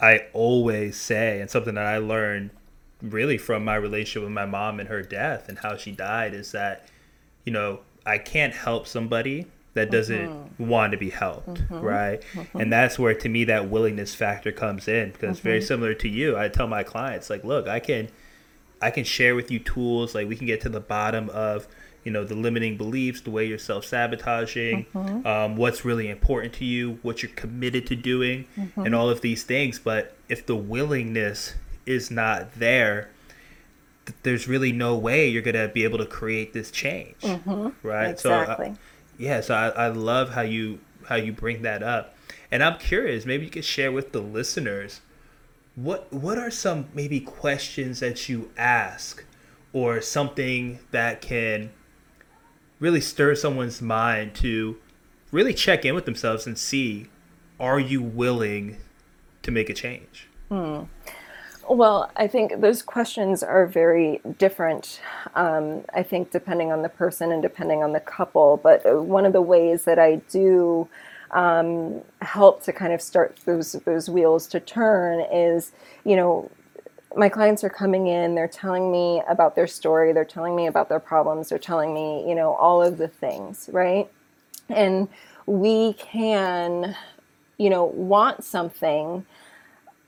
I 0.00 0.26
always 0.32 0.96
say, 0.96 1.40
and 1.40 1.48
something 1.48 1.76
that 1.76 1.86
I 1.86 1.98
learned 1.98 2.50
really 3.00 3.38
from 3.38 3.64
my 3.64 3.76
relationship 3.76 4.24
with 4.24 4.32
my 4.32 4.44
mom 4.44 4.80
and 4.80 4.88
her 4.88 5.02
death 5.02 5.48
and 5.48 5.60
how 5.60 5.76
she 5.76 5.92
died, 5.92 6.34
is 6.34 6.50
that 6.50 6.88
you 7.44 7.52
know 7.52 7.78
I 8.04 8.18
can't 8.18 8.54
help 8.54 8.88
somebody 8.88 9.46
that 9.74 9.90
doesn't 9.90 10.28
mm-hmm. 10.28 10.66
want 10.66 10.92
to 10.92 10.98
be 10.98 11.10
helped, 11.10 11.54
mm-hmm. 11.54 11.80
right? 11.80 12.22
Mm-hmm. 12.32 12.60
And 12.60 12.72
that's 12.72 12.98
where 12.98 13.14
to 13.14 13.28
me 13.28 13.44
that 13.44 13.68
willingness 13.68 14.14
factor 14.14 14.50
comes 14.50 14.88
in 14.88 15.12
because 15.12 15.40
very 15.40 15.58
mm-hmm. 15.60 15.66
similar 15.66 15.94
to 15.94 16.08
you, 16.08 16.36
I 16.36 16.48
tell 16.48 16.66
my 16.66 16.82
clients 16.82 17.30
like, 17.30 17.44
look, 17.44 17.68
I 17.68 17.80
can 17.80 18.08
I 18.80 18.90
can 18.90 19.04
share 19.04 19.34
with 19.34 19.50
you 19.50 19.58
tools 19.58 20.14
like 20.14 20.28
we 20.28 20.36
can 20.36 20.46
get 20.46 20.60
to 20.62 20.68
the 20.68 20.80
bottom 20.80 21.28
of 21.30 21.68
you 22.04 22.12
know 22.12 22.24
the 22.24 22.34
limiting 22.34 22.76
beliefs, 22.76 23.20
the 23.20 23.30
way 23.30 23.44
you're 23.44 23.58
self 23.58 23.84
sabotaging, 23.84 24.86
mm-hmm. 24.94 25.26
um, 25.26 25.56
what's 25.56 25.84
really 25.84 26.08
important 26.08 26.54
to 26.54 26.64
you, 26.64 26.98
what 27.02 27.22
you're 27.22 27.32
committed 27.32 27.86
to 27.88 27.96
doing, 27.96 28.46
mm-hmm. 28.56 28.80
and 28.80 28.94
all 28.94 29.10
of 29.10 29.20
these 29.20 29.42
things. 29.42 29.78
But 29.78 30.16
if 30.28 30.46
the 30.46 30.56
willingness 30.56 31.54
is 31.86 32.10
not 32.10 32.54
there, 32.54 33.10
there's 34.22 34.48
really 34.48 34.72
no 34.72 34.96
way 34.96 35.28
you're 35.28 35.42
gonna 35.42 35.68
be 35.68 35.84
able 35.84 35.98
to 35.98 36.06
create 36.06 36.52
this 36.52 36.70
change, 36.70 37.16
right? 37.82 38.10
Exactly. 38.10 38.66
So. 38.66 38.72
Uh, 38.72 38.74
yeah, 39.18 39.40
so 39.40 39.54
I, 39.54 39.68
I 39.68 39.88
love 39.88 40.30
how 40.30 40.42
you 40.42 40.78
how 41.06 41.16
you 41.16 41.32
bring 41.32 41.62
that 41.62 41.82
up. 41.82 42.14
And 42.50 42.62
I'm 42.62 42.78
curious, 42.78 43.26
maybe 43.26 43.44
you 43.44 43.50
could 43.50 43.64
share 43.64 43.92
with 43.92 44.12
the 44.12 44.20
listeners 44.20 45.00
what 45.74 46.12
what 46.12 46.38
are 46.38 46.50
some 46.50 46.86
maybe 46.94 47.20
questions 47.20 48.00
that 48.00 48.28
you 48.28 48.50
ask 48.56 49.24
or 49.72 50.00
something 50.00 50.78
that 50.90 51.20
can 51.20 51.70
really 52.80 53.00
stir 53.00 53.34
someone's 53.34 53.82
mind 53.82 54.34
to 54.34 54.76
really 55.30 55.52
check 55.52 55.84
in 55.84 55.94
with 55.94 56.04
themselves 56.04 56.46
and 56.46 56.58
see 56.58 57.08
are 57.60 57.80
you 57.80 58.00
willing 58.00 58.78
to 59.42 59.50
make 59.50 59.68
a 59.68 59.74
change? 59.74 60.28
Hmm. 60.48 60.82
Well, 61.68 62.10
I 62.16 62.26
think 62.28 62.60
those 62.60 62.82
questions 62.82 63.42
are 63.42 63.66
very 63.66 64.20
different. 64.38 65.00
Um, 65.34 65.84
I 65.94 66.02
think 66.02 66.30
depending 66.30 66.72
on 66.72 66.80
the 66.82 66.88
person 66.88 67.30
and 67.30 67.42
depending 67.42 67.82
on 67.82 67.92
the 67.92 68.00
couple. 68.00 68.58
But 68.62 69.04
one 69.04 69.26
of 69.26 69.34
the 69.34 69.42
ways 69.42 69.84
that 69.84 69.98
I 69.98 70.16
do 70.30 70.88
um, 71.32 72.00
help 72.22 72.62
to 72.64 72.72
kind 72.72 72.92
of 72.94 73.02
start 73.02 73.36
those 73.44 73.72
those 73.84 74.08
wheels 74.08 74.46
to 74.48 74.60
turn 74.60 75.20
is, 75.30 75.72
you 76.04 76.16
know, 76.16 76.50
my 77.14 77.28
clients 77.28 77.62
are 77.64 77.70
coming 77.70 78.06
in. 78.06 78.34
They're 78.34 78.48
telling 78.48 78.90
me 78.90 79.22
about 79.28 79.54
their 79.54 79.66
story. 79.66 80.12
They're 80.14 80.24
telling 80.24 80.56
me 80.56 80.66
about 80.68 80.88
their 80.88 81.00
problems. 81.00 81.50
They're 81.50 81.58
telling 81.58 81.92
me, 81.92 82.26
you 82.26 82.34
know, 82.34 82.54
all 82.54 82.82
of 82.82 82.96
the 82.96 83.08
things, 83.08 83.68
right? 83.72 84.10
And 84.70 85.08
we 85.44 85.94
can, 85.94 86.96
you 87.58 87.68
know, 87.68 87.84
want 87.84 88.42
something 88.44 89.26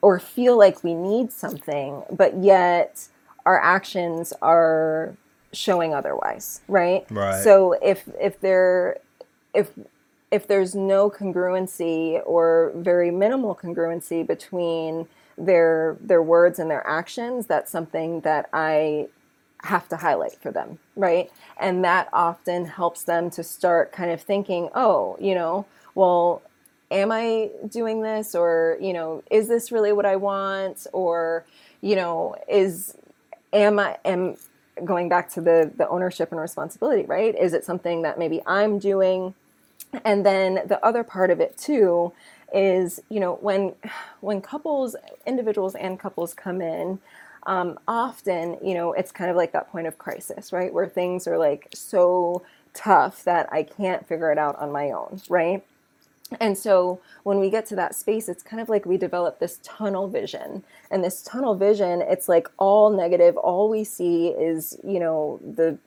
or 0.03 0.19
feel 0.19 0.57
like 0.57 0.83
we 0.83 0.95
need 0.95 1.33
something, 1.33 2.03
but 2.11 2.43
yet 2.43 3.09
our 3.47 3.61
actions 3.61 4.33
are 4.43 5.15
showing 5.53 5.95
otherwise, 5.95 6.61
right? 6.69 7.05
Right. 7.11 7.43
So 7.43 7.73
if 7.83 8.09
if 8.21 8.41
there 8.41 8.99
if 9.55 9.71
if 10.31 10.47
there's 10.47 10.75
no 10.75 11.11
congruency 11.11 12.23
or 12.25 12.73
very 12.77 13.11
minimal 13.11 13.55
congruency 13.55 14.27
between 14.27 15.09
their 15.37 15.97
their 16.01 16.23
words 16.23 16.59
and 16.59 16.71
their 16.71 16.87
actions, 16.87 17.47
that's 17.47 17.71
something 17.71 18.21
that 18.21 18.49
I 18.53 19.09
have 19.63 19.89
to 19.89 19.97
highlight 19.97 20.41
for 20.41 20.51
them, 20.51 20.79
right? 20.97 21.31
And 21.59 21.85
that 21.85 22.09
often 22.13 22.65
helps 22.65 23.03
them 23.03 23.29
to 23.31 23.43
start 23.43 23.93
kind 23.93 24.11
of 24.11 24.23
thinking, 24.23 24.71
oh, 24.75 25.17
you 25.21 25.35
know, 25.35 25.67
well, 25.95 26.43
am 26.91 27.13
I 27.13 27.51
doing 27.69 28.03
this 28.03 28.35
or, 28.35 28.79
you 28.81 28.93
know, 28.93 29.23
is 29.31 29.49
this 29.49 29.73
really 29.73 29.93
what 29.93 30.07
I 30.07 30.17
want 30.17 30.87
or, 30.93 31.45
you 31.83 31.97
know, 31.97 32.37
is 32.49 32.97
am 33.53 33.79
I 33.79 33.99
am 34.05 34.37
going 34.85 35.09
back 35.09 35.31
to 35.31 35.41
the 35.41 35.73
the 35.77 35.89
ownership 35.89 36.33
and 36.33 36.41
responsibility, 36.41 37.05
right? 37.05 37.35
Is 37.39 37.53
it 37.55 37.65
something 37.65 38.03
that 38.03 38.19
maybe 38.19 38.43
I'm 38.47 38.79
doing? 38.79 39.35
And 40.05 40.25
then 40.25 40.61
the 40.67 40.85
other 40.85 41.05
part 41.05 41.31
of 41.31 41.41
it 41.41 41.57
too 41.59 42.13
is, 42.55 43.01
you 43.11 43.21
know, 43.21 43.35
when 43.41 43.75
when 44.21 44.41
couples, 44.43 44.97
individuals 45.27 45.75
and 45.75 45.99
couples 45.99 46.35
come 46.35 46.61
in, 46.63 47.01
um, 47.47 47.79
often, 47.89 48.59
you 48.63 48.75
know, 48.75 48.93
it's 48.93 49.13
kind 49.13 49.31
of 49.31 49.37
like 49.37 49.53
that 49.53 49.71
point 49.71 49.87
of 49.87 49.99
crisis, 49.99 50.53
right? 50.53 50.73
Where 50.73 50.89
things 50.89 51.27
are 51.27 51.39
like 51.39 51.69
so 51.75 52.43
tough 52.75 53.25
that 53.25 53.49
I 53.53 53.63
can't 53.65 54.07
figure 54.07 54.31
it 54.33 54.39
out 54.39 54.57
on 54.59 54.73
my 54.73 54.91
own, 54.91 55.21
right? 55.29 55.65
And 56.39 56.57
so 56.57 57.01
when 57.25 57.41
we 57.41 57.51
get 57.51 57.67
to 57.67 57.77
that 57.77 57.95
space, 57.95 58.29
it's 58.29 58.43
kind 58.43 58.61
of 58.61 58.69
like 58.69 58.87
we 58.87 58.97
develop 58.97 59.39
this 59.39 59.59
tunnel 59.63 60.07
vision. 60.09 60.63
And 60.91 61.03
this 61.03 61.23
tunnel 61.23 61.55
vision, 61.55 62.03
it's 62.03 62.29
like 62.29 62.49
all 62.59 62.91
negative. 62.91 63.37
All 63.37 63.69
we 63.69 63.83
see 63.85 64.29
is, 64.29 64.79
you 64.85 65.01
know, 65.01 65.41
the 65.43 65.79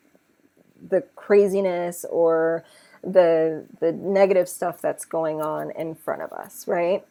the 0.90 1.02
craziness 1.16 2.06
or 2.10 2.64
the 3.04 3.66
the 3.80 3.92
negative 3.94 4.50
stuff 4.50 4.82
that's 4.82 5.06
going 5.06 5.42
on 5.42 5.72
in 5.72 5.96
front 5.96 6.22
of 6.22 6.34
us, 6.34 6.68
right? 6.68 7.06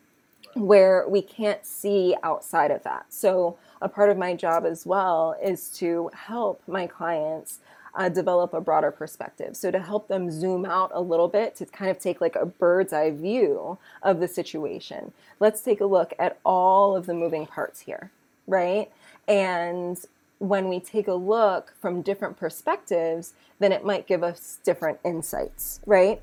Where 0.55 1.09
we 1.09 1.22
can't 1.22 1.64
see 1.64 2.14
outside 2.22 2.70
of 2.70 2.83
that. 2.83 3.07
So 3.09 3.57
a 3.80 3.89
part 3.89 4.11
of 4.11 4.18
my 4.18 4.35
job 4.35 4.66
as 4.66 4.85
well 4.85 5.37
is 5.43 5.68
to 5.78 6.11
help 6.14 6.62
my 6.66 6.87
clients 6.87 7.61
uh, 7.95 8.09
develop 8.09 8.55
a 8.55 8.61
broader 8.61 8.90
perspective. 8.90 9.57
So 9.57 9.70
to 9.70 9.78
help 9.78 10.09
them 10.09 10.30
zoom 10.30 10.64
out 10.64 10.90
a 10.95 11.01
little 11.01 11.28
bit 11.28 11.55
to 11.57 11.66
kind 11.66 11.90
of 11.90 11.99
take 11.99 12.20
like 12.20 12.36
a 12.36 12.47
bird's 12.47 12.93
eye 12.93 13.11
view 13.11 13.78
of 14.03 14.20
the 14.20 14.28
situation. 14.28 15.12
Let's 15.40 15.61
take 15.61 15.80
a 15.80 15.86
look 15.86 16.14
at 16.18 16.38
all 16.45 16.97
of 16.97 17.07
the 17.07 17.14
moving 17.14 17.47
parts 17.47 17.80
here, 17.80 18.11
right? 18.47 18.90
And 19.28 19.99
when 20.38 20.68
we 20.68 20.80
take 20.80 21.07
a 21.07 21.14
look 21.14 21.74
from 21.80 22.03
different 22.03 22.36
perspectives, 22.36 23.34
then 23.59 23.72
it 23.72 23.84
might 23.84 24.07
give 24.07 24.22
us 24.22 24.59
different 24.64 24.99
insights, 25.05 25.80
right? 25.86 26.20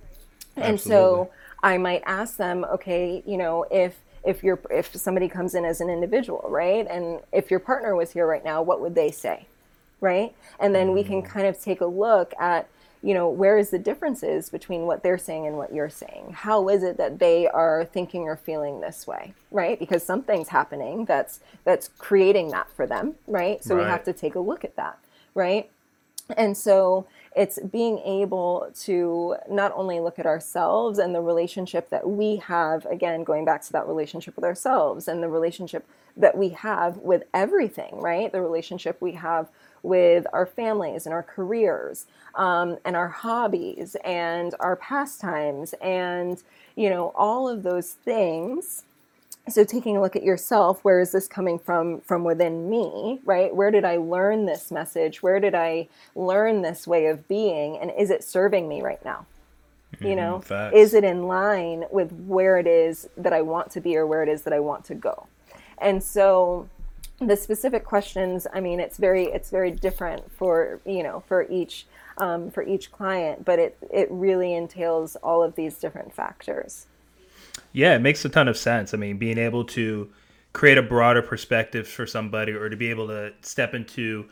Absolutely. 0.58 0.70
And 0.70 0.80
so 0.80 1.30
I 1.64 1.78
might 1.78 2.04
ask 2.06 2.38
them, 2.38 2.66
okay, 2.66 3.24
you 3.26 3.38
know, 3.38 3.66
if 3.72 4.00
if 4.26 4.44
you're 4.44 4.60
if 4.70 4.94
somebody 4.96 5.30
comes 5.30 5.56
in 5.56 5.64
as 5.64 5.80
an 5.80 5.90
individual, 5.90 6.46
right? 6.50 6.86
And 6.90 7.22
if 7.32 7.50
your 7.50 7.60
partner 7.60 7.96
was 7.96 8.12
here 8.12 8.28
right 8.28 8.44
now, 8.44 8.62
what 8.62 8.82
would 8.82 8.96
they 8.96 9.12
say? 9.12 9.46
Right? 10.02 10.34
And 10.60 10.74
then 10.74 10.94
we 10.94 11.04
can 11.04 11.22
mm. 11.22 11.26
kind 11.26 11.48
of 11.48 11.60
take 11.60 11.82
a 11.82 11.86
look 11.86 12.34
at 12.40 12.70
you 13.02 13.14
know 13.14 13.30
where 13.30 13.58
is 13.58 13.70
the 13.70 13.80
differences 13.80 14.50
between 14.50 14.82
what 14.82 15.04
they're 15.04 15.18
saying 15.18 15.48
and 15.48 15.56
what 15.56 15.74
you're 15.74 15.90
saying 15.90 16.34
how 16.34 16.68
is 16.68 16.84
it 16.84 16.98
that 16.98 17.18
they 17.18 17.48
are 17.48 17.86
thinking 17.86 18.24
or 18.24 18.36
feeling 18.36 18.82
this 18.82 19.08
way 19.08 19.34
right 19.52 19.80
because 19.80 20.04
something's 20.04 20.50
happening 20.50 21.06
that's 21.06 21.40
that's 21.64 21.90
creating 21.98 22.50
that 22.50 22.70
for 22.76 22.86
them 22.86 23.16
right 23.26 23.64
so 23.64 23.74
right. 23.74 23.84
we 23.84 23.90
have 23.90 24.04
to 24.04 24.12
take 24.12 24.36
a 24.36 24.40
look 24.40 24.66
at 24.66 24.76
that 24.76 25.00
right 25.34 25.72
and 26.38 26.56
so 26.56 27.08
it's 27.36 27.60
being 27.60 28.00
able 28.00 28.72
to 28.82 29.36
not 29.50 29.72
only 29.76 30.00
look 30.00 30.20
at 30.20 30.26
ourselves 30.26 31.00
and 31.00 31.14
the 31.14 31.22
relationship 31.22 31.90
that 31.90 32.08
we 32.08 32.38
have, 32.38 32.86
again, 32.86 33.24
going 33.24 33.46
back 33.46 33.62
to 33.64 33.72
that 33.72 33.88
relationship 33.88 34.36
with 34.36 34.46
ourselves 34.46 35.08
and 35.08 35.22
the 35.24 35.30
relationship 35.30 35.88
that 36.18 36.38
we 36.38 36.50
have 36.50 36.98
with 36.98 37.24
everything, 37.34 38.00
right? 38.02 38.32
The 38.32 38.42
relationship 38.42 38.98
we 39.00 39.14
have 39.14 39.48
with 39.84 40.26
our 40.34 40.46
families 40.46 41.06
and 41.06 41.14
our 41.14 41.24
careers 41.24 42.06
um, 42.36 42.78
and 42.86 42.96
our 42.96 43.10
hobbies 43.10 43.96
and 44.04 44.56
our 44.60 44.76
pastimes 44.76 45.74
and, 45.82 46.44
you 46.76 46.90
know, 46.90 47.12
all 47.16 47.48
of 47.48 47.64
those 47.64 47.94
things. 47.94 48.84
So 49.48 49.64
taking 49.64 49.98
a 49.98 50.02
look 50.02 50.16
at 50.16 50.24
yourself 50.24 50.84
where 50.84 51.00
is 51.00 51.12
this 51.12 51.28
coming 51.28 51.58
from 51.58 52.02
from 52.02 52.24
within 52.24 52.70
me 52.70 53.20
right? 53.26 53.56
Where 53.56 53.72
did 53.72 53.84
i 53.84 53.98
learn 53.98 54.46
this 54.46 54.70
message? 54.70 55.24
Where 55.24 55.40
did 55.40 55.56
i 55.56 55.88
learn 56.16 56.62
this 56.62 56.86
way 56.86 57.08
of 57.08 57.28
being? 57.28 57.78
And 57.78 57.92
is 57.98 58.12
it 58.12 58.24
serving 58.24 58.68
me 58.68 58.82
right 58.82 59.04
now? 59.04 59.26
Mm-hmm, 59.96 60.06
you 60.06 60.16
know 60.16 60.42
facts. 60.42 60.76
is 60.76 60.94
it 60.94 61.04
in 61.04 61.24
line 61.24 61.86
with 61.90 62.12
where 62.28 62.60
it 62.60 62.68
is 62.68 63.10
that 63.18 63.34
i 63.34 63.42
want 63.42 63.72
to 63.72 63.82
be 63.82 63.98
or 63.98 64.06
where 64.06 64.22
it 64.22 64.30
is 64.30 64.44
that 64.44 64.54
i 64.54 64.60
want 64.60 64.86
to 64.86 64.94
go? 64.94 65.26
And 65.80 66.04
so 66.04 66.70
the 67.22 67.36
specific 67.36 67.84
questions 67.84 68.48
i 68.54 68.60
mean 68.60 68.80
it's 68.80 68.98
very 68.98 69.26
it's 69.26 69.50
very 69.50 69.72
different 69.72 70.32
for 70.32 70.80
you 70.86 71.04
know 71.04 71.20
for 71.28 71.46
each 71.50 71.86
um, 72.18 72.50
for 72.52 72.64
each 72.64 72.92
client 72.92 73.44
but 73.46 73.60
it 73.60 73.78
it 73.92 74.08
really 74.10 74.54
entails 74.54 75.16
all 75.18 75.44
of 75.44 75.56
these 75.56 75.78
different 75.78 76.14
factors 76.14 76.88
yeah, 77.72 77.96
it 77.96 78.00
makes 78.00 78.26
a 78.26 78.30
ton 78.30 78.48
of 78.48 78.58
sense. 78.58 78.94
I 78.94 78.98
mean, 78.98 79.18
being 79.18 79.38
able 79.38 79.64
to 79.66 80.10
create 80.54 80.78
a 80.78 80.84
broader 80.84 81.22
perspective 81.22 81.88
for 81.88 82.08
somebody 82.08 82.52
or 82.52 82.70
to 82.70 82.76
be 82.76 82.90
able 82.90 83.08
to 83.08 83.34
step 83.42 83.74
into 83.74 84.28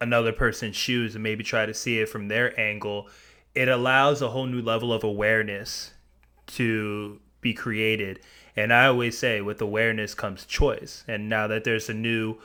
another 0.00 0.32
person's 0.32 0.76
shoes 0.76 1.14
and 1.14 1.22
maybe 1.22 1.44
try 1.44 1.66
to 1.66 1.74
see 1.74 2.00
it 2.00 2.08
from 2.08 2.28
their 2.28 2.58
angle, 2.58 3.08
it 3.54 3.68
allows 3.68 4.22
a 4.22 4.28
whole 4.28 4.46
new 4.46 4.62
level 4.62 4.92
of 4.92 5.04
awareness 5.04 5.92
to 6.46 7.20
be 7.40 7.52
created. 7.52 8.20
And 8.58 8.72
I 8.72 8.86
always 8.86 9.16
say 9.16 9.40
with 9.40 9.60
awareness 9.60 10.14
comes 10.14 10.44
choice. 10.44 11.04
And 11.06 11.28
now 11.28 11.46
that 11.46 11.62
there's 11.62 11.88
a 11.88 11.94
new 11.94 12.38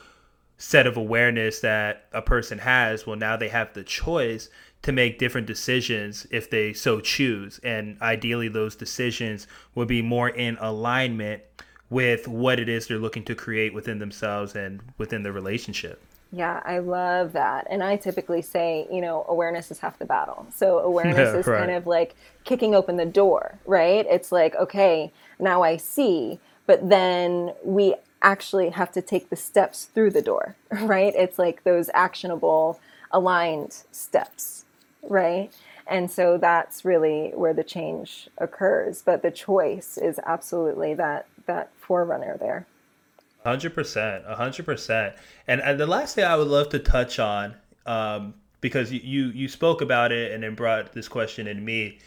set 0.56 0.86
of 0.86 0.96
awareness 0.96 1.58
that 1.60 2.06
a 2.12 2.22
person 2.22 2.58
has, 2.58 3.04
well, 3.04 3.16
now 3.16 3.36
they 3.36 3.48
have 3.48 3.74
the 3.74 3.82
choice 3.82 4.48
to 4.82 4.92
make 4.92 5.18
different 5.18 5.48
decisions 5.48 6.24
if 6.30 6.48
they 6.48 6.72
so 6.72 7.00
choose. 7.00 7.58
And 7.64 8.00
ideally, 8.00 8.46
those 8.46 8.76
decisions 8.76 9.48
would 9.74 9.88
be 9.88 10.02
more 10.02 10.28
in 10.28 10.56
alignment 10.60 11.42
with 11.90 12.28
what 12.28 12.60
it 12.60 12.68
is 12.68 12.86
they're 12.86 12.98
looking 12.98 13.24
to 13.24 13.34
create 13.34 13.74
within 13.74 13.98
themselves 13.98 14.54
and 14.54 14.82
within 14.98 15.24
the 15.24 15.32
relationship. 15.32 16.00
Yeah, 16.34 16.60
I 16.64 16.78
love 16.78 17.32
that. 17.32 17.66
And 17.70 17.82
I 17.82 17.96
typically 17.96 18.42
say, 18.42 18.86
you 18.90 19.00
know, 19.00 19.24
awareness 19.28 19.70
is 19.70 19.78
half 19.78 19.98
the 19.98 20.04
battle. 20.04 20.46
So 20.54 20.78
awareness 20.90 21.32
yeah, 21.34 21.36
is 21.38 21.46
right. 21.46 21.60
kind 21.60 21.70
of 21.70 21.86
like 21.86 22.14
kicking 22.44 22.74
open 22.74 22.96
the 22.96 23.06
door, 23.06 23.58
right? 23.66 24.06
It's 24.08 24.32
like, 24.32 24.54
okay, 24.56 25.12
now 25.38 25.62
I 25.62 25.76
see, 25.76 26.40
but 26.66 26.88
then 26.88 27.54
we 27.62 27.94
actually 28.22 28.70
have 28.70 28.90
to 28.92 29.02
take 29.02 29.30
the 29.30 29.36
steps 29.36 29.84
through 29.84 30.10
the 30.10 30.22
door, 30.22 30.56
right? 30.70 31.14
It's 31.16 31.38
like 31.38 31.64
those 31.64 31.90
actionable, 31.94 32.80
aligned 33.12 33.84
steps 33.92 34.64
right? 35.08 35.50
And 35.86 36.10
so 36.10 36.38
that's 36.38 36.84
really 36.84 37.30
where 37.34 37.52
the 37.52 37.64
change 37.64 38.28
occurs. 38.38 39.02
But 39.02 39.22
the 39.22 39.30
choice 39.30 39.98
is 39.98 40.18
absolutely 40.24 40.94
that 40.94 41.26
that 41.46 41.70
forerunner 41.78 42.36
there. 42.38 42.66
Hundred 43.44 43.74
percent, 43.74 44.24
hundred 44.24 44.64
percent. 44.64 45.14
And 45.46 45.60
and 45.60 45.78
the 45.78 45.86
last 45.86 46.14
thing 46.14 46.24
I 46.24 46.34
would 46.34 46.48
love 46.48 46.70
to 46.70 46.78
touch 46.78 47.18
on, 47.18 47.54
um, 47.84 48.34
because 48.62 48.90
you, 48.90 49.00
you 49.04 49.26
you 49.26 49.48
spoke 49.48 49.82
about 49.82 50.12
it 50.12 50.32
and 50.32 50.42
then 50.42 50.54
brought 50.54 50.94
this 50.94 51.08
question 51.08 51.46
in 51.46 51.62
me. 51.62 51.98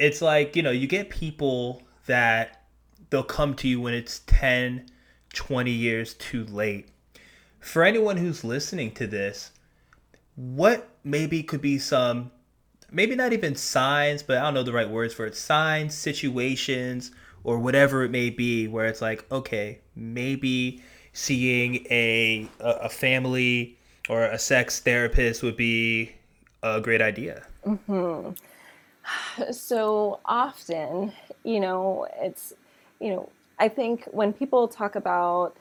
It's 0.00 0.20
like 0.20 0.56
you 0.56 0.62
know 0.62 0.72
you 0.72 0.88
get 0.88 1.10
people 1.10 1.82
that 2.06 2.64
they'll 3.10 3.22
come 3.22 3.54
to 3.54 3.68
you 3.68 3.80
when 3.80 3.94
it's 3.94 4.22
10, 4.26 4.86
20 5.32 5.70
years 5.70 6.14
too 6.14 6.44
late. 6.46 6.88
For 7.60 7.84
anyone 7.84 8.16
who's 8.16 8.42
listening 8.42 8.90
to 8.94 9.06
this, 9.06 9.52
what 10.34 10.88
maybe 11.04 11.44
could 11.44 11.60
be 11.62 11.78
some 11.78 12.32
maybe 12.90 13.14
not 13.14 13.32
even 13.32 13.54
signs, 13.54 14.24
but 14.24 14.38
I 14.38 14.42
don't 14.42 14.54
know 14.54 14.64
the 14.64 14.72
right 14.72 14.90
words 14.90 15.14
for 15.14 15.24
it. 15.24 15.36
Signs, 15.36 15.94
situations, 15.94 17.12
or 17.44 17.60
whatever 17.60 18.02
it 18.02 18.10
may 18.10 18.30
be, 18.30 18.66
where 18.66 18.86
it's 18.86 19.00
like, 19.00 19.30
okay, 19.30 19.80
maybe 19.96 20.82
seeing 21.12 21.86
a 21.90 22.48
a 22.60 22.88
family 22.88 23.76
or 24.08 24.24
a 24.24 24.38
sex 24.38 24.80
therapist 24.80 25.42
would 25.42 25.56
be 25.56 26.12
a 26.62 26.80
great 26.80 27.00
idea. 27.00 27.46
Mm-hmm. 27.66 28.30
So 29.52 30.20
often, 30.24 31.12
you 31.44 31.60
know, 31.60 32.06
it's 32.16 32.54
you 33.00 33.10
know, 33.10 33.28
I 33.58 33.68
think 33.68 34.04
when 34.12 34.32
people 34.32 34.66
talk 34.68 34.96
about 34.96 35.56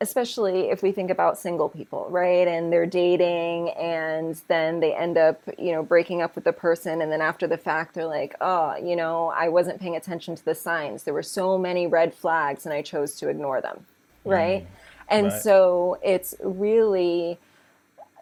especially 0.00 0.70
if 0.70 0.82
we 0.82 0.92
think 0.92 1.10
about 1.10 1.36
single 1.38 1.68
people, 1.68 2.06
right? 2.08 2.46
And 2.46 2.72
they're 2.72 2.86
dating 2.86 3.70
and 3.70 4.40
then 4.46 4.78
they 4.78 4.94
end 4.94 5.18
up, 5.18 5.40
you 5.58 5.72
know, 5.72 5.82
breaking 5.82 6.22
up 6.22 6.36
with 6.36 6.44
the 6.44 6.52
person. 6.52 7.02
And 7.02 7.10
then 7.10 7.20
after 7.20 7.48
the 7.48 7.56
fact, 7.56 7.94
they're 7.94 8.06
like, 8.06 8.36
oh, 8.40 8.76
you 8.76 8.94
know, 8.94 9.32
I 9.34 9.48
wasn't 9.48 9.80
paying 9.80 9.96
attention 9.96 10.36
to 10.36 10.44
the 10.44 10.54
signs. 10.54 11.02
There 11.02 11.14
were 11.14 11.22
so 11.22 11.58
many 11.58 11.88
red 11.88 12.14
flags 12.14 12.64
and 12.64 12.72
I 12.72 12.82
chose 12.82 13.16
to 13.16 13.28
ignore 13.28 13.60
them, 13.60 13.84
right? 14.24 14.62
Mm, 14.62 14.66
and 15.08 15.26
right. 15.32 15.42
so 15.42 15.98
it's 16.04 16.34
really 16.40 17.38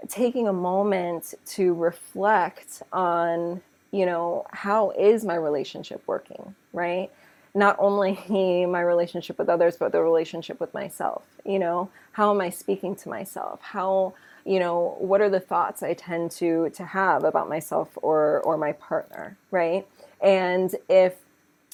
taking 0.09 0.49
a 0.49 0.53
moment 0.55 1.35
to 1.45 1.75
reflect 1.75 2.83
on, 2.91 3.61
you 3.91 4.07
know, 4.07 4.47
how 4.51 4.93
is 4.93 5.27
my 5.27 5.35
relationship 5.35 6.03
working, 6.07 6.55
right? 6.73 7.11
Not 7.57 7.77
only 7.79 8.67
my 8.67 8.81
relationship 8.81 9.39
with 9.39 9.49
others, 9.49 9.77
but 9.77 9.91
the 9.91 10.03
relationship 10.03 10.61
with 10.61 10.73
myself. 10.75 11.23
You 11.45 11.59
know, 11.59 11.91
how 12.13 12.31
am 12.33 12.41
I 12.41 12.51
speaking 12.51 12.95
to 12.97 13.09
myself? 13.09 13.61
How, 13.63 14.15
you 14.45 14.61
know, 14.61 14.97
what 14.99 15.21
are 15.21 15.31
the 15.31 15.41
thoughts 15.41 15.83
I 15.83 15.95
tend 15.95 16.31
to 16.33 16.71
to 16.71 16.85
have 16.85 17.25
about 17.25 17.49
myself 17.49 17.97
or 18.03 18.41
or 18.43 18.57
my 18.57 18.73
partner, 18.73 19.37
right? 19.51 19.87
And 20.21 20.75
if 20.89 21.15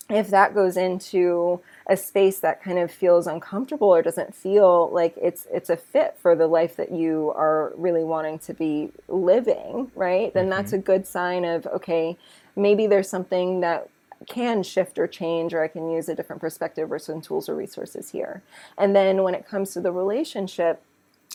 if 0.09 0.29
that 0.29 0.55
goes 0.55 0.77
into 0.77 1.61
a 1.87 1.97
space 1.97 2.41
that 2.41 2.63
kind 2.63 2.79
of 2.79 2.91
feels 2.91 3.27
uncomfortable 3.27 3.89
or 3.89 4.03
doesn't 4.03 4.35
feel 4.35 4.91
like 4.91 5.15
it's 5.21 5.47
it's 5.51 5.71
a 5.71 5.77
fit 5.77 6.17
for 6.21 6.37
the 6.37 6.47
life 6.47 6.77
that 6.77 6.93
you 6.93 7.33
are 7.35 7.73
really 7.77 8.05
wanting 8.05 8.39
to 8.41 8.55
be 8.55 8.93
living, 9.09 9.91
right? 9.95 10.33
Then 10.33 10.45
mm-hmm. 10.45 10.51
that's 10.51 10.73
a 10.73 10.79
good 10.79 11.07
sign 11.07 11.45
of 11.45 11.67
okay, 11.67 12.17
maybe 12.55 12.87
there's 12.87 13.09
something 13.09 13.61
that 13.61 13.89
can 14.27 14.63
shift 14.63 14.99
or 14.99 15.07
change, 15.07 15.55
or 15.55 15.63
I 15.63 15.69
can 15.69 15.91
use 15.91 16.09
a 16.09 16.15
different 16.15 16.41
perspective 16.41 16.91
or 16.91 16.99
some 16.99 17.21
tools 17.21 17.49
or 17.49 17.55
resources 17.55 18.11
here. 18.11 18.43
And 18.79 18.95
then 18.95 19.23
when 19.23 19.35
it 19.35 19.47
comes 19.47 19.73
to 19.75 19.81
the 19.81 19.93
relationship, 19.93 20.83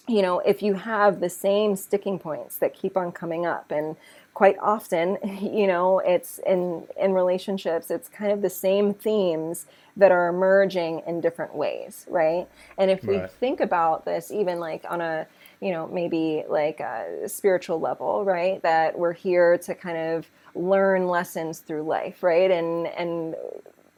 you 0.07 0.21
know, 0.21 0.39
if 0.39 0.61
you 0.61 0.75
have 0.75 1.19
the 1.19 1.29
same 1.29 1.75
sticking 1.75 2.17
points 2.17 2.57
that 2.59 2.73
keep 2.73 2.95
on 2.95 3.11
coming 3.11 3.45
up, 3.45 3.71
and 3.71 3.95
quite 4.33 4.57
often, 4.59 5.17
you 5.41 5.67
know, 5.67 5.99
it's 5.99 6.39
in 6.39 6.83
in 6.99 7.13
relationships, 7.13 7.91
it's 7.91 8.07
kind 8.07 8.31
of 8.31 8.41
the 8.41 8.49
same 8.49 8.93
themes 8.93 9.65
that 9.97 10.11
are 10.11 10.27
emerging 10.27 11.01
in 11.07 11.19
different 11.19 11.55
ways, 11.55 12.05
right? 12.07 12.47
And 12.77 12.91
if 12.91 13.03
right. 13.03 13.23
we 13.23 13.27
think 13.39 13.59
about 13.59 14.05
this, 14.05 14.31
even 14.31 14.59
like 14.59 14.85
on 14.87 15.01
a 15.01 15.25
you 15.61 15.71
know 15.71 15.87
maybe 15.87 16.43
like 16.47 16.79
a 16.79 17.27
spiritual 17.27 17.79
level, 17.79 18.23
right? 18.25 18.61
That 18.63 18.97
we're 18.97 19.13
here 19.13 19.57
to 19.59 19.75
kind 19.75 19.97
of 19.97 20.29
learn 20.55 21.07
lessons 21.07 21.59
through 21.59 21.83
life, 21.83 22.23
right? 22.23 22.49
And 22.51 22.87
and 22.87 23.35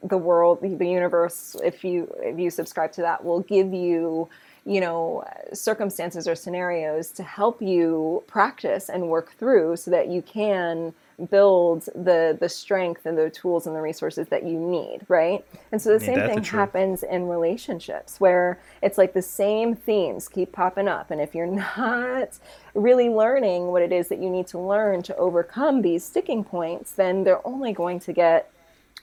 the 0.02 0.18
world, 0.18 0.60
the 0.62 0.86
universe, 0.86 1.56
if 1.62 1.84
you 1.84 2.12
if 2.20 2.38
you 2.38 2.50
subscribe 2.50 2.92
to 2.92 3.02
that, 3.02 3.24
will 3.24 3.40
give 3.40 3.72
you 3.72 4.28
you 4.64 4.80
know 4.80 5.24
circumstances 5.52 6.28
or 6.28 6.34
scenarios 6.34 7.10
to 7.12 7.22
help 7.22 7.62
you 7.62 8.22
practice 8.26 8.88
and 8.88 9.08
work 9.08 9.32
through 9.32 9.76
so 9.76 9.90
that 9.90 10.08
you 10.08 10.22
can 10.22 10.92
build 11.28 11.84
the 11.94 12.36
the 12.40 12.48
strength 12.48 13.04
and 13.06 13.18
the 13.18 13.28
tools 13.30 13.66
and 13.66 13.74
the 13.76 13.80
resources 13.80 14.28
that 14.28 14.44
you 14.44 14.58
need 14.58 15.00
right 15.08 15.44
and 15.72 15.80
so 15.80 15.90
the 15.90 16.04
same 16.04 16.26
thing 16.26 16.42
happens 16.42 17.02
in 17.02 17.26
relationships 17.26 18.20
where 18.20 18.58
it's 18.82 18.96
like 18.96 19.12
the 19.12 19.22
same 19.22 19.74
themes 19.74 20.28
keep 20.28 20.52
popping 20.52 20.88
up 20.88 21.10
and 21.10 21.20
if 21.20 21.34
you're 21.34 21.46
not 21.76 22.38
really 22.74 23.08
learning 23.08 23.66
what 23.66 23.82
it 23.82 23.92
is 23.92 24.08
that 24.08 24.20
you 24.20 24.30
need 24.30 24.46
to 24.46 24.58
learn 24.58 25.02
to 25.02 25.14
overcome 25.16 25.82
these 25.82 26.04
sticking 26.04 26.44
points 26.44 26.92
then 26.92 27.24
they're 27.24 27.46
only 27.46 27.72
going 27.72 27.98
to 28.00 28.12
get 28.12 28.50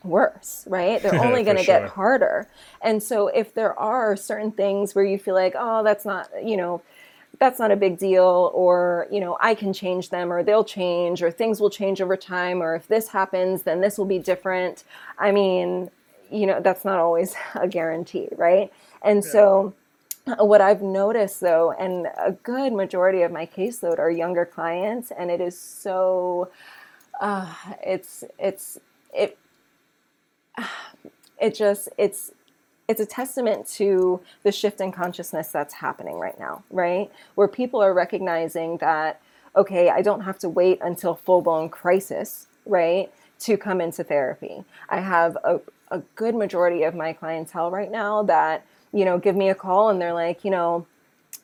worse, 0.04 0.66
right? 0.68 1.02
They're 1.02 1.16
only 1.26 1.44
going 1.44 1.58
to 1.58 1.64
sure. 1.64 1.80
get 1.82 1.90
harder. 1.90 2.48
And 2.82 3.02
so 3.02 3.28
if 3.28 3.54
there 3.54 3.78
are 3.80 4.16
certain 4.16 4.52
things 4.52 4.96
where 4.96 5.06
you 5.06 5.18
feel 5.18 5.36
like, 5.36 5.56
oh, 5.58 5.84
that's 5.84 6.06
not, 6.06 6.30
you 6.44 6.58
know, 6.58 6.82
that's 7.40 7.60
not 7.60 7.72
a 7.72 7.76
big 7.76 7.98
deal, 7.98 8.52
or, 8.54 9.08
you 9.12 9.20
know, 9.20 9.38
I 9.40 9.56
can 9.56 9.74
change 9.74 10.10
them, 10.10 10.32
or 10.32 10.44
they'll 10.44 10.64
change, 10.64 11.22
or 11.22 11.32
things 11.32 11.62
will 11.62 11.70
change 11.70 12.02
over 12.02 12.18
time, 12.18 12.62
or 12.62 12.76
if 12.76 12.88
this 12.88 13.10
happens, 13.10 13.64
then 13.64 13.82
this 13.82 13.98
will 13.98 14.06
be 14.06 14.20
different. 14.20 14.84
I 15.18 15.32
mean, 15.32 15.90
you 16.32 16.46
know, 16.46 16.60
that's 16.62 16.84
not 16.84 17.00
always 17.00 17.36
a 17.56 17.68
guarantee, 17.68 18.30
right? 18.36 18.72
And 19.02 19.24
yeah. 19.24 19.32
so, 19.32 19.74
what 20.40 20.60
I've 20.60 20.82
noticed 20.82 21.40
though, 21.40 21.72
and 21.72 22.08
a 22.18 22.34
good 22.34 22.74
majority 22.74 23.22
of 23.22 23.32
my 23.32 23.46
caseload 23.46 23.98
are 23.98 24.12
younger 24.12 24.46
clients, 24.46 25.12
and 25.12 25.32
it 25.32 25.40
is 25.40 25.58
so, 25.58 26.50
uh, 27.22 27.54
it's, 27.82 28.24
it's, 28.38 28.78
it 29.14 29.38
it 31.40 31.56
just 31.56 31.90
it's 31.98 32.32
it's 32.88 33.02
a 33.02 33.06
testament 33.06 33.68
to 33.68 34.22
the 34.44 34.52
shift 34.52 34.80
in 34.80 34.92
consciousness 34.92 35.50
that's 35.50 35.74
happening 35.74 36.20
right 36.20 36.40
now, 36.40 36.64
right? 36.72 37.12
Where 37.36 37.48
people 37.48 37.82
are 37.82 37.94
recognizing 37.94 38.78
that, 38.78 39.22
okay, 39.56 39.90
I 39.90 40.02
don't 40.02 40.22
have 40.22 40.40
to 40.40 40.50
wait 40.50 40.80
until 40.82 41.16
full 41.16 41.42
blown 41.42 41.70
crisis, 41.70 42.48
right, 42.66 43.12
to 43.42 43.58
come 43.58 43.82
into 43.82 44.04
therapy. 44.04 44.64
I 44.90 45.02
have 45.02 45.38
a, 45.44 45.60
a 45.92 46.00
good 46.16 46.36
majority 46.36 46.84
of 46.84 46.96
my 46.96 47.12
clientele 47.12 47.72
right 47.72 47.92
now 47.92 48.24
that, 48.24 48.66
you 48.94 49.04
know, 49.04 49.18
give 49.18 49.36
me 49.36 49.50
a 49.50 49.56
call 49.56 49.90
and 49.90 50.02
they're 50.02 50.14
like, 50.14 50.46
you 50.46 50.52
know, 50.52 50.88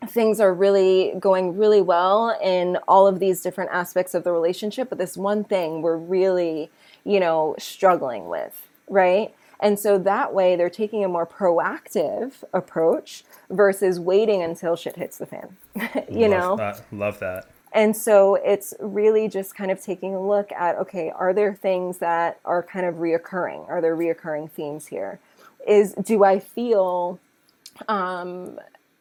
things 0.07 0.39
are 0.39 0.53
really 0.53 1.13
going 1.19 1.57
really 1.57 1.81
well 1.81 2.37
in 2.41 2.77
all 2.87 3.05
of 3.05 3.19
these 3.19 3.41
different 3.41 3.71
aspects 3.71 4.13
of 4.13 4.23
the 4.23 4.31
relationship, 4.31 4.89
but 4.89 4.97
this 4.97 5.17
one 5.17 5.43
thing 5.43 5.81
we're 5.81 5.97
really, 5.97 6.69
you 7.03 7.19
know, 7.19 7.55
struggling 7.57 8.29
with 8.29 8.67
right? 8.89 9.33
And 9.59 9.79
so 9.79 9.97
that 9.99 10.33
way 10.33 10.55
they're 10.55 10.69
taking 10.69 11.03
a 11.03 11.07
more 11.07 11.25
proactive 11.25 12.43
approach 12.53 13.23
versus 13.49 13.99
waiting 13.99 14.41
until 14.41 14.75
shit 14.75 14.95
hits 14.95 15.17
the 15.17 15.25
fan. 15.25 15.55
you 16.09 16.27
love 16.27 16.31
know? 16.31 16.55
That. 16.57 16.81
Love 16.91 17.19
that. 17.19 17.47
And 17.73 17.97
so 17.97 18.35
it's 18.35 18.75
really 18.79 19.27
just 19.27 19.55
kind 19.55 19.71
of 19.71 19.81
taking 19.81 20.13
a 20.13 20.21
look 20.21 20.51
at 20.51 20.77
okay, 20.77 21.09
are 21.09 21.33
there 21.33 21.55
things 21.55 21.97
that 21.97 22.39
are 22.45 22.61
kind 22.61 22.85
of 22.85 22.95
reoccurring? 22.95 23.67
Are 23.67 23.81
there 23.81 23.97
reoccurring 23.97 24.51
themes 24.51 24.87
here? 24.87 25.19
Is 25.67 25.93
do 25.93 26.23
I 26.23 26.39
feel 26.39 27.19
um, 27.87 28.59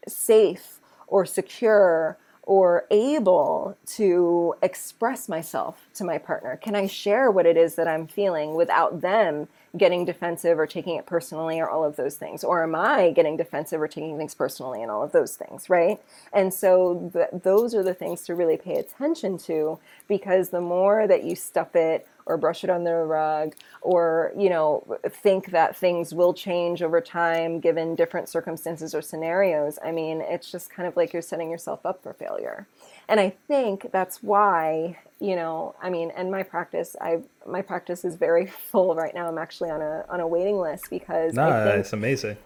safe 0.08 0.80
or 1.06 1.26
secure 1.26 2.16
or 2.44 2.86
able 2.90 3.76
to 3.86 4.54
express 4.62 5.28
myself 5.28 5.86
to 5.94 6.04
my 6.04 6.18
partner? 6.18 6.56
Can 6.56 6.74
I 6.74 6.86
share 6.86 7.30
what 7.30 7.46
it 7.46 7.56
is 7.56 7.74
that 7.76 7.86
I'm 7.86 8.06
feeling 8.06 8.54
without 8.54 9.02
them 9.02 9.48
getting 9.76 10.04
defensive 10.04 10.58
or 10.58 10.66
taking 10.66 10.96
it 10.96 11.06
personally 11.06 11.60
or 11.60 11.68
all 11.68 11.84
of 11.84 11.96
those 11.96 12.16
things? 12.16 12.44
Or 12.44 12.62
am 12.62 12.74
I 12.74 13.10
getting 13.10 13.36
defensive 13.36 13.80
or 13.80 13.88
taking 13.88 14.16
things 14.18 14.34
personally 14.34 14.82
and 14.82 14.90
all 14.90 15.02
of 15.02 15.12
those 15.12 15.36
things, 15.36 15.70
right? 15.70 16.00
And 16.32 16.52
so 16.52 17.10
th- 17.12 17.42
those 17.42 17.74
are 17.74 17.82
the 17.82 17.94
things 17.94 18.22
to 18.22 18.34
really 18.34 18.56
pay 18.56 18.74
attention 18.74 19.38
to 19.38 19.78
because 20.08 20.50
the 20.50 20.60
more 20.60 21.06
that 21.06 21.24
you 21.24 21.34
stuff 21.34 21.74
it 21.74 22.06
or 22.26 22.36
brush 22.36 22.64
it 22.64 22.70
under 22.70 22.98
the 23.00 23.04
rug 23.04 23.54
or 23.80 24.32
you 24.36 24.48
know 24.48 24.84
think 25.08 25.50
that 25.50 25.76
things 25.76 26.14
will 26.14 26.32
change 26.32 26.82
over 26.82 27.00
time 27.00 27.60
given 27.60 27.94
different 27.94 28.28
circumstances 28.28 28.94
or 28.94 29.02
scenarios 29.02 29.78
i 29.84 29.90
mean 29.90 30.20
it's 30.20 30.50
just 30.50 30.70
kind 30.70 30.86
of 30.86 30.96
like 30.96 31.12
you're 31.12 31.22
setting 31.22 31.50
yourself 31.50 31.84
up 31.84 32.02
for 32.02 32.12
failure 32.12 32.66
and 33.08 33.18
i 33.18 33.30
think 33.48 33.90
that's 33.92 34.22
why 34.22 34.96
you 35.22 35.36
know 35.36 35.74
i 35.80 35.88
mean 35.88 36.10
and 36.16 36.30
my 36.30 36.42
practice 36.42 36.96
i 37.00 37.18
my 37.46 37.62
practice 37.62 38.04
is 38.04 38.16
very 38.16 38.46
full 38.70 38.94
right 38.94 39.14
now 39.14 39.28
i'm 39.28 39.38
actually 39.38 39.70
on 39.70 39.80
a 39.80 40.04
on 40.08 40.20
a 40.20 40.26
waiting 40.26 40.58
list 40.58 40.90
because 40.90 41.32
nah, 41.32 41.64
think, 41.64 41.76
it's 41.78 41.92
amazing 41.92 42.36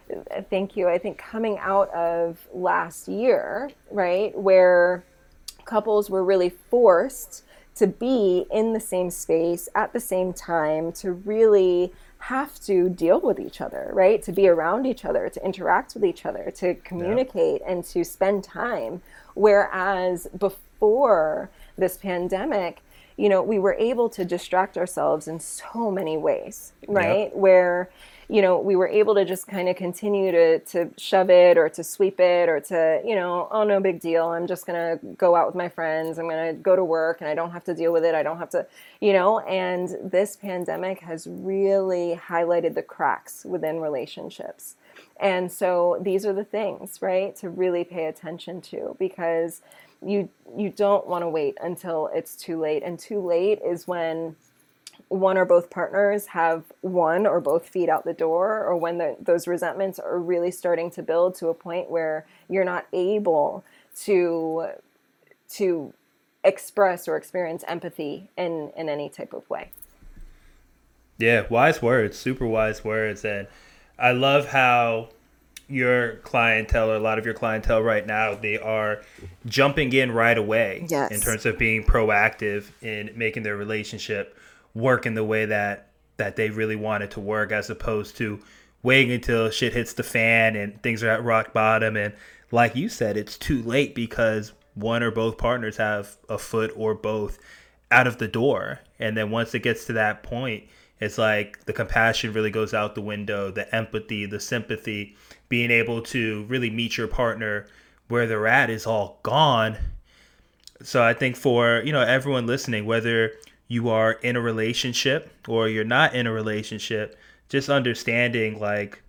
thank 0.51 0.77
you 0.77 0.87
i 0.87 0.99
think 0.99 1.17
coming 1.17 1.59
out 1.59 1.89
of 1.95 2.47
last 2.53 3.09
year 3.09 3.71
right 3.91 4.37
where 4.39 5.03
couples 5.65 6.11
were 6.11 6.23
really 6.23 6.51
forced 6.51 7.45
to 7.75 7.87
be 7.87 8.47
in 8.53 8.73
the 8.73 8.81
same 8.81 9.11
space 9.11 9.69
at 9.75 9.93
the 9.93 10.01
same 10.01 10.33
time 10.33 10.93
to 10.93 11.13
really 11.13 11.93
have 12.19 12.59
to 12.59 12.89
deal 12.89 13.21
with 13.21 13.39
each 13.39 13.61
other, 13.61 13.91
right? 13.93 14.23
To 14.23 14.33
be 14.33 14.49
around 14.49 14.87
each 14.87 15.05
other, 15.05 15.29
to 15.29 15.45
interact 15.45 15.95
with 15.95 16.05
each 16.05 16.25
other, 16.25 16.51
to 16.57 16.75
communicate 16.77 17.61
yeah. 17.61 17.71
and 17.71 17.85
to 17.85 18.03
spend 18.03 18.43
time. 18.43 19.03
Whereas 19.35 20.27
before 20.39 21.51
this 21.77 21.97
pandemic, 21.97 22.83
you 23.17 23.29
know, 23.29 23.43
we 23.43 23.59
were 23.59 23.75
able 23.75 24.09
to 24.11 24.25
distract 24.25 24.77
ourselves 24.77 25.29
in 25.29 25.41
so 25.41 25.91
many 25.91 26.17
ways, 26.17 26.73
right? 26.87 27.31
Yep. 27.31 27.35
Where 27.35 27.91
you 28.29 28.43
know, 28.43 28.59
we 28.59 28.75
were 28.75 28.89
able 28.89 29.15
to 29.15 29.25
just 29.25 29.47
kind 29.47 29.69
of 29.69 29.77
continue 29.77 30.33
to, 30.33 30.59
to 30.59 30.91
shove 30.99 31.31
it 31.31 31.57
or 31.57 31.69
to 31.69 31.85
sweep 31.85 32.19
it 32.19 32.49
or 32.49 32.59
to, 32.59 33.01
you 33.05 33.15
know, 33.15 33.47
oh, 33.53 33.63
no 33.63 33.79
big 33.79 34.01
deal. 34.01 34.27
I'm 34.27 34.49
just 34.49 34.67
going 34.67 34.99
to 34.99 35.07
go 35.15 35.37
out 35.37 35.47
with 35.47 35.55
my 35.55 35.69
friends. 35.69 36.19
I'm 36.19 36.29
going 36.29 36.55
to 36.55 36.61
go 36.61 36.75
to 36.75 36.83
work 36.83 37.21
and 37.21 37.31
I 37.31 37.35
don't 37.35 37.53
have 37.53 37.63
to 37.65 37.75
deal 37.75 37.93
with 37.93 38.05
it. 38.05 38.15
I 38.17 38.25
don't 38.25 38.39
have 38.39 38.51
to, 38.51 38.67
you 39.01 39.13
know, 39.13 39.41
and 39.41 39.97
this 40.03 40.35
pandemic 40.35 41.01
has 41.01 41.29
really 41.31 42.21
highlighted 42.21 42.75
the 42.75 42.83
cracks 42.83 43.45
within 43.45 43.79
relationships. 43.79 44.75
And 45.21 45.51
so 45.51 45.99
these 46.01 46.27
are 46.27 46.33
the 46.33 46.45
things, 46.45 47.01
right, 47.01 47.35
to 47.37 47.49
really 47.49 47.85
pay 47.85 48.07
attention 48.07 48.61
to 48.63 48.97
because 48.99 49.63
you 50.07 50.29
you 50.57 50.71
don't 50.71 51.07
want 51.07 51.23
to 51.23 51.29
wait 51.29 51.59
until 51.61 52.09
it's 52.15 52.37
too 52.37 52.59
late 52.61 52.83
and 52.83 52.99
too 52.99 53.21
late 53.21 53.61
is 53.65 53.89
when 53.89 54.37
one 55.09 55.37
or 55.37 55.45
both 55.45 55.71
partners 55.71 56.27
have 56.27 56.65
one 56.81 57.27
or 57.27 57.41
both 57.41 57.69
feet 57.69 57.89
out 57.89 58.05
the 58.05 58.13
door, 58.13 58.65
or 58.65 58.77
when 58.77 58.99
the, 58.99 59.17
those 59.21 59.47
resentments 59.47 59.99
are 59.99 60.19
really 60.19 60.51
starting 60.51 60.91
to 60.91 61.03
build 61.03 61.35
to 61.37 61.49
a 61.49 61.55
point 61.55 61.91
where 61.91 62.27
you're 62.49 62.65
not 62.65 62.87
able 62.93 63.65
to 64.03 64.69
to 65.49 65.93
express 66.45 67.09
or 67.09 67.17
experience 67.17 67.65
empathy 67.69 68.29
in 68.37 68.73
in 68.77 68.89
any 68.89 69.09
type 69.09 69.33
of 69.33 69.49
way. 69.51 69.71
Yeah, 71.19 71.47
wise 71.49 71.81
words, 71.81 72.19
super 72.19 72.47
wise 72.47 72.85
words, 72.85 73.25
and 73.25 73.47
I 73.99 74.13
love 74.13 74.49
how 74.49 75.11
your 75.69 76.17
clientele 76.17 76.91
or 76.91 76.95
a 76.95 77.01
lot 77.01 77.19
of 77.19 77.25
your 77.25 77.35
clientele 77.35 77.83
right 77.83 78.07
now 78.07 78.35
they 78.35 78.57
are 78.57 79.03
jumping 79.47 79.93
in 79.93 80.13
right 80.13 80.39
away 80.39 80.87
yes. 80.89 81.11
in 81.11 81.21
terms 81.21 81.45
of 81.45 81.59
being 81.59 81.83
proactive 81.83 82.67
in 82.83 83.11
making 83.17 83.43
their 83.43 83.57
relationship 83.57 84.39
work 84.75 85.07
in 85.07 85.15
the 85.15 85.25
way 85.25 85.45
that 85.45 85.89
that 86.19 86.37
they 86.37 86.51
really 86.51 86.77
want 86.77 87.03
it 87.03 87.11
to 87.11 87.21
work 87.21 87.51
as 87.51 87.69
opposed 87.69 88.17
to 88.17 88.39
waiting 88.83 89.13
until 89.13 89.51
shit 89.51 89.73
hits 89.73 89.95
the 89.95 90.03
fan 90.03 90.55
and 90.55 90.81
things 90.83 91.03
are 91.03 91.11
at 91.11 91.25
rock 91.25 91.53
bottom 91.53 91.97
and 91.97 92.15
like 92.53 92.77
you 92.77 92.89
said 92.89 93.17
it's 93.17 93.37
too 93.37 93.61
late 93.63 93.95
because 93.95 94.53
one 94.75 95.03
or 95.03 95.11
both 95.11 95.37
partners 95.37 95.77
have 95.77 96.17
a 96.29 96.39
foot 96.39 96.71
or 96.77 96.95
both 96.95 97.39
out 97.91 98.07
of 98.07 98.19
the 98.19 98.29
door 98.29 98.79
and 99.01 99.17
then 99.17 99.33
once 99.33 99.53
it 99.55 99.61
gets 99.61 99.85
to 99.85 99.93
that 99.95 100.23
point 100.23 100.63
it's 101.01 101.19
like 101.19 101.65
the 101.65 101.73
compassion 101.73 102.33
really 102.33 102.51
goes 102.51 102.73
out 102.73 102.95
the 102.95 103.01
window 103.01 103.51
the 103.51 103.75
empathy 103.75 104.27
the 104.27 104.39
sympathy 104.41 105.17
being 105.49 105.71
able 105.71 106.03
to 106.03 106.45
really 106.45 106.71
meet 106.71 106.97
your 106.97 107.09
partner 107.09 107.67
where 108.09 108.27
they're 108.27 108.47
at 108.47 108.71
is 108.71 108.87
all 108.87 109.19
gone 109.23 109.77
so 110.83 111.03
i 111.03 111.13
think 111.13 111.37
for 111.37 111.83
you 111.85 111.93
know 111.93 112.03
everyone 112.03 112.47
listening 112.47 112.85
whether 112.85 113.33
you 113.69 113.89
are 113.89 114.13
in 114.13 114.37
a 114.37 114.41
relationship 114.41 115.31
or 115.49 115.69
you're 115.69 115.85
not 115.85 116.15
in 116.15 116.27
a 116.27 116.33
relationship, 116.33 117.19
just 117.49 117.69
understanding 117.69 118.59
like, 118.61 119.03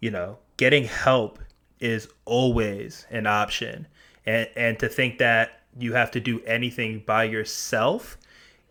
you 0.00 0.10
know, 0.10 0.38
getting 0.56 0.84
help 0.84 1.38
is 1.80 2.08
always 2.24 3.06
an 3.10 3.26
option. 3.26 3.86
And 4.26 4.48
and 4.56 4.78
to 4.78 4.88
think 4.88 5.18
that 5.18 5.62
you 5.78 5.94
have 5.94 6.10
to 6.12 6.20
do 6.20 6.40
anything 6.44 7.02
by 7.06 7.24
yourself 7.24 8.18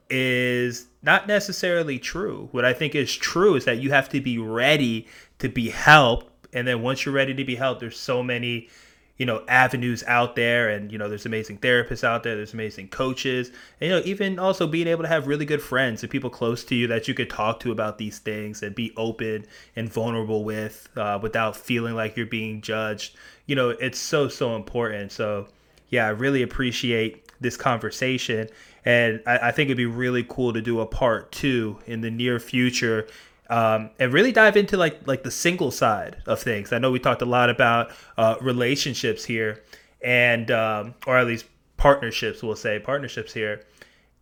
is 0.10 0.88
not 1.02 1.28
necessarily 1.28 2.00
true. 2.00 2.48
What 2.52 2.66
I 2.66 2.74
think 2.74 2.96
is 2.96 3.14
true 3.14 3.56
is 3.56 3.66
that 3.66 3.80
you 3.80 3.92
have 3.92 4.10
to 4.10 4.22
be 4.22 4.38
ready 4.38 5.08
to 5.40 5.50
be 5.50 5.70
helped 5.70 6.32
and 6.54 6.68
then 6.68 6.82
once 6.82 7.06
you're 7.06 7.16
ready 7.16 7.34
to 7.34 7.44
be 7.44 7.56
helped 7.56 7.82
there's 7.82 7.98
so 7.98 8.24
many 8.24 8.70
you 9.18 9.26
know 9.26 9.44
avenues 9.48 10.04
out 10.08 10.36
there 10.36 10.70
and 10.70 10.92
you 10.92 10.98
know 10.98 11.10
there's 11.10 11.26
amazing 11.26 11.58
therapists 11.58 12.04
out 12.04 12.24
there 12.24 12.36
there's 12.36 12.54
amazing 12.54 12.88
coaches. 12.88 13.52
And 13.82 13.90
you 13.90 13.96
know 13.96 14.02
even 14.06 14.40
also 14.40 14.68
being 14.68 14.88
able 14.88 15.04
to 15.04 15.10
have 15.10 15.28
really 15.28 15.46
good 15.46 15.62
friends 15.62 16.04
and 16.04 16.12
people 16.12 16.30
close 16.30 16.64
to 16.66 16.76
you 16.76 16.88
that 16.88 17.08
you 17.08 17.14
could 17.14 17.30
talk 17.30 17.60
to 17.62 17.72
about 17.72 17.98
these 17.98 18.20
things 18.20 18.64
and 18.64 18.76
be 18.76 18.94
open 18.96 19.46
and 19.76 19.92
vulnerable 19.92 20.44
with 20.44 20.88
uh, 20.96 21.20
without 21.22 21.56
feeling 21.56 21.96
like 21.96 22.16
you're 22.16 22.26
being 22.26 22.62
judged. 22.62 23.16
You 23.46 23.56
know 23.56 23.70
it's 23.70 24.00
so 24.00 24.28
so 24.28 24.56
important. 24.56 25.12
So 25.12 25.48
yeah 25.90 26.06
i 26.06 26.10
really 26.10 26.44
appreciate 26.44 27.32
this 27.40 27.58
conversation. 27.58 28.50
And 28.86 29.22
I, 29.26 29.38
I 29.38 29.52
think 29.52 29.68
it'd 29.68 29.78
be 29.78 29.86
really 29.86 30.26
cool 30.28 30.54
to 30.54 30.62
do 30.62 30.80
a 30.80 30.86
part 30.86 31.32
two 31.32 31.80
in 31.86 32.02
the 32.02 32.10
near 32.10 32.40
future 32.40 33.08
um, 33.50 33.90
and 34.00 34.14
really 34.14 34.32
dive 34.32 34.58
into 34.58 34.78
like 34.78 35.08
like 35.08 35.24
the 35.24 35.32
single 35.32 35.72
side 35.72 36.18
of 36.26 36.42
things. 36.42 36.74
I 36.74 36.80
know 36.80 36.92
we 36.92 37.00
talked 37.00 37.22
a 37.22 37.26
lot 37.26 37.50
about 37.50 37.92
uh, 38.18 38.36
relationships 38.42 39.26
here, 39.26 39.64
and 40.02 40.50
um, 40.52 40.96
or 41.06 41.18
at 41.18 41.28
least 41.28 41.46
partnerships. 41.78 42.44
We'll 42.44 42.56
say 42.56 42.80
partnerships 42.80 43.34
here. 43.34 43.62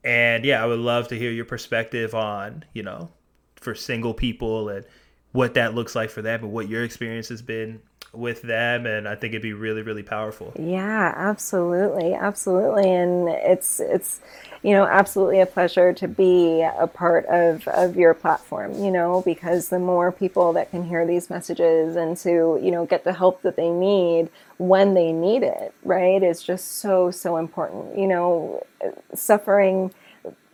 And 0.03 0.45
yeah, 0.45 0.61
I 0.63 0.67
would 0.67 0.79
love 0.79 1.07
to 1.07 1.17
hear 1.17 1.31
your 1.31 1.45
perspective 1.45 2.13
on 2.13 2.65
you 2.73 2.83
know 2.83 3.09
for 3.55 3.73
single 3.73 4.13
people 4.13 4.69
and 4.69 4.85
what 5.31 5.55
that 5.55 5.75
looks 5.75 5.95
like 5.95 6.09
for 6.09 6.21
them 6.21 6.43
and 6.43 6.53
what 6.53 6.69
your 6.69 6.83
experience 6.83 7.29
has 7.29 7.41
been 7.41 7.81
with 8.15 8.41
them 8.41 8.85
and 8.85 9.07
I 9.07 9.15
think 9.15 9.33
it'd 9.33 9.41
be 9.41 9.53
really 9.53 9.81
really 9.81 10.03
powerful. 10.03 10.53
Yeah, 10.59 11.13
absolutely. 11.15 12.13
Absolutely. 12.13 12.89
And 12.89 13.29
it's 13.29 13.79
it's 13.79 14.21
you 14.65 14.71
know, 14.71 14.87
absolutely 14.87 15.39
a 15.41 15.45
pleasure 15.45 15.93
to 15.93 16.07
be 16.07 16.63
a 16.63 16.87
part 16.87 17.23
of, 17.27 17.67
of 17.67 17.95
your 17.95 18.15
platform, 18.15 18.73
you 18.83 18.89
know, 18.89 19.21
because 19.21 19.69
the 19.69 19.77
more 19.77 20.11
people 20.11 20.53
that 20.53 20.71
can 20.71 20.83
hear 20.83 21.05
these 21.05 21.29
messages 21.29 21.95
and 21.95 22.17
to, 22.17 22.59
you 22.59 22.71
know, 22.71 22.83
get 22.83 23.03
the 23.03 23.13
help 23.13 23.43
that 23.43 23.57
they 23.57 23.69
need 23.69 24.27
when 24.57 24.95
they 24.95 25.11
need 25.11 25.43
it, 25.43 25.71
right, 25.83 26.23
is 26.23 26.41
just 26.41 26.79
so, 26.79 27.11
so 27.11 27.37
important. 27.37 27.95
You 27.95 28.07
know, 28.07 28.65
suffering, 29.13 29.93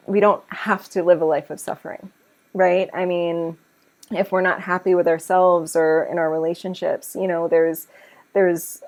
we 0.07 0.20
don't 0.20 0.43
have 0.49 0.89
to 0.89 1.03
live 1.03 1.22
a 1.22 1.26
life 1.26 1.49
of 1.49 1.62
suffering, 1.62 2.12
right? 2.53 2.89
I 2.93 3.05
mean, 3.05 3.57
if 4.12 4.32
we're 4.32 4.41
not 4.41 4.62
happy 4.62 4.95
with 4.95 5.07
ourselves 5.07 5.76
or 5.76 6.03
in 6.03 6.18
our 6.18 6.32
relationships, 6.32 7.16
you 7.20 7.28
know, 7.28 7.47
there's, 7.47 7.88
there's 8.34 8.84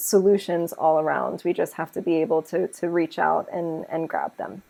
solutions 0.00 0.72
all 0.72 0.98
around. 0.98 1.42
We 1.44 1.52
just 1.52 1.74
have 1.74 1.92
to 1.92 2.02
be 2.02 2.16
able 2.16 2.42
to 2.42 2.68
to 2.68 2.88
reach 2.88 3.18
out 3.18 3.48
and 3.52 3.86
and 3.88 4.08
grab 4.08 4.36
them. 4.36 4.62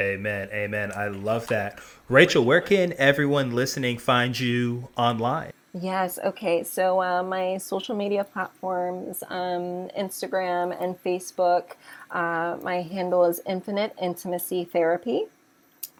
Amen. 0.00 0.48
Amen. 0.52 0.92
I 0.94 1.08
love 1.08 1.46
that. 1.48 1.80
Rachel, 2.08 2.44
where 2.44 2.60
can 2.60 2.92
everyone 2.98 3.54
listening 3.54 3.98
find 3.98 4.38
you 4.38 4.88
online? 4.96 5.52
Yes. 5.74 6.18
Okay. 6.24 6.62
So 6.62 7.02
uh, 7.02 7.22
my 7.22 7.56
social 7.58 7.96
media 7.96 8.24
platforms, 8.24 9.22
um, 9.28 9.88
Instagram 9.98 10.76
and 10.80 11.02
Facebook. 11.02 11.72
Uh, 12.10 12.58
my 12.62 12.82
handle 12.82 13.24
is 13.24 13.40
Infinite 13.46 13.94
Intimacy 14.00 14.64
Therapy 14.64 15.26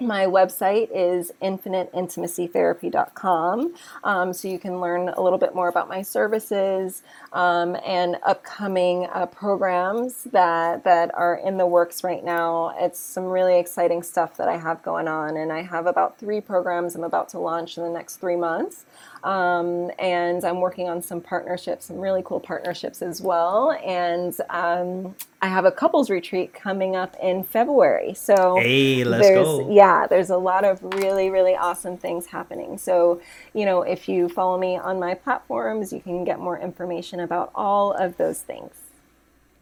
my 0.01 0.26
website 0.26 0.88
is 0.94 1.32
infiniteintimacytherapy.com. 1.42 3.74
Um, 4.05 4.32
so 4.32 4.49
you 4.49 4.59
can 4.59 4.80
learn 4.80 5.09
a 5.09 5.20
little 5.20 5.38
bit 5.38 5.55
more 5.55 5.68
about 5.68 5.88
my 5.88 6.03
services 6.03 7.03
um, 7.32 7.76
and 7.84 8.16
upcoming 8.24 9.07
uh, 9.12 9.26
programs 9.26 10.24
that, 10.24 10.84
that 10.84 11.14
are 11.14 11.36
in 11.36 11.59
the 11.59 11.66
works 11.66 12.05
right 12.05 12.24
now. 12.24 12.74
It's 12.78 12.99
some 12.99 13.24
really 13.24 13.59
exciting 13.59 14.03
stuff 14.03 14.36
that 14.36 14.49
I 14.49 14.57
have 14.57 14.82
going 14.82 15.09
on, 15.09 15.36
and 15.36 15.53
I 15.53 15.62
have 15.62 15.86
about 15.86 16.18
three 16.18 16.40
programs 16.40 16.94
I'm 16.94 17.05
about 17.05 17.28
to 17.30 17.38
launch 17.38 17.76
in 17.76 17.84
the 17.84 17.90
next 17.90 18.16
three 18.16 18.36
months. 18.36 18.84
Um, 19.25 19.91
and 19.99 20.45
I'm 20.45 20.61
working 20.61 20.89
on 20.89 21.03
some 21.03 21.21
partnerships, 21.21 21.87
some 21.87 21.99
really 21.99 22.23
cool 22.25 22.41
partnerships 22.41 23.03
as 23.03 23.21
well. 23.21 23.73
And 23.85 24.37
um, 24.51 25.14
I 25.43 25.49
have 25.49 25.64
a 25.64 25.73
couples 25.73 26.11
retreat 26.11 26.55
coming 26.55 26.97
up 26.97 27.16
in 27.23 27.45
February. 27.45 28.14
So 28.14 28.59
hey, 28.61 29.05
let's 29.05 29.29
go. 29.29 29.71
Yeah, 29.71 30.07
there's 30.07 30.31
a 30.31 30.37
lot 30.37 30.64
of 30.64 30.83
really, 30.83 31.31
really 31.31 31.57
awesome 31.57 31.97
things 31.97 32.27
happening. 32.27 32.79
So, 32.79 33.21
you 33.55 33.64
know, 33.64 33.83
if 33.83 34.09
you 34.09 34.29
follow 34.29 34.59
me 34.59 34.77
on 34.77 34.99
my 34.99 35.14
platforms, 35.14 35.93
you 35.93 36.01
can 36.01 36.25
get 36.25 36.39
more 36.39 36.59
information 36.59 37.21
about 37.21 37.51
all 37.55 37.93
of 37.93 38.16
those 38.16 38.41
things. 38.41 38.73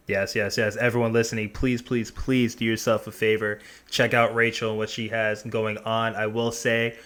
Yes, 0.07 0.37
yes, 0.37 0.57
yes. 0.57 0.77
Everyone 0.77 1.13
listening, 1.13 1.51
please, 1.51 1.83
please, 1.83 2.13
please 2.13 2.55
do 2.55 2.65
yourself 2.65 3.09
a 3.09 3.13
favor. 3.13 3.59
Check 3.91 4.15
out 4.15 4.35
Rachel 4.37 4.71
and 4.71 4.79
what 4.79 4.89
she 4.89 5.09
has 5.09 5.43
going 5.43 5.79
on. 5.79 6.15
I 6.15 6.29
will 6.29 6.53
say 6.53 6.97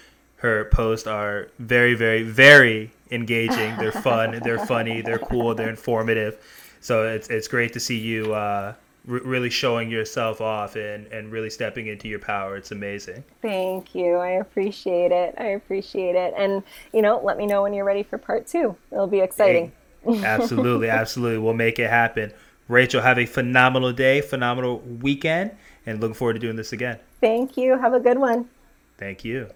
her 0.41 0.64
posts 0.66 1.07
are 1.07 1.49
very, 1.59 1.95
very, 1.95 2.22
very 2.22 2.91
engaging. 3.11 3.76
They're 3.76 3.93
fun. 4.09 4.41
they're 4.43 4.64
funny. 4.66 5.01
They're 5.03 5.18
cool. 5.18 5.55
They're 5.55 5.70
informative. 5.70 6.38
So 6.80 7.07
it's 7.07 7.28
it's 7.28 7.47
great 7.49 7.72
to 7.74 7.80
see 7.80 7.99
you 7.99 8.32
uh, 8.32 8.74
r- 9.09 9.20
really 9.24 9.51
showing 9.51 9.91
yourself 9.91 10.41
off 10.41 10.76
and 10.76 11.07
and 11.09 11.30
really 11.30 11.51
stepping 11.51 11.88
into 11.88 12.09
your 12.09 12.18
power. 12.20 12.57
It's 12.57 12.70
amazing. 12.72 13.22
Thank 13.43 13.95
you. 13.95 14.14
I 14.14 14.30
appreciate 14.30 15.12
it. 15.12 15.34
I 15.38 15.49
appreciate 15.49 16.16
it. 16.16 16.32
And 16.36 16.62
you 16.93 17.03
know, 17.03 17.20
let 17.22 17.36
me 17.36 17.47
know 17.47 17.62
when 17.62 17.74
you're 17.74 17.84
ready 17.84 18.03
for 18.03 18.16
part 18.18 18.47
two. 18.47 18.76
It'll 18.91 19.07
be 19.07 19.20
exciting. 19.20 19.72
Hey, 20.05 20.24
absolutely, 20.24 20.88
absolutely. 21.03 21.38
We'll 21.38 21.53
make 21.55 21.78
it 21.78 21.91
happen. 21.91 22.32
Rachel, 22.68 23.03
have 23.03 23.18
a 23.18 23.26
phenomenal 23.26 23.93
day, 23.93 24.20
phenomenal 24.22 24.78
weekend, 24.78 25.51
and 25.84 26.01
looking 26.01 26.14
forward 26.14 26.34
to 26.34 26.38
doing 26.38 26.57
this 26.57 26.72
again. 26.72 26.99
Thank 27.20 27.57
you. 27.57 27.76
Have 27.78 27.93
a 27.95 28.01
good 28.01 28.18
one. 28.18 28.49
Thank 28.97 29.24
you. 29.24 29.51